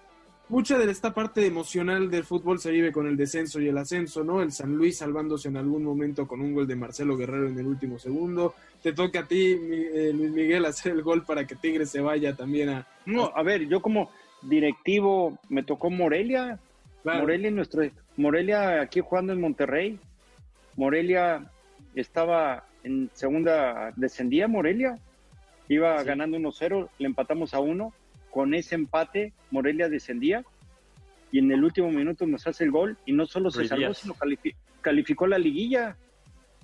mucha 0.48 0.78
de 0.78 0.90
esta 0.90 1.12
parte 1.12 1.44
emocional 1.44 2.10
del 2.10 2.24
fútbol 2.24 2.60
se 2.60 2.70
vive 2.70 2.92
con 2.92 3.06
el 3.06 3.16
descenso 3.16 3.60
y 3.60 3.68
el 3.68 3.78
ascenso, 3.78 4.22
¿no? 4.24 4.42
El 4.42 4.52
San 4.52 4.76
Luis 4.76 4.98
salvándose 4.98 5.48
en 5.48 5.56
algún 5.56 5.82
momento 5.84 6.26
con 6.26 6.40
un 6.40 6.54
gol 6.54 6.66
de 6.66 6.76
Marcelo 6.76 7.16
Guerrero 7.16 7.48
en 7.48 7.58
el 7.58 7.66
último 7.66 7.98
segundo. 7.98 8.54
Te 8.82 8.92
toca 8.92 9.20
a 9.20 9.26
ti, 9.26 9.58
eh, 9.60 10.12
Luis 10.14 10.30
Miguel, 10.30 10.64
hacer 10.64 10.92
el 10.92 11.02
gol 11.02 11.24
para 11.24 11.46
que 11.46 11.56
Tigres 11.56 11.90
se 11.90 12.00
vaya 12.00 12.34
también 12.34 12.68
a... 12.68 12.86
No, 13.04 13.32
a 13.34 13.42
ver, 13.42 13.66
yo 13.68 13.82
como 13.82 14.10
directivo 14.42 15.38
me 15.48 15.62
tocó 15.62 15.90
Morelia. 15.90 16.58
Morelia, 17.04 17.50
nuestro, 17.50 17.82
Morelia 18.16 18.80
aquí 18.80 19.00
jugando 19.00 19.32
en 19.32 19.40
Monterrey. 19.40 19.98
Morelia 20.76 21.50
estaba 21.94 22.64
en 22.84 23.10
segunda, 23.12 23.92
descendía 23.96 24.46
Morelia 24.46 24.98
Iba 25.68 26.02
ganando 26.02 26.38
1-0, 26.38 26.88
le 26.98 27.06
empatamos 27.06 27.54
a 27.54 27.60
1. 27.60 27.92
Con 28.30 28.54
ese 28.54 28.74
empate, 28.74 29.32
Morelia 29.50 29.88
descendía 29.88 30.44
y 31.30 31.38
en 31.38 31.50
el 31.50 31.64
último 31.64 31.90
minuto 31.90 32.26
nos 32.26 32.46
hace 32.46 32.64
el 32.64 32.70
gol 32.70 32.96
y 33.06 33.12
no 33.12 33.26
solo 33.26 33.50
se 33.50 33.66
salvó, 33.66 33.94
sino 33.94 34.14
calificó 34.82 35.26
la 35.26 35.38
liguilla. 35.38 35.96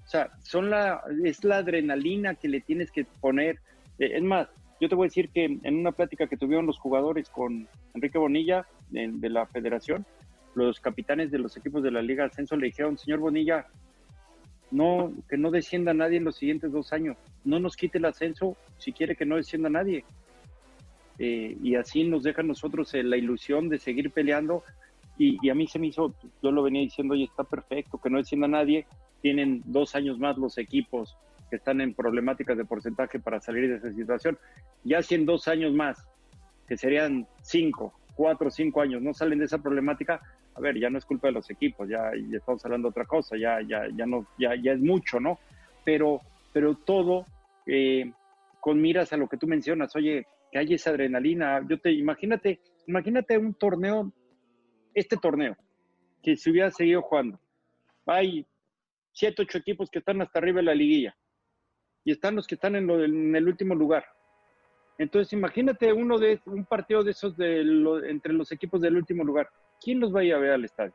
O 0.04 0.08
sea, 0.08 0.30
son 0.42 0.70
la, 0.70 1.02
es 1.24 1.42
la 1.44 1.58
adrenalina 1.58 2.34
que 2.34 2.48
le 2.48 2.60
tienes 2.60 2.90
que 2.90 3.04
poner. 3.04 3.60
Eh, 3.98 4.12
es 4.14 4.22
más, 4.22 4.48
yo 4.80 4.88
te 4.88 4.94
voy 4.94 5.06
a 5.06 5.08
decir 5.08 5.30
que 5.30 5.44
en 5.44 5.76
una 5.76 5.92
plática 5.92 6.26
que 6.26 6.36
tuvieron 6.36 6.66
los 6.66 6.78
jugadores 6.78 7.28
con 7.30 7.66
Enrique 7.94 8.18
Bonilla, 8.18 8.66
de, 8.90 9.10
de 9.12 9.28
la 9.30 9.46
federación, 9.46 10.06
los 10.54 10.80
capitanes 10.80 11.30
de 11.30 11.38
los 11.38 11.56
equipos 11.56 11.82
de 11.82 11.90
la 11.90 12.02
Liga 12.02 12.24
de 12.24 12.30
Ascenso 12.30 12.56
le 12.56 12.66
dijeron, 12.66 12.98
señor 12.98 13.20
Bonilla, 13.20 13.66
no, 14.70 15.12
que 15.28 15.38
no 15.38 15.50
descienda 15.50 15.94
nadie 15.94 16.18
en 16.18 16.24
los 16.24 16.36
siguientes 16.36 16.72
dos 16.72 16.92
años, 16.92 17.16
no 17.48 17.58
nos 17.58 17.76
quite 17.76 17.98
el 17.98 18.04
ascenso 18.04 18.56
si 18.78 18.92
quiere 18.92 19.16
que 19.16 19.24
no 19.24 19.36
descienda 19.36 19.68
nadie. 19.70 20.04
Eh, 21.18 21.56
y 21.62 21.74
así 21.74 22.04
nos 22.04 22.22
deja 22.22 22.42
nosotros 22.42 22.92
eh, 22.94 23.02
la 23.02 23.16
ilusión 23.16 23.68
de 23.68 23.78
seguir 23.78 24.10
peleando. 24.10 24.62
Y, 25.16 25.38
y 25.44 25.50
a 25.50 25.54
mí 25.54 25.66
se 25.66 25.78
me 25.78 25.88
hizo, 25.88 26.14
yo 26.42 26.52
lo 26.52 26.62
venía 26.62 26.82
diciendo, 26.82 27.14
oye, 27.14 27.24
está 27.24 27.42
perfecto, 27.42 27.98
que 27.98 28.10
no 28.10 28.18
descienda 28.18 28.46
nadie. 28.46 28.86
Tienen 29.22 29.62
dos 29.64 29.96
años 29.96 30.18
más 30.18 30.36
los 30.36 30.58
equipos 30.58 31.16
que 31.50 31.56
están 31.56 31.80
en 31.80 31.94
problemáticas 31.94 32.56
de 32.56 32.64
porcentaje 32.64 33.18
para 33.18 33.40
salir 33.40 33.68
de 33.68 33.76
esa 33.76 33.92
situación. 33.92 34.38
Ya 34.84 35.02
si 35.02 35.14
en 35.14 35.24
dos 35.24 35.48
años 35.48 35.72
más, 35.72 36.04
que 36.68 36.76
serían 36.76 37.26
cinco, 37.42 37.94
cuatro, 38.14 38.50
cinco 38.50 38.82
años, 38.82 39.02
no 39.02 39.14
salen 39.14 39.38
de 39.38 39.46
esa 39.46 39.58
problemática, 39.58 40.20
a 40.54 40.60
ver, 40.60 40.78
ya 40.78 40.90
no 40.90 40.98
es 40.98 41.04
culpa 41.04 41.28
de 41.28 41.32
los 41.32 41.48
equipos, 41.50 41.88
ya, 41.88 42.10
ya 42.30 42.36
estamos 42.36 42.64
hablando 42.64 42.88
de 42.88 42.90
otra 42.90 43.06
cosa, 43.06 43.36
ya, 43.36 43.60
ya, 43.62 43.88
ya 43.96 44.06
no, 44.06 44.26
ya, 44.38 44.54
ya 44.56 44.72
es 44.72 44.80
mucho, 44.80 45.18
¿no? 45.18 45.38
Pero, 45.84 46.20
pero 46.52 46.74
todo 46.74 47.24
eh, 47.68 48.10
con 48.60 48.80
miras 48.80 49.12
a 49.12 49.16
lo 49.16 49.28
que 49.28 49.36
tú 49.36 49.46
mencionas, 49.46 49.94
oye, 49.94 50.26
que 50.50 50.58
hay 50.58 50.74
esa 50.74 50.90
adrenalina. 50.90 51.64
Yo 51.68 51.78
te, 51.78 51.92
imagínate, 51.92 52.60
imagínate 52.86 53.38
un 53.38 53.54
torneo, 53.54 54.12
este 54.94 55.16
torneo, 55.16 55.56
que 56.22 56.36
se 56.36 56.50
hubiera 56.50 56.70
seguido 56.70 57.02
jugando. 57.02 57.38
Hay 58.06 58.46
siete, 59.12 59.42
ocho 59.42 59.58
equipos 59.58 59.90
que 59.90 59.98
están 59.98 60.20
hasta 60.22 60.38
arriba 60.38 60.56
de 60.56 60.64
la 60.64 60.74
liguilla 60.74 61.16
y 62.04 62.12
están 62.12 62.36
los 62.36 62.46
que 62.46 62.54
están 62.54 62.74
en, 62.74 63.36
el 63.36 63.46
último 63.46 63.74
lugar. 63.74 64.04
Entonces, 64.96 65.32
imagínate 65.32 65.92
uno 65.92 66.18
de 66.18 66.40
un 66.46 66.64
partido 66.64 67.04
de 67.04 67.12
esos 67.12 67.36
de 67.36 67.60
entre 68.08 68.32
los 68.32 68.50
equipos 68.50 68.80
del 68.80 68.96
último 68.96 69.22
lugar. 69.22 69.48
¿Quién 69.80 70.00
los 70.00 70.14
va 70.14 70.20
a 70.20 70.24
ir 70.24 70.34
a 70.34 70.38
ver 70.38 70.52
al 70.52 70.64
estadio? 70.64 70.94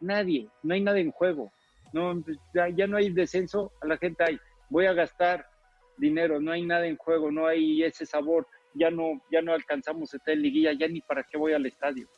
Nadie, 0.00 0.48
no 0.62 0.74
hay 0.74 0.80
nada 0.80 0.98
en 0.98 1.12
juego. 1.12 1.52
No, 1.92 2.24
ya, 2.54 2.68
ya 2.70 2.86
no 2.86 2.96
hay 2.96 3.10
descenso, 3.10 3.72
a 3.80 3.86
la 3.86 3.96
gente 3.98 4.24
hay, 4.24 4.40
voy 4.68 4.86
a 4.86 4.92
gastar 4.92 5.46
dinero, 5.96 6.40
no 6.40 6.52
hay 6.52 6.62
nada 6.62 6.86
en 6.86 6.96
juego, 6.96 7.30
no 7.30 7.46
hay 7.46 7.82
ese 7.82 8.06
sabor, 8.06 8.46
ya 8.74 8.90
no, 8.90 9.20
ya 9.30 9.42
no 9.42 9.52
alcanzamos 9.52 10.12
esta 10.14 10.34
liguilla, 10.34 10.72
ya 10.72 10.88
ni 10.88 11.00
para 11.00 11.22
qué 11.22 11.36
voy 11.36 11.52
al 11.52 11.66
estadio. 11.66 12.08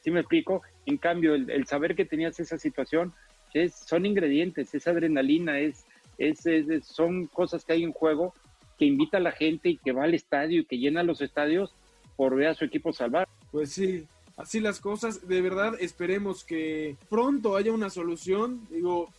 ¿Sí 0.00 0.10
me 0.10 0.20
explico? 0.20 0.62
En 0.86 0.98
cambio, 0.98 1.34
el, 1.34 1.66
saber 1.66 1.96
que 1.96 2.04
tenías 2.04 2.38
esa 2.38 2.58
situación, 2.58 3.12
es, 3.54 3.74
son 3.74 4.04
ingredientes, 4.04 4.74
es 4.74 4.86
adrenalina, 4.86 5.58
es, 5.58 5.86
es, 6.18 6.44
es, 6.46 6.86
son 6.86 7.26
cosas 7.26 7.64
que 7.64 7.72
hay 7.72 7.84
en 7.84 7.92
juego 7.92 8.34
que 8.78 8.84
invita 8.84 9.18
a 9.18 9.20
la 9.20 9.32
gente 9.32 9.68
y 9.70 9.76
que 9.76 9.92
va 9.92 10.04
al 10.04 10.14
estadio 10.14 10.60
y 10.60 10.64
que 10.64 10.78
llena 10.78 11.02
los 11.02 11.20
estadios 11.20 11.74
por 12.16 12.34
ver 12.34 12.48
a 12.48 12.54
su 12.54 12.64
equipo 12.64 12.92
salvar. 12.92 13.28
Pues 13.50 13.72
sí, 13.72 14.06
así 14.36 14.60
las 14.60 14.80
cosas. 14.80 15.26
De 15.26 15.40
verdad, 15.40 15.74
esperemos 15.80 16.44
que 16.44 16.96
pronto 17.08 17.56
haya 17.56 17.72
una 17.72 17.90
solución. 17.90 18.66
Digo, 18.70 19.10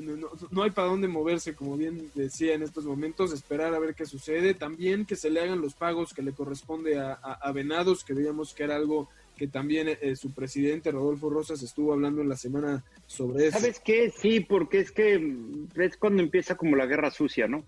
no, 0.00 0.28
no, 0.50 0.62
hay 0.62 0.70
para 0.70 0.88
dónde 0.88 1.08
moverse, 1.08 1.54
como 1.54 1.76
bien 1.76 2.10
decía 2.14 2.54
en 2.54 2.62
estos 2.62 2.84
momentos, 2.84 3.32
esperar 3.32 3.74
a 3.74 3.78
ver 3.78 3.94
qué 3.94 4.06
sucede. 4.06 4.54
También 4.54 5.04
que 5.04 5.16
se 5.16 5.30
le 5.30 5.40
hagan 5.40 5.60
los 5.60 5.74
pagos 5.74 6.14
que 6.14 6.22
le 6.22 6.32
corresponde 6.32 6.98
a, 6.98 7.12
a, 7.12 7.32
a 7.32 7.52
Venados, 7.52 8.04
que 8.04 8.14
veíamos 8.14 8.54
que 8.54 8.64
era 8.64 8.76
algo 8.76 9.08
que 9.36 9.48
también 9.48 9.88
eh, 9.88 10.14
su 10.16 10.32
presidente 10.32 10.90
Rodolfo 10.90 11.30
Rosas 11.30 11.62
estuvo 11.62 11.92
hablando 11.92 12.20
en 12.20 12.28
la 12.28 12.36
semana 12.36 12.84
sobre 13.06 13.48
eso. 13.48 13.58
¿Sabes 13.58 13.80
qué? 13.80 14.10
Sí, 14.10 14.40
porque 14.40 14.80
es 14.80 14.92
que 14.92 15.34
es 15.76 15.96
cuando 15.96 16.22
empieza 16.22 16.56
como 16.56 16.76
la 16.76 16.86
guerra 16.86 17.10
sucia, 17.10 17.48
¿no? 17.48 17.64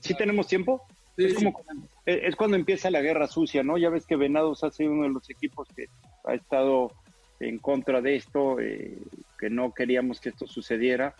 ¿Sí 0.00 0.14
tenemos 0.16 0.46
tiempo? 0.46 0.86
Sí, 1.16 1.24
es, 1.24 1.34
como, 1.34 1.60
es 2.06 2.36
cuando 2.36 2.56
empieza 2.56 2.90
la 2.90 3.00
guerra 3.00 3.26
sucia, 3.26 3.62
¿no? 3.62 3.78
Ya 3.78 3.90
ves 3.90 4.06
que 4.06 4.16
Venados 4.16 4.62
ha 4.62 4.70
sido 4.70 4.92
uno 4.92 5.04
de 5.04 5.08
los 5.08 5.28
equipos 5.30 5.66
que 5.74 5.88
ha 6.24 6.34
estado 6.34 6.92
en 7.40 7.58
contra 7.58 8.00
de 8.00 8.16
esto, 8.16 8.60
eh, 8.60 8.98
que 9.38 9.50
no 9.50 9.72
queríamos 9.72 10.20
que 10.20 10.28
esto 10.28 10.46
sucediera. 10.46 11.14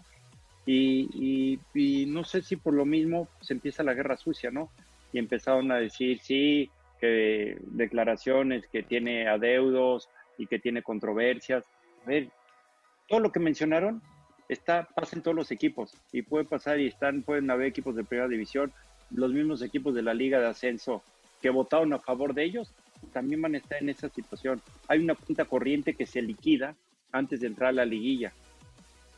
Y, 0.70 1.08
y, 1.14 1.58
y, 1.72 2.04
no 2.04 2.24
sé 2.24 2.42
si 2.42 2.56
por 2.56 2.74
lo 2.74 2.84
mismo 2.84 3.26
se 3.40 3.54
empieza 3.54 3.82
la 3.82 3.94
guerra 3.94 4.18
sucia, 4.18 4.50
¿no? 4.50 4.68
Y 5.14 5.18
empezaron 5.18 5.72
a 5.72 5.76
decir, 5.76 6.20
sí, 6.20 6.70
que 7.00 7.56
declaraciones, 7.68 8.66
que 8.66 8.82
tiene 8.82 9.28
adeudos 9.28 10.10
y 10.36 10.46
que 10.46 10.58
tiene 10.58 10.82
controversias. 10.82 11.64
A 12.04 12.08
ver, 12.10 12.28
todo 13.08 13.20
lo 13.20 13.32
que 13.32 13.40
mencionaron 13.40 14.02
está, 14.50 14.86
pasa 14.94 15.16
en 15.16 15.22
todos 15.22 15.34
los 15.34 15.50
equipos 15.50 15.94
y 16.12 16.20
puede 16.20 16.44
pasar 16.44 16.78
y 16.78 16.88
están, 16.88 17.22
pueden 17.22 17.50
haber 17.50 17.68
equipos 17.68 17.96
de 17.96 18.04
primera 18.04 18.28
división, 18.28 18.70
los 19.10 19.32
mismos 19.32 19.62
equipos 19.62 19.94
de 19.94 20.02
la 20.02 20.12
liga 20.12 20.38
de 20.38 20.48
ascenso 20.48 21.02
que 21.40 21.48
votaron 21.48 21.94
a 21.94 21.98
favor 21.98 22.34
de 22.34 22.44
ellos, 22.44 22.74
también 23.14 23.40
van 23.40 23.54
a 23.54 23.58
estar 23.58 23.82
en 23.82 23.88
esa 23.88 24.10
situación. 24.10 24.60
Hay 24.86 24.98
una 24.98 25.14
punta 25.14 25.46
corriente 25.46 25.94
que 25.94 26.04
se 26.04 26.20
liquida 26.20 26.74
antes 27.10 27.40
de 27.40 27.46
entrar 27.46 27.70
a 27.70 27.72
la 27.72 27.84
liguilla. 27.86 28.34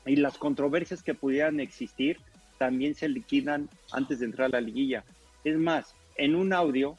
Y 0.07 0.17
las 0.17 0.39
controversias 0.39 1.03
que 1.03 1.15
pudieran 1.15 1.61
existir 1.61 2.19
también 2.59 2.95
se 2.95 3.09
liquidan 3.09 3.69
antes 3.93 4.21
de 4.21 4.27
entrar 4.27 4.47
a 4.47 4.61
la 4.61 4.61
liguilla. 4.61 5.05
Es 5.45 5.57
más, 5.57 5.95
en 6.17 6.35
un 6.35 6.53
audio, 6.53 6.97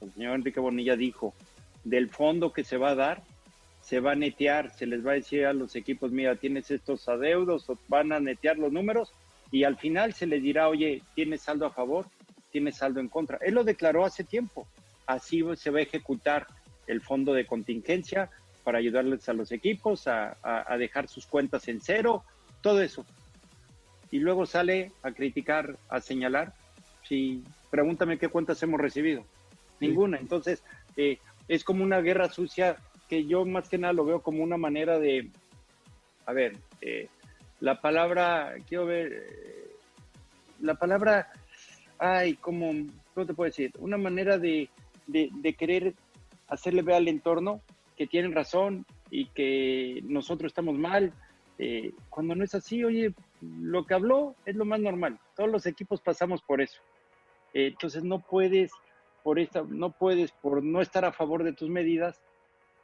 el 0.00 0.12
señor 0.12 0.36
Enrique 0.36 0.60
Bonilla 0.60 0.96
dijo, 0.96 1.34
del 1.84 2.08
fondo 2.08 2.52
que 2.52 2.64
se 2.64 2.76
va 2.76 2.90
a 2.90 2.94
dar, 2.94 3.22
se 3.82 4.00
va 4.00 4.12
a 4.12 4.16
netear, 4.16 4.70
se 4.70 4.86
les 4.86 5.04
va 5.04 5.12
a 5.12 5.14
decir 5.14 5.46
a 5.46 5.52
los 5.52 5.76
equipos, 5.76 6.12
mira, 6.12 6.36
tienes 6.36 6.70
estos 6.70 7.08
adeudos, 7.08 7.66
van 7.88 8.12
a 8.12 8.20
netear 8.20 8.58
los 8.58 8.72
números, 8.72 9.12
y 9.50 9.64
al 9.64 9.76
final 9.76 10.14
se 10.14 10.26
les 10.26 10.42
dirá, 10.42 10.68
oye, 10.68 11.02
¿tienes 11.14 11.42
saldo 11.42 11.66
a 11.66 11.72
favor? 11.72 12.06
¿Tienes 12.52 12.76
saldo 12.76 13.00
en 13.00 13.08
contra? 13.08 13.38
Él 13.42 13.54
lo 13.54 13.64
declaró 13.64 14.04
hace 14.04 14.24
tiempo. 14.24 14.66
Así 15.06 15.42
se 15.56 15.70
va 15.70 15.80
a 15.80 15.82
ejecutar 15.82 16.46
el 16.86 17.00
fondo 17.00 17.32
de 17.32 17.46
contingencia 17.46 18.30
para 18.64 18.78
ayudarles 18.78 19.28
a 19.28 19.32
los 19.32 19.52
equipos 19.52 20.06
a, 20.06 20.36
a, 20.42 20.72
a 20.72 20.76
dejar 20.78 21.08
sus 21.08 21.26
cuentas 21.26 21.68
en 21.68 21.80
cero, 21.80 22.24
todo 22.60 22.80
eso. 22.80 23.04
Y 24.10 24.18
luego 24.18 24.46
sale 24.46 24.92
a 25.02 25.12
criticar, 25.12 25.76
a 25.88 26.00
señalar. 26.00 26.52
Si, 27.08 27.42
pregúntame 27.70 28.18
qué 28.18 28.28
cuentas 28.28 28.62
hemos 28.62 28.80
recibido. 28.80 29.24
Ninguna. 29.78 30.18
Entonces, 30.18 30.62
eh, 30.96 31.18
es 31.48 31.64
como 31.64 31.84
una 31.84 32.00
guerra 32.00 32.28
sucia 32.28 32.76
que 33.08 33.24
yo 33.24 33.44
más 33.44 33.68
que 33.68 33.78
nada 33.78 33.92
lo 33.92 34.04
veo 34.04 34.20
como 34.20 34.42
una 34.42 34.56
manera 34.56 34.98
de, 34.98 35.30
a 36.26 36.32
ver, 36.32 36.56
eh, 36.80 37.08
la 37.60 37.80
palabra, 37.80 38.54
quiero 38.68 38.86
ver, 38.86 39.12
eh, 39.12 39.70
la 40.60 40.74
palabra, 40.74 41.32
ay, 41.98 42.34
como, 42.34 42.72
¿cómo 43.14 43.26
te 43.26 43.34
puedo 43.34 43.50
decir? 43.50 43.72
Una 43.78 43.96
manera 43.96 44.38
de, 44.38 44.68
de, 45.06 45.28
de 45.32 45.54
querer 45.54 45.94
hacerle 46.48 46.82
ver 46.82 46.96
al 46.96 47.08
entorno 47.08 47.60
que 48.00 48.06
tienen 48.06 48.32
razón 48.32 48.86
y 49.10 49.26
que 49.26 50.00
nosotros 50.04 50.48
estamos 50.48 50.74
mal. 50.74 51.12
Eh, 51.58 51.92
cuando 52.08 52.34
no 52.34 52.42
es 52.42 52.54
así, 52.54 52.82
oye, 52.82 53.12
lo 53.42 53.84
que 53.84 53.92
habló 53.92 54.36
es 54.46 54.56
lo 54.56 54.64
más 54.64 54.80
normal. 54.80 55.20
Todos 55.36 55.50
los 55.50 55.66
equipos 55.66 56.00
pasamos 56.00 56.40
por 56.40 56.62
eso. 56.62 56.80
Eh, 57.52 57.66
entonces 57.66 58.02
no 58.02 58.20
puedes, 58.20 58.72
por 59.22 59.38
esta, 59.38 59.64
no 59.68 59.92
puedes, 59.92 60.32
por 60.32 60.64
no 60.64 60.80
estar 60.80 61.04
a 61.04 61.12
favor 61.12 61.44
de 61.44 61.52
tus 61.52 61.68
medidas, 61.68 62.22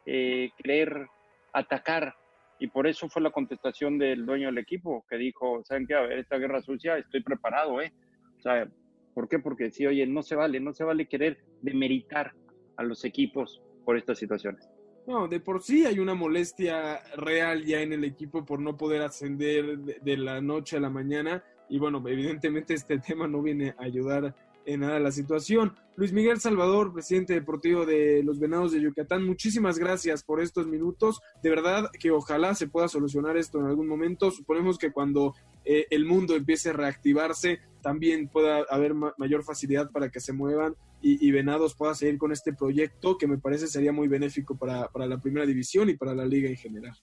eh, 0.04 0.50
querer 0.58 1.06
atacar. 1.54 2.14
Y 2.58 2.66
por 2.66 2.86
eso 2.86 3.08
fue 3.08 3.22
la 3.22 3.30
contestación 3.30 3.96
del 3.96 4.26
dueño 4.26 4.48
del 4.48 4.58
equipo, 4.58 5.06
que 5.08 5.16
dijo, 5.16 5.62
¿saben 5.64 5.86
qué? 5.86 5.94
A 5.94 6.02
ver, 6.02 6.18
esta 6.18 6.36
guerra 6.36 6.60
sucia, 6.60 6.98
estoy 6.98 7.22
preparado, 7.22 7.80
¿eh? 7.80 7.90
O 8.36 8.42
sea, 8.42 8.68
¿por 9.14 9.30
qué? 9.30 9.38
Porque 9.38 9.70
sí, 9.70 9.86
oye, 9.86 10.06
no 10.06 10.22
se 10.22 10.36
vale, 10.36 10.60
no 10.60 10.74
se 10.74 10.84
vale 10.84 11.08
querer 11.08 11.38
demeritar 11.62 12.34
a 12.76 12.82
los 12.82 13.02
equipos 13.06 13.62
por 13.86 13.96
estas 13.96 14.18
situaciones. 14.18 14.75
No, 15.06 15.28
de 15.28 15.38
por 15.38 15.62
sí 15.62 15.86
hay 15.86 16.00
una 16.00 16.14
molestia 16.14 17.00
real 17.16 17.64
ya 17.64 17.80
en 17.80 17.92
el 17.92 18.02
equipo 18.02 18.44
por 18.44 18.58
no 18.58 18.76
poder 18.76 19.02
ascender 19.02 19.78
de, 19.78 20.16
la 20.16 20.40
noche 20.40 20.76
a 20.76 20.80
la 20.80 20.90
mañana. 20.90 21.44
Y 21.68 21.78
bueno, 21.78 22.02
evidentemente 22.06 22.74
este 22.74 22.98
tema 23.06 23.28
no 23.28 23.40
viene 23.40 23.74
a 23.78 23.84
ayudar 23.84 24.34
en 24.64 24.80
nada 24.80 24.98
la 24.98 25.12
situación. 25.12 25.76
Luis 25.94 26.12
Miguel 26.12 26.40
Salvador, 26.40 26.92
presidente 26.92 27.34
deportivo 27.34 27.86
de 27.86 28.22
los 28.24 28.40
Venados 28.40 28.72
de 28.72 28.80
Yucatán, 28.80 29.24
muchísimas 29.24 29.78
gracias 29.78 30.24
por 30.24 30.40
estos 30.40 30.66
minutos. 30.66 31.20
De 31.40 31.50
verdad 31.50 31.88
que 32.00 32.10
ojalá 32.10 32.56
se 32.56 32.66
pueda 32.66 32.88
solucionar 32.88 33.36
esto 33.36 33.60
en 33.60 33.66
algún 33.66 33.86
momento. 33.86 34.32
Suponemos 34.32 34.76
que 34.76 34.90
cuando 34.90 35.34
eh, 35.64 35.86
el 35.90 36.04
mundo 36.04 36.34
empiece 36.34 36.70
a 36.70 36.72
reactivarse, 36.72 37.60
también 37.80 38.26
pueda 38.26 38.64
haber 38.68 38.94
ma 38.94 39.14
mayor 39.18 39.44
facilidad 39.44 39.88
para 39.92 40.10
que 40.10 40.18
se 40.18 40.32
muevan 40.32 40.74
y, 41.08 41.30
Venados 41.30 41.74
pueda 41.76 41.94
seguir 41.94 42.18
con 42.18 42.32
este 42.32 42.52
proyecto 42.52 43.16
que 43.16 43.26
me 43.26 43.38
parece 43.38 43.68
sería 43.68 43.92
muy 43.92 44.08
benéfico 44.08 44.58
para, 44.58 44.88
para 44.88 45.06
la 45.06 45.18
primera 45.18 45.46
división 45.46 45.88
y 45.88 45.94
para 45.94 46.14
la 46.14 46.24
liga 46.24 46.48
en 46.48 46.56
general. 46.56 46.96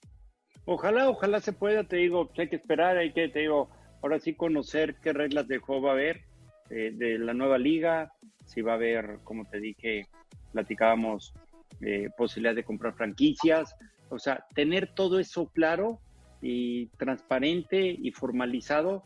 Ojalá, 0.66 1.08
ojalá 1.08 1.40
se 1.40 1.52
pueda, 1.52 1.84
te 1.84 1.96
digo, 1.96 2.30
hay 2.36 2.48
que 2.48 2.56
esperar, 2.56 2.96
hay 2.96 3.12
que, 3.12 3.28
te 3.28 3.40
digo, 3.40 3.70
ahora 4.02 4.18
sí 4.18 4.34
conocer 4.34 4.96
qué 5.02 5.12
reglas 5.12 5.48
de 5.48 5.58
juego 5.58 5.82
va 5.82 5.90
a 5.90 5.94
haber 5.94 6.22
eh, 6.70 6.92
de 6.94 7.18
la 7.18 7.34
nueva 7.34 7.58
liga, 7.58 8.12
si 8.44 8.62
va 8.62 8.72
a 8.72 8.76
haber, 8.76 9.18
como 9.24 9.44
te 9.44 9.60
dije, 9.60 10.06
platicábamos, 10.52 11.34
eh, 11.80 12.08
posibilidad 12.16 12.54
de 12.54 12.64
comprar 12.64 12.94
franquicias, 12.94 13.74
o 14.08 14.18
sea, 14.18 14.46
tener 14.54 14.94
todo 14.94 15.18
eso 15.18 15.50
claro 15.52 16.00
y 16.40 16.86
transparente 16.98 17.96
y 17.98 18.10
formalizado 18.12 19.02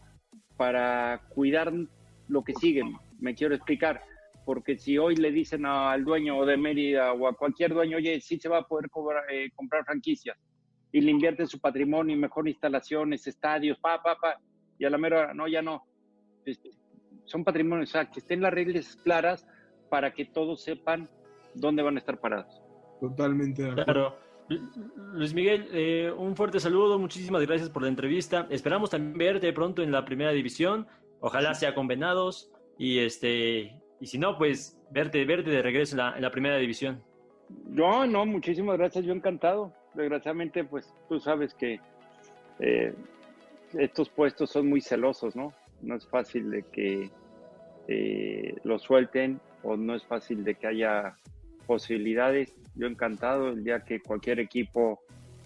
para 0.57 1.23
cuidar 1.29 1.73
lo 2.29 2.45
que 2.45 2.55
sigue. 2.55 2.83
Me 3.19 3.35
quiero 3.35 3.55
explicar, 3.55 4.03
porque 4.49 4.79
si 4.79 4.97
hoy 4.97 5.15
le 5.15 5.31
dicen 5.31 5.67
al 5.67 6.03
dueño 6.03 6.43
de 6.47 6.57
Mérida 6.57 7.13
o 7.13 7.29
a 7.29 7.35
cualquier 7.35 7.75
dueño, 7.75 7.99
oye, 7.99 8.19
sí 8.19 8.39
se 8.39 8.49
va 8.49 8.61
a 8.61 8.63
poder 8.63 8.89
eh, 9.31 9.51
comprar 9.55 9.85
franquicias 9.85 10.39
y 10.91 11.03
le 11.03 11.11
invierte 11.11 11.47
su 11.47 11.61
patrimonio, 11.61 12.17
mejor 12.17 12.49
instalaciones, 12.49 13.27
estadios, 13.27 13.79
pa, 13.79 14.03
pa, 14.03 14.17
pa, 14.17 14.41
y 14.79 14.87
a 14.87 14.89
la 14.89 14.97
mera, 14.97 15.35
no, 15.35 15.49
ya 15.49 15.61
no. 15.61 15.85
Este, 16.47 16.71
son 17.25 17.45
patrimonios, 17.45 17.91
o 17.91 17.93
sea, 17.93 18.11
que 18.11 18.21
estén 18.21 18.41
las 18.41 18.55
reglas 18.55 18.97
claras 18.97 19.47
para 19.91 20.15
que 20.15 20.25
todos 20.25 20.63
sepan 20.63 21.11
dónde 21.53 21.83
van 21.83 21.97
a 21.97 21.99
estar 21.99 22.19
parados. 22.19 22.63
Totalmente 23.03 23.65
de 23.65 23.73
acuerdo. 23.73 23.85
Claro. 23.85 24.19
Luis 25.13 25.35
Miguel, 25.35 25.69
eh, 25.73 26.11
un 26.17 26.35
fuerte 26.35 26.59
saludo, 26.59 26.99
muchísimas 26.99 27.47
gracias 27.47 27.69
por 27.69 27.83
la 27.83 27.89
entrevista. 27.89 28.47
Esperamos 28.49 28.89
también 28.89 29.19
verte 29.19 29.53
pronto 29.53 29.83
en 29.83 29.93
la 29.93 30.07
primera 30.07 30.33
división. 30.33 30.87
Ojalá 31.21 31.53
sea 31.53 31.75
con 31.75 31.87
Venados 31.87 32.51
y 32.79 33.01
este 33.01 33.83
y 34.01 34.07
si 34.07 34.19
no, 34.19 34.39
pues 34.39 34.79
verte, 34.91 35.25
verte 35.25 35.51
de 35.51 35.63
regreso 35.63 35.97
en 35.97 36.23
la, 36.23 36.31
primera 36.31 36.57
división. 36.57 37.03
No, 37.67 38.07
no, 38.07 38.27
muchísimas 38.27 38.79
gracias, 38.79 39.05
yo 39.05 39.13
encantado. 39.13 39.73
Desgraciadamente, 39.95 40.65
pues 40.65 40.93
tú 41.09 41.19
sabes 41.19 41.55
que 41.55 41.81
eh, 42.61 42.95
estos 43.75 44.09
puestos 44.09 44.51
son 44.51 44.69
muy 44.69 44.81
celosos, 44.81 45.35
¿no? 45.35 45.53
No 45.83 45.97
es 45.97 46.07
fácil 46.07 46.51
de 46.51 46.63
que 46.63 47.11
eh, 47.89 48.55
lo 48.65 48.79
suelten 48.79 49.41
o 49.63 49.77
no 49.77 49.95
es 49.95 50.05
fácil 50.05 50.45
de 50.45 50.55
que 50.55 50.67
haya 50.67 51.17
posibilidades. 51.67 52.55
Yo 52.75 52.87
encantado 52.87 53.49
el 53.49 53.65
día 53.65 53.81
que 53.81 54.01
cualquier 54.01 54.41
equipo 54.41 55.01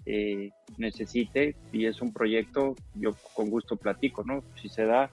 eh, 0.05 0.51
necesite 0.77 1.57
y 1.73 1.87
es 1.87 2.03
un 2.03 2.13
proyecto, 2.13 2.75
yo 2.95 3.15
con 3.35 3.49
gusto 3.49 3.77
platico, 3.77 4.25
¿no? 4.25 4.43
Si 4.61 4.69
se 4.69 4.85
da, 4.85 5.11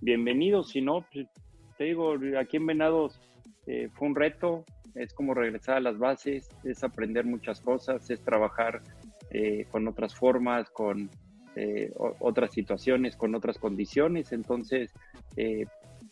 bienvenido, 0.00 0.64
si 0.64 0.80
no, 0.80 1.06
pues, 1.12 1.26
digo, 1.82 2.14
aquí 2.38 2.56
en 2.56 2.66
Venados 2.66 3.20
eh, 3.66 3.88
fue 3.92 4.08
un 4.08 4.14
reto, 4.14 4.64
es 4.94 5.12
como 5.14 5.34
regresar 5.34 5.76
a 5.76 5.80
las 5.80 5.98
bases, 5.98 6.48
es 6.64 6.84
aprender 6.84 7.24
muchas 7.24 7.60
cosas, 7.60 8.10
es 8.10 8.20
trabajar 8.22 8.82
eh, 9.30 9.66
con 9.70 9.86
otras 9.88 10.14
formas, 10.14 10.70
con 10.70 11.10
otras 12.20 12.50
situaciones, 12.50 13.14
con 13.14 13.34
otras 13.34 13.58
condiciones, 13.58 14.32
entonces 14.32 14.90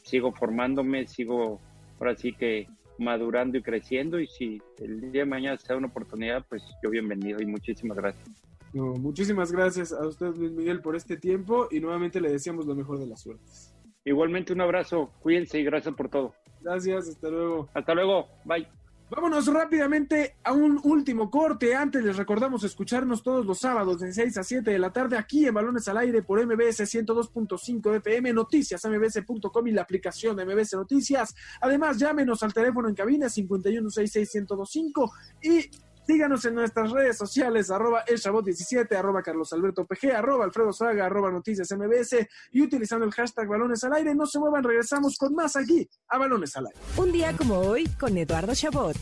sigo 0.03 0.33
formándome, 0.33 1.07
sigo 1.07 1.59
ahora 1.99 2.14
sí 2.14 2.35
que 2.35 2.68
madurando 2.99 3.57
y 3.57 3.62
creciendo 3.62 4.21
y 4.21 4.27
si 4.27 4.61
el 4.79 5.01
día 5.12 5.23
de 5.23 5.31
mañana 5.31 5.57
se 5.57 5.68
da 5.68 5.79
una 5.79 5.89
oportunidad, 5.89 6.45
pues 6.49 6.62
yo 6.83 6.91
bienvenido 6.91 7.41
y 7.41 7.47
muchísimas 7.47 7.97
gracias. 7.97 8.29
muchísimas 8.73 9.51
gracias 9.51 9.93
a 9.93 10.07
usted, 10.07 10.37
Luis 10.37 10.53
Miguel, 10.53 10.81
por 10.81 10.95
este 10.95 11.16
tiempo 11.16 11.68
y 11.71 11.81
nuevamente 11.81 12.21
le 12.21 12.31
deseamos 12.31 12.66
lo 12.66 12.75
mejor 12.75 12.99
de 12.99 13.07
las 13.07 13.23
suertes. 13.23 13.75
Igualmente 14.05 14.53
un 14.53 14.61
abrazo, 14.61 15.12
cuídense 15.20 15.59
y 15.59 15.64
gracias 15.64 15.94
por 15.94 16.09
todo. 16.09 16.34
Gracias, 16.61 17.09
hasta 17.09 17.28
luego. 17.28 17.68
Hasta 17.74 17.94
luego, 17.94 18.28
bye. 18.44 18.66
Vámonos 19.11 19.48
rápidamente 19.48 20.36
a 20.44 20.53
un 20.53 20.80
último 20.84 21.28
corte. 21.32 21.74
Antes 21.74 22.05
les 22.05 22.16
recordamos 22.16 22.62
escucharnos 22.62 23.24
todos 23.24 23.44
los 23.44 23.59
sábados 23.59 23.98
de 23.98 24.12
6 24.12 24.38
a 24.38 24.44
7 24.44 24.70
de 24.70 24.78
la 24.78 24.92
tarde 24.92 25.18
aquí 25.18 25.46
en 25.46 25.55
Balones 25.55 25.88
al 25.88 25.98
Aire 25.98 26.22
por 26.22 26.38
MBS 26.46 26.82
102.5 26.82 27.96
FM, 27.96 28.32
noticias 28.32 28.84
mbs.com 28.84 29.66
y 29.66 29.72
la 29.72 29.82
aplicación 29.82 30.36
de 30.36 30.44
MBS 30.44 30.74
Noticias. 30.74 31.34
Además, 31.61 31.98
llámenos 31.98 32.44
al 32.44 32.55
teléfono 32.55 32.88
en 32.88 32.94
cabina 32.94 33.26
5166125 33.26 35.11
y 35.42 35.68
Síganos 36.11 36.45
en 36.45 36.57
nuestras 36.57 36.91
redes 36.91 37.17
sociales, 37.17 37.71
arroba 37.71 38.05
elshabot17, 38.05 38.97
arroba 38.97 39.23
Carlos 39.23 39.53
Alberto 39.53 39.87
PG, 39.87 40.11
arroba 40.11 40.45
Alfredo 40.45 40.73
Saga, 40.73 41.07
arroba 41.07 41.31
Noticias 41.31 41.69
MBS 41.71 42.27
y 42.51 42.63
utilizando 42.63 43.07
el 43.07 43.13
hashtag 43.13 43.47
Balones 43.47 43.85
al 43.85 43.93
Aire. 43.93 44.13
No 44.17 44.27
se 44.27 44.41
muevan, 44.41 44.65
regresamos 44.65 45.17
con 45.17 45.37
más 45.37 45.55
aquí 45.55 45.89
a 46.09 46.19
Balones 46.19 46.57
al 46.57 46.67
Aire. 46.67 46.81
Un 46.97 47.13
día 47.13 47.33
como 47.37 47.61
hoy 47.61 47.87
con 47.97 48.19
Eduardo 48.19 48.57
Chabot. 48.57 48.97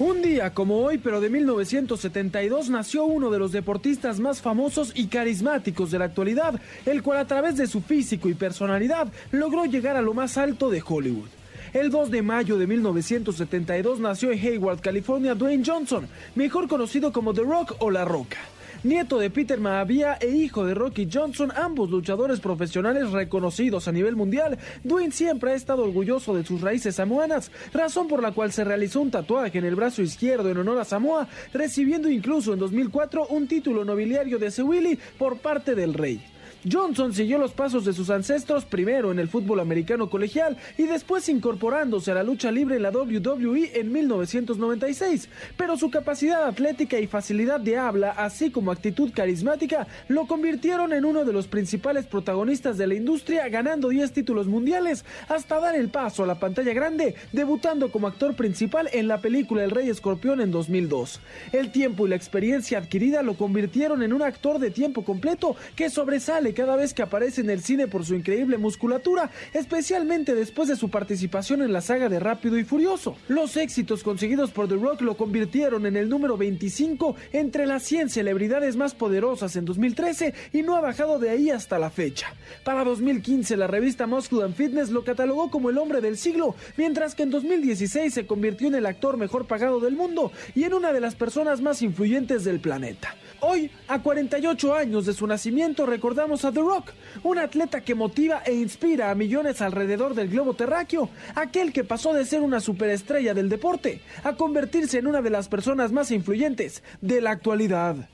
Un 0.00 0.22
día 0.22 0.54
como 0.54 0.78
hoy, 0.78 0.96
pero 0.96 1.20
de 1.20 1.28
1972, 1.28 2.70
nació 2.70 3.04
uno 3.04 3.30
de 3.30 3.38
los 3.38 3.52
deportistas 3.52 4.18
más 4.18 4.40
famosos 4.40 4.92
y 4.94 5.08
carismáticos 5.08 5.90
de 5.90 5.98
la 5.98 6.06
actualidad, 6.06 6.58
el 6.86 7.02
cual 7.02 7.18
a 7.18 7.26
través 7.26 7.58
de 7.58 7.66
su 7.66 7.82
físico 7.82 8.30
y 8.30 8.32
personalidad 8.32 9.12
logró 9.30 9.66
llegar 9.66 9.98
a 9.98 10.00
lo 10.00 10.14
más 10.14 10.38
alto 10.38 10.70
de 10.70 10.82
Hollywood. 10.82 11.28
El 11.74 11.90
2 11.90 12.10
de 12.10 12.22
mayo 12.22 12.56
de 12.56 12.66
1972 12.66 14.00
nació 14.00 14.32
en 14.32 14.38
Hayward, 14.38 14.80
California, 14.80 15.34
Dwayne 15.34 15.64
Johnson, 15.66 16.08
mejor 16.34 16.66
conocido 16.66 17.12
como 17.12 17.34
The 17.34 17.42
Rock 17.42 17.74
o 17.80 17.90
La 17.90 18.06
Roca 18.06 18.38
nieto 18.82 19.18
de 19.18 19.30
Peter 19.30 19.60
Mahavia 19.60 20.18
e 20.20 20.28
hijo 20.28 20.64
de 20.64 20.74
Rocky 20.74 21.08
Johnson, 21.12 21.52
ambos 21.54 21.90
luchadores 21.90 22.40
profesionales 22.40 23.10
reconocidos 23.10 23.88
a 23.88 23.92
nivel 23.92 24.16
mundial. 24.16 24.58
Dwayne 24.84 25.12
siempre 25.12 25.52
ha 25.52 25.54
estado 25.54 25.82
orgulloso 25.84 26.34
de 26.34 26.44
sus 26.44 26.60
raíces 26.60 26.96
samoanas, 26.96 27.50
razón 27.72 28.08
por 28.08 28.22
la 28.22 28.32
cual 28.32 28.52
se 28.52 28.64
realizó 28.64 29.00
un 29.00 29.10
tatuaje 29.10 29.58
en 29.58 29.64
el 29.64 29.76
brazo 29.76 30.02
izquierdo 30.02 30.50
en 30.50 30.58
honor 30.58 30.78
a 30.78 30.84
Samoa, 30.84 31.28
recibiendo 31.52 32.08
incluso 32.08 32.52
en 32.52 32.58
2004 32.58 33.26
un 33.28 33.48
título 33.48 33.84
nobiliario 33.84 34.38
de 34.38 34.50
Sewili 34.50 34.98
por 35.18 35.38
parte 35.38 35.74
del 35.74 35.94
rey. 35.94 36.22
Johnson 36.70 37.14
siguió 37.14 37.38
los 37.38 37.52
pasos 37.52 37.86
de 37.86 37.94
sus 37.94 38.10
ancestros 38.10 38.66
primero 38.66 39.10
en 39.10 39.18
el 39.18 39.28
fútbol 39.28 39.60
americano 39.60 40.10
colegial 40.10 40.58
y 40.76 40.82
después 40.82 41.28
incorporándose 41.30 42.10
a 42.10 42.14
la 42.14 42.22
lucha 42.22 42.50
libre 42.50 42.76
en 42.76 42.82
la 42.82 42.90
WWE 42.90 43.80
en 43.80 43.90
1996, 43.90 45.30
pero 45.56 45.78
su 45.78 45.90
capacidad 45.90 46.46
atlética 46.46 46.98
y 46.98 47.06
facilidad 47.06 47.60
de 47.60 47.78
habla, 47.78 48.10
así 48.10 48.50
como 48.50 48.72
actitud 48.72 49.10
carismática, 49.14 49.86
lo 50.08 50.26
convirtieron 50.26 50.92
en 50.92 51.06
uno 51.06 51.24
de 51.24 51.32
los 51.32 51.46
principales 51.46 52.06
protagonistas 52.06 52.76
de 52.76 52.86
la 52.86 52.94
industria, 52.94 53.48
ganando 53.48 53.88
10 53.88 54.12
títulos 54.12 54.46
mundiales 54.46 55.06
hasta 55.28 55.60
dar 55.60 55.74
el 55.74 55.88
paso 55.88 56.24
a 56.24 56.26
la 56.26 56.38
pantalla 56.38 56.74
grande, 56.74 57.14
debutando 57.32 57.90
como 57.90 58.06
actor 58.06 58.34
principal 58.34 58.90
en 58.92 59.08
la 59.08 59.22
película 59.22 59.64
El 59.64 59.70
Rey 59.70 59.88
Escorpión 59.88 60.42
en 60.42 60.50
2002. 60.50 61.20
El 61.52 61.72
tiempo 61.72 62.06
y 62.06 62.10
la 62.10 62.16
experiencia 62.16 62.76
adquirida 62.76 63.22
lo 63.22 63.34
convirtieron 63.34 64.02
en 64.02 64.12
un 64.12 64.22
actor 64.22 64.58
de 64.58 64.70
tiempo 64.70 65.04
completo 65.04 65.56
que 65.74 65.88
sobresale 65.88 66.49
cada 66.52 66.76
vez 66.76 66.94
que 66.94 67.02
aparece 67.02 67.40
en 67.40 67.50
el 67.50 67.62
cine 67.62 67.86
por 67.86 68.04
su 68.04 68.14
increíble 68.14 68.58
musculatura, 68.58 69.30
especialmente 69.52 70.34
después 70.34 70.68
de 70.68 70.76
su 70.76 70.90
participación 70.90 71.62
en 71.62 71.72
la 71.72 71.80
saga 71.80 72.08
de 72.08 72.20
Rápido 72.20 72.58
y 72.58 72.64
Furioso. 72.64 73.16
Los 73.28 73.56
éxitos 73.56 74.02
conseguidos 74.02 74.50
por 74.50 74.68
The 74.68 74.76
Rock 74.76 75.02
lo 75.02 75.16
convirtieron 75.16 75.86
en 75.86 75.96
el 75.96 76.08
número 76.08 76.36
25 76.36 77.16
entre 77.32 77.66
las 77.66 77.82
100 77.84 78.10
celebridades 78.10 78.76
más 78.76 78.94
poderosas 78.94 79.56
en 79.56 79.64
2013 79.64 80.34
y 80.52 80.62
no 80.62 80.76
ha 80.76 80.80
bajado 80.80 81.18
de 81.18 81.30
ahí 81.30 81.50
hasta 81.50 81.78
la 81.78 81.90
fecha. 81.90 82.34
Para 82.64 82.84
2015 82.84 83.56
la 83.56 83.66
revista 83.66 84.06
Muscle 84.06 84.44
and 84.44 84.54
Fitness 84.54 84.90
lo 84.90 85.04
catalogó 85.04 85.50
como 85.50 85.70
el 85.70 85.78
hombre 85.78 86.00
del 86.00 86.16
siglo, 86.16 86.54
mientras 86.76 87.14
que 87.14 87.22
en 87.22 87.30
2016 87.30 88.12
se 88.12 88.26
convirtió 88.26 88.68
en 88.68 88.74
el 88.74 88.86
actor 88.86 89.16
mejor 89.16 89.46
pagado 89.46 89.80
del 89.80 89.96
mundo 89.96 90.32
y 90.54 90.64
en 90.64 90.74
una 90.74 90.92
de 90.92 91.00
las 91.00 91.14
personas 91.14 91.60
más 91.60 91.82
influyentes 91.82 92.44
del 92.44 92.60
planeta. 92.60 93.16
Hoy, 93.42 93.70
a 93.88 94.02
48 94.02 94.74
años 94.74 95.06
de 95.06 95.14
su 95.14 95.26
nacimiento, 95.26 95.86
recordamos 95.86 96.39
a 96.44 96.52
The 96.52 96.60
Rock, 96.60 96.92
un 97.22 97.38
atleta 97.38 97.80
que 97.82 97.94
motiva 97.94 98.42
e 98.44 98.54
inspira 98.54 99.10
a 99.10 99.14
millones 99.14 99.60
alrededor 99.60 100.14
del 100.14 100.28
globo 100.28 100.54
terráqueo, 100.54 101.10
aquel 101.34 101.72
que 101.72 101.84
pasó 101.84 102.12
de 102.12 102.24
ser 102.24 102.40
una 102.40 102.60
superestrella 102.60 103.34
del 103.34 103.48
deporte 103.48 104.00
a 104.24 104.34
convertirse 104.34 104.98
en 104.98 105.06
una 105.06 105.22
de 105.22 105.30
las 105.30 105.48
personas 105.48 105.92
más 105.92 106.10
influyentes 106.10 106.82
de 107.00 107.20
la 107.20 107.30
actualidad. 107.30 108.08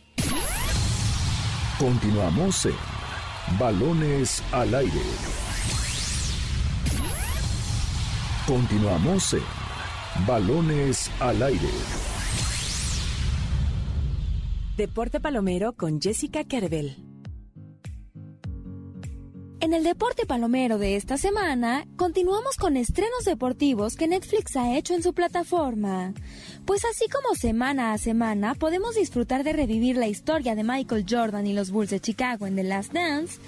Continuamos 1.79 2.66
en 2.66 3.59
Balones 3.59 4.43
al 4.53 4.74
aire. 4.74 5.03
Continuamos 8.47 9.35
en 9.35 10.27
Balones 10.27 11.11
al 11.20 11.43
aire. 11.43 11.68
Deporte 14.77 15.20
Palomero 15.20 15.72
con 15.74 16.01
Jessica 16.01 16.45
Kervel. 16.45 17.06
En 19.67 19.75
el 19.75 19.83
Deporte 19.83 20.27
Palomero 20.27 20.79
de 20.79 20.95
esta 20.95 21.19
semana, 21.19 21.89
continuamos 21.97 22.55
con 22.57 22.77
estrenos 22.77 23.25
deportivos 23.25 23.97
que 23.97 24.07
Netflix 24.07 24.55
ha 24.55 24.77
hecho 24.77 24.95
en 24.95 25.03
su 25.03 25.12
plataforma. 25.12 26.14
Pues 26.64 26.85
así 26.85 27.07
como 27.09 27.35
semana 27.35 27.93
a 27.93 27.99
semana 27.99 28.55
podemos 28.55 28.95
disfrutar 28.95 29.43
de 29.43 29.53
revivir 29.53 29.97
la 29.97 30.07
historia 30.07 30.55
de 30.55 30.62
Michael 30.62 31.05
Jordan 31.11 31.49
y 31.49 31.53
los 31.53 31.73
Bulls 31.73 31.91
de 31.91 31.99
Chicago 31.99 32.47
en 32.47 32.55
The 32.55 32.62
Last 32.62 32.93
Dance, 32.93 33.41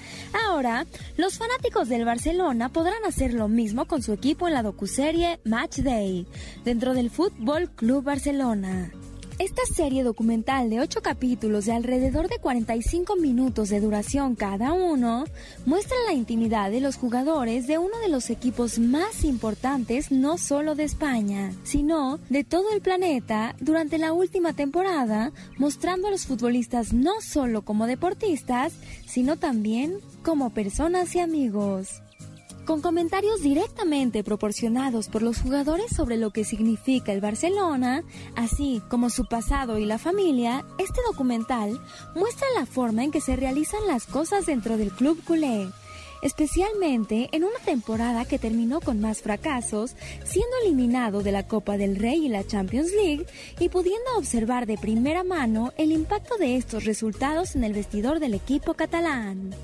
ahora 0.44 0.86
los 1.16 1.38
fanáticos 1.38 1.88
del 1.88 2.04
Barcelona 2.04 2.68
podrán 2.68 3.04
hacer 3.06 3.32
lo 3.32 3.46
mismo 3.46 3.86
con 3.86 4.02
su 4.02 4.12
equipo 4.12 4.48
en 4.48 4.54
la 4.54 4.64
docuserie 4.64 5.38
Match 5.44 5.76
Day, 5.76 6.26
dentro 6.64 6.94
del 6.94 7.10
Fútbol 7.10 7.70
Club 7.70 8.02
Barcelona. 8.02 8.90
Esta 9.38 9.62
serie 9.72 10.02
documental 10.02 10.68
de 10.68 10.80
8 10.80 11.00
capítulos 11.00 11.66
de 11.66 11.72
alrededor 11.72 12.26
de 12.26 12.38
45 12.38 13.14
minutos 13.14 13.68
de 13.68 13.78
duración 13.78 14.34
cada 14.34 14.72
uno 14.72 15.26
muestra 15.64 15.96
la 16.08 16.12
intimidad 16.12 16.72
de 16.72 16.80
los 16.80 16.96
jugadores 16.96 17.68
de 17.68 17.78
uno 17.78 17.96
de 18.00 18.08
los 18.08 18.30
equipos 18.30 18.80
más 18.80 19.22
importantes 19.22 20.10
no 20.10 20.38
solo 20.38 20.74
de 20.74 20.82
España, 20.82 21.52
sino 21.62 22.18
de 22.30 22.42
todo 22.42 22.72
el 22.72 22.80
planeta 22.80 23.54
durante 23.60 23.98
la 23.98 24.12
última 24.12 24.54
temporada, 24.54 25.30
mostrando 25.56 26.08
a 26.08 26.10
los 26.10 26.26
futbolistas 26.26 26.92
no 26.92 27.20
solo 27.20 27.62
como 27.62 27.86
deportistas, 27.86 28.72
sino 29.06 29.36
también 29.36 29.98
como 30.24 30.50
personas 30.50 31.14
y 31.14 31.20
amigos 31.20 32.02
con 32.68 32.82
comentarios 32.82 33.40
directamente 33.40 34.22
proporcionados 34.22 35.08
por 35.08 35.22
los 35.22 35.40
jugadores 35.40 35.86
sobre 35.96 36.18
lo 36.18 36.32
que 36.32 36.44
significa 36.44 37.14
el 37.14 37.22
Barcelona, 37.22 38.04
así 38.36 38.82
como 38.90 39.08
su 39.08 39.24
pasado 39.24 39.78
y 39.78 39.86
la 39.86 39.96
familia, 39.96 40.66
este 40.78 41.00
documental 41.10 41.80
muestra 42.14 42.46
la 42.54 42.66
forma 42.66 43.04
en 43.04 43.10
que 43.10 43.22
se 43.22 43.36
realizan 43.36 43.86
las 43.86 44.04
cosas 44.04 44.44
dentro 44.44 44.76
del 44.76 44.90
club 44.90 45.18
culé, 45.24 45.66
especialmente 46.20 47.30
en 47.32 47.44
una 47.44 47.58
temporada 47.64 48.26
que 48.26 48.38
terminó 48.38 48.82
con 48.82 49.00
más 49.00 49.22
fracasos, 49.22 49.96
siendo 50.26 50.54
eliminado 50.62 51.22
de 51.22 51.32
la 51.32 51.46
Copa 51.46 51.78
del 51.78 51.96
Rey 51.96 52.26
y 52.26 52.28
la 52.28 52.46
Champions 52.46 52.92
League 52.92 53.24
y 53.60 53.70
pudiendo 53.70 54.18
observar 54.18 54.66
de 54.66 54.76
primera 54.76 55.24
mano 55.24 55.72
el 55.78 55.90
impacto 55.90 56.36
de 56.36 56.56
estos 56.56 56.84
resultados 56.84 57.56
en 57.56 57.64
el 57.64 57.72
vestidor 57.72 58.20
del 58.20 58.34
equipo 58.34 58.74
catalán. 58.74 59.54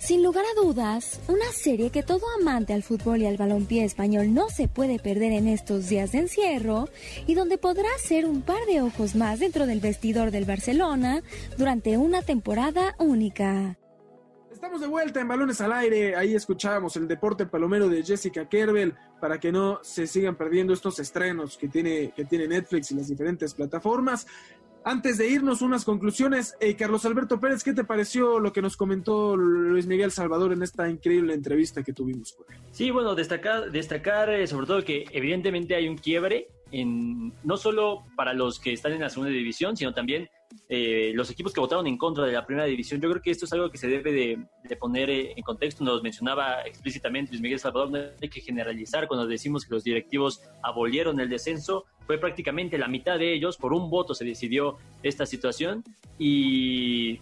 Sin 0.00 0.22
lugar 0.22 0.46
a 0.46 0.58
dudas, 0.58 1.20
una 1.28 1.52
serie 1.52 1.90
que 1.90 2.02
todo 2.02 2.24
amante 2.40 2.72
al 2.72 2.82
fútbol 2.82 3.20
y 3.20 3.26
al 3.26 3.36
balompié 3.36 3.84
español 3.84 4.32
no 4.32 4.48
se 4.48 4.66
puede 4.66 4.98
perder 4.98 5.32
en 5.32 5.46
estos 5.46 5.90
días 5.90 6.12
de 6.12 6.20
encierro 6.20 6.88
y 7.26 7.34
donde 7.34 7.58
podrá 7.58 7.90
ser 8.02 8.24
un 8.24 8.40
par 8.40 8.64
de 8.64 8.80
ojos 8.80 9.14
más 9.14 9.40
dentro 9.40 9.66
del 9.66 9.80
vestidor 9.80 10.30
del 10.30 10.46
Barcelona 10.46 11.22
durante 11.58 11.98
una 11.98 12.22
temporada 12.22 12.94
única. 12.98 13.76
Estamos 14.50 14.80
de 14.80 14.86
vuelta 14.86 15.20
en 15.20 15.28
Balones 15.28 15.60
al 15.60 15.72
Aire. 15.72 16.16
Ahí 16.16 16.34
escuchábamos 16.34 16.96
el 16.96 17.06
deporte 17.06 17.44
palomero 17.44 17.86
de 17.86 18.02
Jessica 18.02 18.48
Kerbel 18.48 18.94
para 19.20 19.38
que 19.38 19.52
no 19.52 19.80
se 19.82 20.06
sigan 20.06 20.34
perdiendo 20.34 20.72
estos 20.72 20.98
estrenos 20.98 21.58
que 21.58 21.68
tiene, 21.68 22.12
que 22.16 22.24
tiene 22.24 22.48
Netflix 22.48 22.90
y 22.90 22.94
las 22.94 23.08
diferentes 23.08 23.52
plataformas. 23.52 24.26
Antes 24.82 25.18
de 25.18 25.28
irnos, 25.28 25.60
unas 25.60 25.84
conclusiones. 25.84 26.56
Eh, 26.58 26.74
Carlos 26.74 27.04
Alberto 27.04 27.38
Pérez, 27.38 27.62
¿qué 27.62 27.74
te 27.74 27.84
pareció 27.84 28.38
lo 28.38 28.52
que 28.52 28.62
nos 28.62 28.76
comentó 28.78 29.36
Luis 29.36 29.86
Miguel 29.86 30.10
Salvador 30.10 30.54
en 30.54 30.62
esta 30.62 30.88
increíble 30.88 31.34
entrevista 31.34 31.82
que 31.82 31.92
tuvimos 31.92 32.32
con 32.32 32.50
él? 32.54 32.60
Sí, 32.70 32.90
bueno, 32.90 33.14
destacar, 33.14 33.70
destacar 33.70 34.30
eh, 34.30 34.46
sobre 34.46 34.66
todo 34.66 34.82
que 34.82 35.04
evidentemente 35.12 35.74
hay 35.74 35.86
un 35.86 35.98
quiebre, 35.98 36.48
en, 36.72 37.32
no 37.44 37.56
solo 37.56 38.04
para 38.16 38.32
los 38.34 38.58
que 38.58 38.72
están 38.72 38.92
en 38.92 39.00
la 39.00 39.10
segunda 39.10 39.32
división, 39.32 39.76
sino 39.76 39.92
también 39.92 40.28
eh, 40.68 41.12
los 41.14 41.30
equipos 41.30 41.52
que 41.52 41.60
votaron 41.60 41.86
en 41.86 41.96
contra 41.96 42.24
de 42.24 42.32
la 42.32 42.46
primera 42.46 42.66
división. 42.66 43.00
Yo 43.00 43.08
creo 43.10 43.22
que 43.22 43.30
esto 43.30 43.44
es 43.44 43.52
algo 43.52 43.70
que 43.70 43.78
se 43.78 43.88
debe 43.88 44.12
de, 44.12 44.76
poner 44.76 45.10
eh, 45.10 45.32
en 45.36 45.42
contexto. 45.42 45.84
Nos 45.84 46.02
mencionaba 46.02 46.62
explícitamente 46.62 47.32
Luis 47.32 47.42
Miguel 47.42 47.58
Salvador, 47.58 47.90
no 47.90 47.98
hay 48.20 48.28
que 48.28 48.40
generalizar 48.40 49.06
cuando 49.06 49.26
decimos 49.26 49.64
que 49.64 49.74
los 49.74 49.84
directivos 49.84 50.42
abolieron 50.62 51.20
el 51.20 51.28
descenso. 51.28 51.84
Fue 52.06 52.18
prácticamente 52.18 52.78
la 52.78 52.88
mitad 52.88 53.18
de 53.18 53.32
ellos, 53.32 53.56
por 53.56 53.72
un 53.72 53.90
voto 53.90 54.14
se 54.14 54.24
decidió 54.24 54.78
esta 55.02 55.26
situación 55.26 55.84
y 56.18 57.20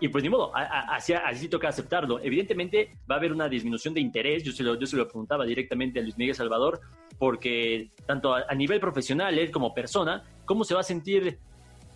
y 0.00 0.08
pues 0.08 0.22
ni 0.22 0.30
modo, 0.30 0.52
así, 0.54 1.12
así 1.12 1.48
toca 1.48 1.68
aceptarlo. 1.68 2.20
Evidentemente 2.20 2.96
va 3.10 3.16
a 3.16 3.18
haber 3.18 3.32
una 3.32 3.48
disminución 3.48 3.94
de 3.94 4.00
interés, 4.00 4.44
yo 4.44 4.52
se 4.52 4.62
lo, 4.62 4.78
yo 4.78 4.86
se 4.86 4.96
lo 4.96 5.06
preguntaba 5.06 5.44
directamente 5.44 5.98
a 5.98 6.02
Luis 6.02 6.16
Miguel 6.16 6.34
Salvador, 6.34 6.80
porque 7.18 7.90
tanto 8.06 8.34
a, 8.34 8.44
a 8.48 8.54
nivel 8.54 8.80
profesional, 8.80 9.38
él 9.38 9.50
como 9.50 9.74
persona, 9.74 10.22
¿cómo 10.44 10.64
se 10.64 10.74
va 10.74 10.80
a 10.80 10.84
sentir 10.84 11.38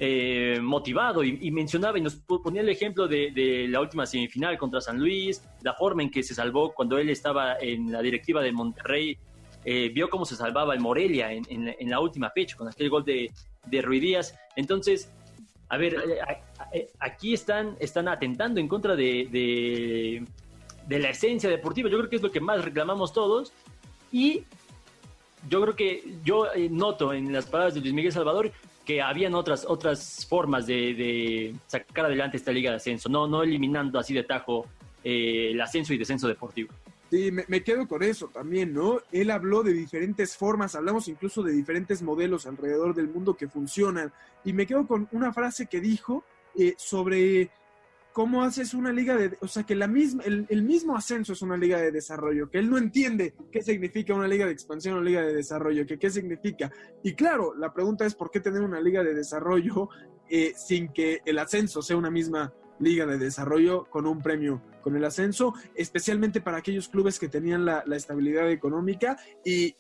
eh, 0.05 0.59
motivado 0.61 1.23
y, 1.23 1.49
mencionaba 1.53 1.97
y 1.97 2.01
nos 2.01 2.17
ponía 2.17 2.63
el 2.63 2.69
ejemplo 2.69 3.07
de, 3.07 3.67
la 3.69 3.81
última 3.81 4.05
semifinal 4.05 4.59
contra 4.59 4.81
San 4.81 4.99
Luis, 4.99 5.45
la 5.63 5.75
forma 5.75 6.03
en 6.03 6.11
que 6.11 6.25
se 6.25 6.35
salvó 6.35 6.75
cuando 6.75 6.99
él 6.99 7.09
estaba 7.09 7.57
en 7.61 7.93
la 7.93 8.03
directiva 8.03 8.43
de 8.43 8.51
Monterrey, 8.51 9.17
eh, 9.65 9.93
vio 9.95 10.11
cómo 10.11 10.25
se 10.25 10.35
salvaba 10.35 10.75
el 10.75 10.81
Morelia 10.81 11.33
en, 11.33 11.89
la 11.89 12.01
última 12.01 12.31
fecha 12.31 12.57
con 12.57 12.67
aquel 12.67 12.91
gol 12.91 13.05
de, 13.05 13.31
de 13.67 14.01
Díaz. 14.01 14.37
Entonces, 14.57 15.13
a 15.69 15.77
ver, 15.77 15.97
eh, 16.73 16.91
aquí 16.99 17.35
están, 17.35 17.77
están 17.81 18.09
atentando 18.09 18.61
en 18.61 18.69
contra 18.69 18.97
de, 18.97 20.27
de 20.87 20.99
la 20.99 21.11
esencia 21.11 21.49
deportiva. 21.49 21.91
Yo 21.91 21.99
creo 21.99 22.11
que 22.11 22.17
es 22.17 22.23
lo 22.23 22.31
que 22.31 22.41
más 22.41 22.65
reclamamos 22.65 23.13
todos. 23.13 23.53
Y 24.11 24.45
yo 25.49 25.63
creo 25.63 25.77
que 25.77 26.15
yo 26.25 26.47
noto 26.71 27.13
en 27.13 27.33
las 27.33 27.47
palabras 27.47 27.75
de 27.75 27.81
Luis 27.81 27.93
Miguel 27.93 28.13
Salvador 28.13 28.53
que 28.85 29.01
habían 29.01 29.35
otras, 29.35 29.65
otras 29.67 30.27
formas 30.29 30.67
de, 30.67 31.55
sacar 31.67 32.07
adelante 32.07 32.37
esta 32.37 32.53
liga 32.53 32.71
de 32.71 32.77
ascenso, 32.77 33.09
no, 33.09 33.27
no 33.27 33.43
eliminando 33.43 33.99
así 33.99 34.13
de 34.13 34.25
tajo 34.25 34.67
eh, 35.05 35.51
el 35.53 35.61
ascenso 35.61 35.95
y 35.95 35.99
descenso 35.99 36.29
deportivo. 36.29 36.73
Sí, 37.11 37.31
me, 37.31 37.63
quedo 37.63 37.87
con 37.87 38.03
eso 38.03 38.29
también, 38.29 38.73
¿no? 38.73 39.01
Él 39.13 39.31
habló 39.31 39.63
de 39.63 39.75
diferentes 39.75 40.35
formas, 40.35 40.75
hablamos 40.75 41.09
incluso 41.09 41.43
de 41.43 41.53
diferentes 41.53 42.01
modelos 42.01 42.47
alrededor 42.47 42.95
del 42.95 43.09
mundo 43.09 43.35
que 43.35 43.49
funcionan, 43.49 44.11
y 44.45 44.55
me 44.55 44.67
quedo 44.67 44.87
con 44.87 45.09
una 45.13 45.33
frase 45.33 45.67
que 45.67 45.81
dijo 45.81 46.25
eh, 46.57 46.75
sobre 46.77 47.51
cómo 48.13 48.43
haces 48.43 48.75
una 48.75 48.93
liga 48.93 49.17
de, 49.17 49.37
o 49.41 49.49
sea, 49.49 49.65
que 49.65 49.75
la 49.75 49.89
misma, 49.89 50.23
el, 50.25 50.63
mismo 50.63 50.97
ascenso 50.97 51.33
es 51.33 51.43
una 51.43 51.57
liga 51.57 51.81
de 51.81 51.91
desarrollo, 51.91 52.51
que 52.51 52.59
él 52.59 52.69
no 52.69 52.79
entiende 52.79 53.35
qué 53.51 53.63
significa 53.63 54.15
una 54.15 54.29
liga 54.29 54.47
de 54.47 54.53
expansión 54.53 54.97
o 54.97 55.01
liga 55.01 55.23
de 55.23 55.35
desarrollo, 55.35 55.87
que 55.87 55.99
qué 55.99 56.11
significa. 56.11 56.71
Y 57.03 57.15
claro, 57.15 57.55
la 57.55 57.73
pregunta 57.73 58.05
es 58.05 58.15
por 58.15 58.31
qué 58.31 58.41
tener 58.41 58.63
una 58.63 58.81
liga 58.81 59.03
de 59.03 59.15
desarrollo 59.15 59.89
eh, 60.29 60.53
sin 60.57 60.93
que 60.93 61.21
el 61.25 61.39
ascenso 61.39 61.83
sea 61.83 61.97
una 61.97 62.11
misma 62.11 62.53
liga 62.83 63.07
de 63.07 63.19
desarrollo 63.19 63.85
con 63.91 64.07
un 64.07 64.21
premio 64.21 64.61
con 64.83 64.97
el 64.97 65.05
ascenso, 65.05 65.55
especialmente 65.75 66.43
para 66.43 66.59
aquellos 66.59 66.89
clubes 66.89 67.19
que 67.19 67.29
tenían 67.29 67.65
la, 67.65 67.85
estabilidad 67.93 68.51
económica 68.51 69.17
y, 69.45 69.75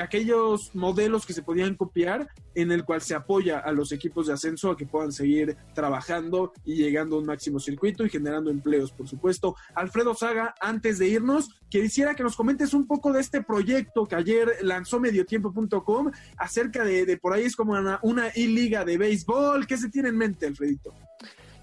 aquellos 0.00 0.74
modelos 0.74 1.26
que 1.26 1.34
se 1.34 1.42
podían 1.42 1.74
copiar 1.74 2.28
en 2.54 2.72
el 2.72 2.84
cual 2.84 3.02
se 3.02 3.14
apoya 3.14 3.58
a 3.58 3.70
los 3.70 3.92
equipos 3.92 4.26
de 4.26 4.32
ascenso 4.32 4.70
a 4.70 4.76
que 4.78 4.86
puedan 4.86 5.12
seguir 5.12 5.58
trabajando 5.74 6.52
y 6.64 6.76
llegando 6.76 7.16
a 7.16 7.18
un 7.18 7.26
máximo 7.26 7.60
circuito 7.60 8.04
y 8.04 8.08
generando 8.08 8.50
empleos, 8.50 8.92
por 8.92 9.08
supuesto. 9.08 9.56
Alfredo 9.74 10.14
Saga, 10.14 10.54
antes 10.58 10.98
de 10.98 11.08
irnos, 11.08 11.50
quisiera 11.68 12.14
que 12.14 12.22
nos 12.22 12.34
comentes 12.34 12.72
un 12.72 12.86
poco 12.86 13.12
de 13.12 13.20
este 13.20 13.42
proyecto 13.42 14.06
que 14.06 14.16
ayer 14.16 14.56
lanzó 14.62 15.00
mediotiempo.com 15.00 16.10
acerca 16.38 16.82
de, 16.82 17.18
por 17.18 17.34
ahí 17.34 17.44
es 17.44 17.54
como 17.54 17.72
una, 17.72 17.98
una 18.02 18.30
liga 18.34 18.84
de 18.86 18.96
béisbol. 18.96 19.66
¿Qué 19.66 19.76
se 19.76 19.90
tiene 19.90 20.08
en 20.08 20.16
mente, 20.16 20.46
Alfredito? 20.46 20.94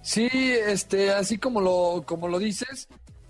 Sí, 0.02 0.28
este, 0.32 1.10
así 1.10 1.38
como 1.38 1.60
lo, 1.60 2.02
como 2.04 2.26
lo 2.26 2.40
dices, 2.40 2.88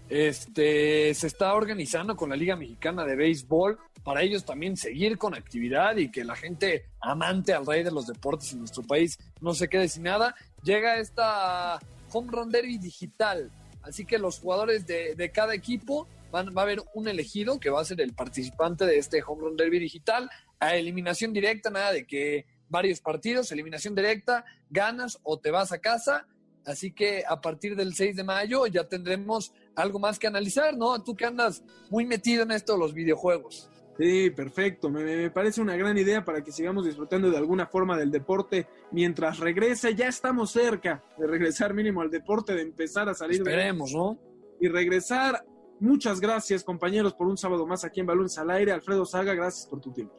este, 0.08 1.12
se 1.14 1.26
está 1.26 1.54
organizando 1.54 2.16
con 2.16 2.30
la 2.30 2.36
Liga 2.36 2.56
Mexicana 2.56 3.04
de 3.04 3.14
Béisbol 3.14 3.78
para 4.02 4.22
ellos 4.22 4.44
también 4.44 4.76
seguir 4.76 5.18
con 5.18 5.34
actividad 5.34 5.96
y 5.96 6.10
que 6.10 6.24
la 6.24 6.34
gente 6.34 6.86
amante 7.00 7.52
al 7.52 7.66
rey 7.66 7.82
de 7.82 7.92
los 7.92 8.06
deportes 8.06 8.52
en 8.52 8.60
nuestro 8.60 8.82
país 8.82 9.18
no 9.40 9.52
se 9.52 9.68
quede 9.68 9.86
sin 9.88 10.04
nada. 10.04 10.34
Llega 10.62 10.98
esta 10.98 11.78
Home 12.10 12.32
Run 12.32 12.50
Derby 12.50 12.78
digital, 12.78 13.50
así 13.82 14.06
que 14.06 14.18
los 14.18 14.38
jugadores 14.38 14.86
de, 14.86 15.14
de 15.14 15.30
cada 15.30 15.54
equipo 15.54 16.08
van, 16.30 16.48
va 16.56 16.62
a 16.62 16.64
haber 16.64 16.80
un 16.94 17.06
elegido 17.06 17.60
que 17.60 17.70
va 17.70 17.82
a 17.82 17.84
ser 17.84 18.00
el 18.00 18.14
participante 18.14 18.86
de 18.86 18.96
este 18.96 19.22
Home 19.24 19.42
Run 19.42 19.56
Derby 19.56 19.78
digital 19.78 20.30
a 20.58 20.74
eliminación 20.74 21.34
directa, 21.34 21.68
nada 21.68 21.92
de 21.92 22.06
que 22.06 22.46
varios 22.70 23.00
partidos, 23.00 23.52
eliminación 23.52 23.94
directa, 23.94 24.46
ganas 24.70 25.18
o 25.22 25.38
te 25.38 25.50
vas 25.50 25.70
a 25.70 25.78
casa 25.78 26.26
Así 26.64 26.92
que 26.92 27.24
a 27.28 27.40
partir 27.40 27.74
del 27.76 27.94
6 27.94 28.16
de 28.16 28.24
mayo 28.24 28.66
ya 28.66 28.88
tendremos 28.88 29.52
algo 29.74 29.98
más 29.98 30.18
que 30.18 30.26
analizar, 30.26 30.76
¿no? 30.76 31.02
Tú 31.02 31.16
que 31.16 31.24
andas 31.24 31.62
muy 31.90 32.06
metido 32.06 32.42
en 32.42 32.52
esto 32.52 32.74
de 32.74 32.78
los 32.78 32.94
videojuegos. 32.94 33.68
Sí, 33.98 34.30
perfecto. 34.30 34.88
Me, 34.88 35.30
parece 35.30 35.60
una 35.60 35.76
gran 35.76 35.96
idea 35.98 36.24
para 36.24 36.42
que 36.42 36.50
sigamos 36.50 36.84
disfrutando 36.86 37.30
de 37.30 37.36
alguna 37.36 37.66
forma 37.66 37.98
del 37.98 38.10
deporte 38.10 38.66
mientras 38.90 39.38
regrese. 39.38 39.94
Ya 39.94 40.08
estamos 40.08 40.50
cerca 40.50 41.04
de 41.18 41.26
regresar 41.26 41.74
mínimo 41.74 42.00
al 42.00 42.10
deporte, 42.10 42.54
de 42.54 42.62
empezar 42.62 43.08
a 43.08 43.14
salir. 43.14 43.36
Esperemos, 43.36 43.92
¿no? 43.92 44.18
Y 44.60 44.68
regresar. 44.68 45.44
Muchas 45.80 46.20
gracias, 46.20 46.62
compañeros, 46.62 47.12
por 47.12 47.26
un 47.26 47.36
sábado 47.36 47.66
más 47.66 47.84
aquí 47.84 48.00
en 48.00 48.06
Balones 48.06 48.38
al 48.38 48.50
Aire. 48.50 48.72
Alfredo 48.72 49.04
Saga, 49.04 49.34
gracias 49.34 49.66
por 49.66 49.80
tu 49.80 49.92
tiempo. 49.92 50.14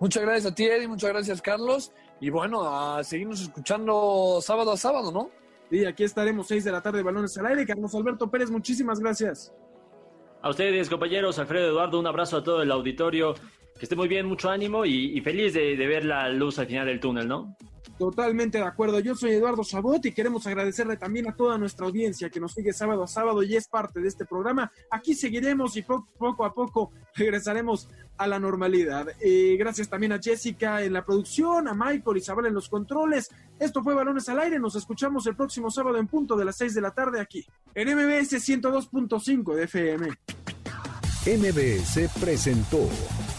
Muchas 0.00 0.22
gracias 0.22 0.52
a 0.52 0.54
ti, 0.54 0.66
Eddie. 0.66 0.88
Muchas 0.88 1.10
gracias, 1.10 1.40
Carlos. 1.40 1.92
Y 2.20 2.30
bueno, 2.30 2.62
a 2.68 3.04
seguirnos 3.04 3.40
escuchando 3.40 4.40
sábado 4.42 4.72
a 4.72 4.76
sábado, 4.76 5.12
¿no? 5.12 5.30
Sí, 5.70 5.84
aquí 5.84 6.04
estaremos 6.04 6.46
seis 6.46 6.64
de 6.64 6.72
la 6.72 6.80
tarde, 6.80 7.02
balones 7.02 7.36
al 7.38 7.46
aire. 7.46 7.66
Carlos 7.66 7.94
Alberto 7.94 8.30
Pérez, 8.30 8.50
muchísimas 8.50 8.98
gracias. 8.98 9.52
A 10.40 10.50
ustedes, 10.50 10.88
compañeros, 10.88 11.38
Alfredo 11.38 11.68
Eduardo, 11.68 11.98
un 11.98 12.06
abrazo 12.06 12.38
a 12.38 12.44
todo 12.44 12.62
el 12.62 12.70
auditorio. 12.70 13.34
Que 13.78 13.84
esté 13.84 13.94
muy 13.94 14.08
bien, 14.08 14.26
mucho 14.26 14.50
ánimo 14.50 14.84
y, 14.84 15.20
feliz 15.20 15.54
de, 15.54 15.76
ver 15.76 16.04
la 16.04 16.28
luz 16.30 16.58
al 16.58 16.66
final 16.66 16.86
del 16.86 16.98
túnel, 16.98 17.28
¿no? 17.28 17.56
Totalmente 17.96 18.58
de 18.58 18.64
acuerdo. 18.64 18.98
Yo 18.98 19.14
soy 19.14 19.32
Eduardo 19.32 19.62
Chabot 19.62 20.04
y 20.04 20.12
queremos 20.12 20.46
agradecerle 20.46 20.96
también 20.96 21.28
a 21.28 21.36
toda 21.36 21.58
nuestra 21.58 21.86
audiencia 21.86 22.28
que 22.30 22.40
nos 22.40 22.54
sigue 22.54 22.72
sábado 22.72 23.04
a 23.04 23.06
sábado 23.06 23.42
y 23.42 23.54
es 23.54 23.68
parte 23.68 24.00
de 24.00 24.08
este 24.08 24.24
programa. 24.24 24.72
Aquí 24.90 25.14
seguiremos 25.14 25.76
y 25.76 25.82
poco 25.82 26.44
a 26.44 26.52
poco 26.52 26.92
regresaremos 27.14 27.88
a 28.18 28.26
la 28.26 28.38
normalidad. 28.38 29.08
Eh, 29.20 29.56
gracias 29.58 29.88
también 29.88 30.12
a 30.12 30.20
Jessica 30.20 30.82
en 30.82 30.92
la 30.92 31.04
producción, 31.04 31.68
a 31.68 31.74
Michael 31.74 32.16
y 32.16 32.18
Isabel 32.18 32.46
en 32.46 32.54
los 32.54 32.68
controles. 32.68 33.30
Esto 33.58 33.82
fue 33.82 33.94
Balones 33.94 34.28
al 34.28 34.40
Aire. 34.40 34.58
Nos 34.58 34.76
escuchamos 34.76 35.26
el 35.26 35.36
próximo 35.36 35.70
sábado 35.70 35.98
en 35.98 36.06
punto 36.06 36.36
de 36.36 36.44
las 36.44 36.56
6 36.56 36.74
de 36.74 36.80
la 36.80 36.90
tarde 36.90 37.20
aquí 37.20 37.46
en 37.74 37.88
MBS 37.88 38.32
102.5 38.32 39.54
de 39.54 39.64
FM. 39.64 40.08
MBS 41.26 42.10
presentó 42.20 42.88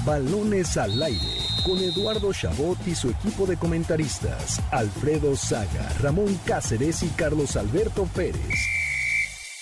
Balones 0.05 0.77
al 0.77 1.01
Aire 1.01 1.39
con 1.65 1.77
Eduardo 1.77 2.31
Chabot 2.31 2.77
y 2.87 2.95
su 2.95 3.09
equipo 3.09 3.45
de 3.45 3.57
comentaristas, 3.57 4.61
Alfredo 4.71 5.35
Saga, 5.35 5.89
Ramón 6.01 6.39
Cáceres 6.45 7.03
y 7.03 7.09
Carlos 7.09 7.55
Alberto 7.55 8.05
Pérez. 8.15 8.55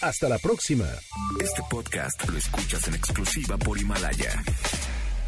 Hasta 0.02 0.30
la 0.30 0.38
próxima. 0.38 0.86
Este 1.42 1.62
podcast 1.70 2.28
lo 2.30 2.38
escuchas 2.38 2.88
en 2.88 2.96
exclusiva 2.96 3.58
por 3.58 3.80
Himalaya. 3.80 4.44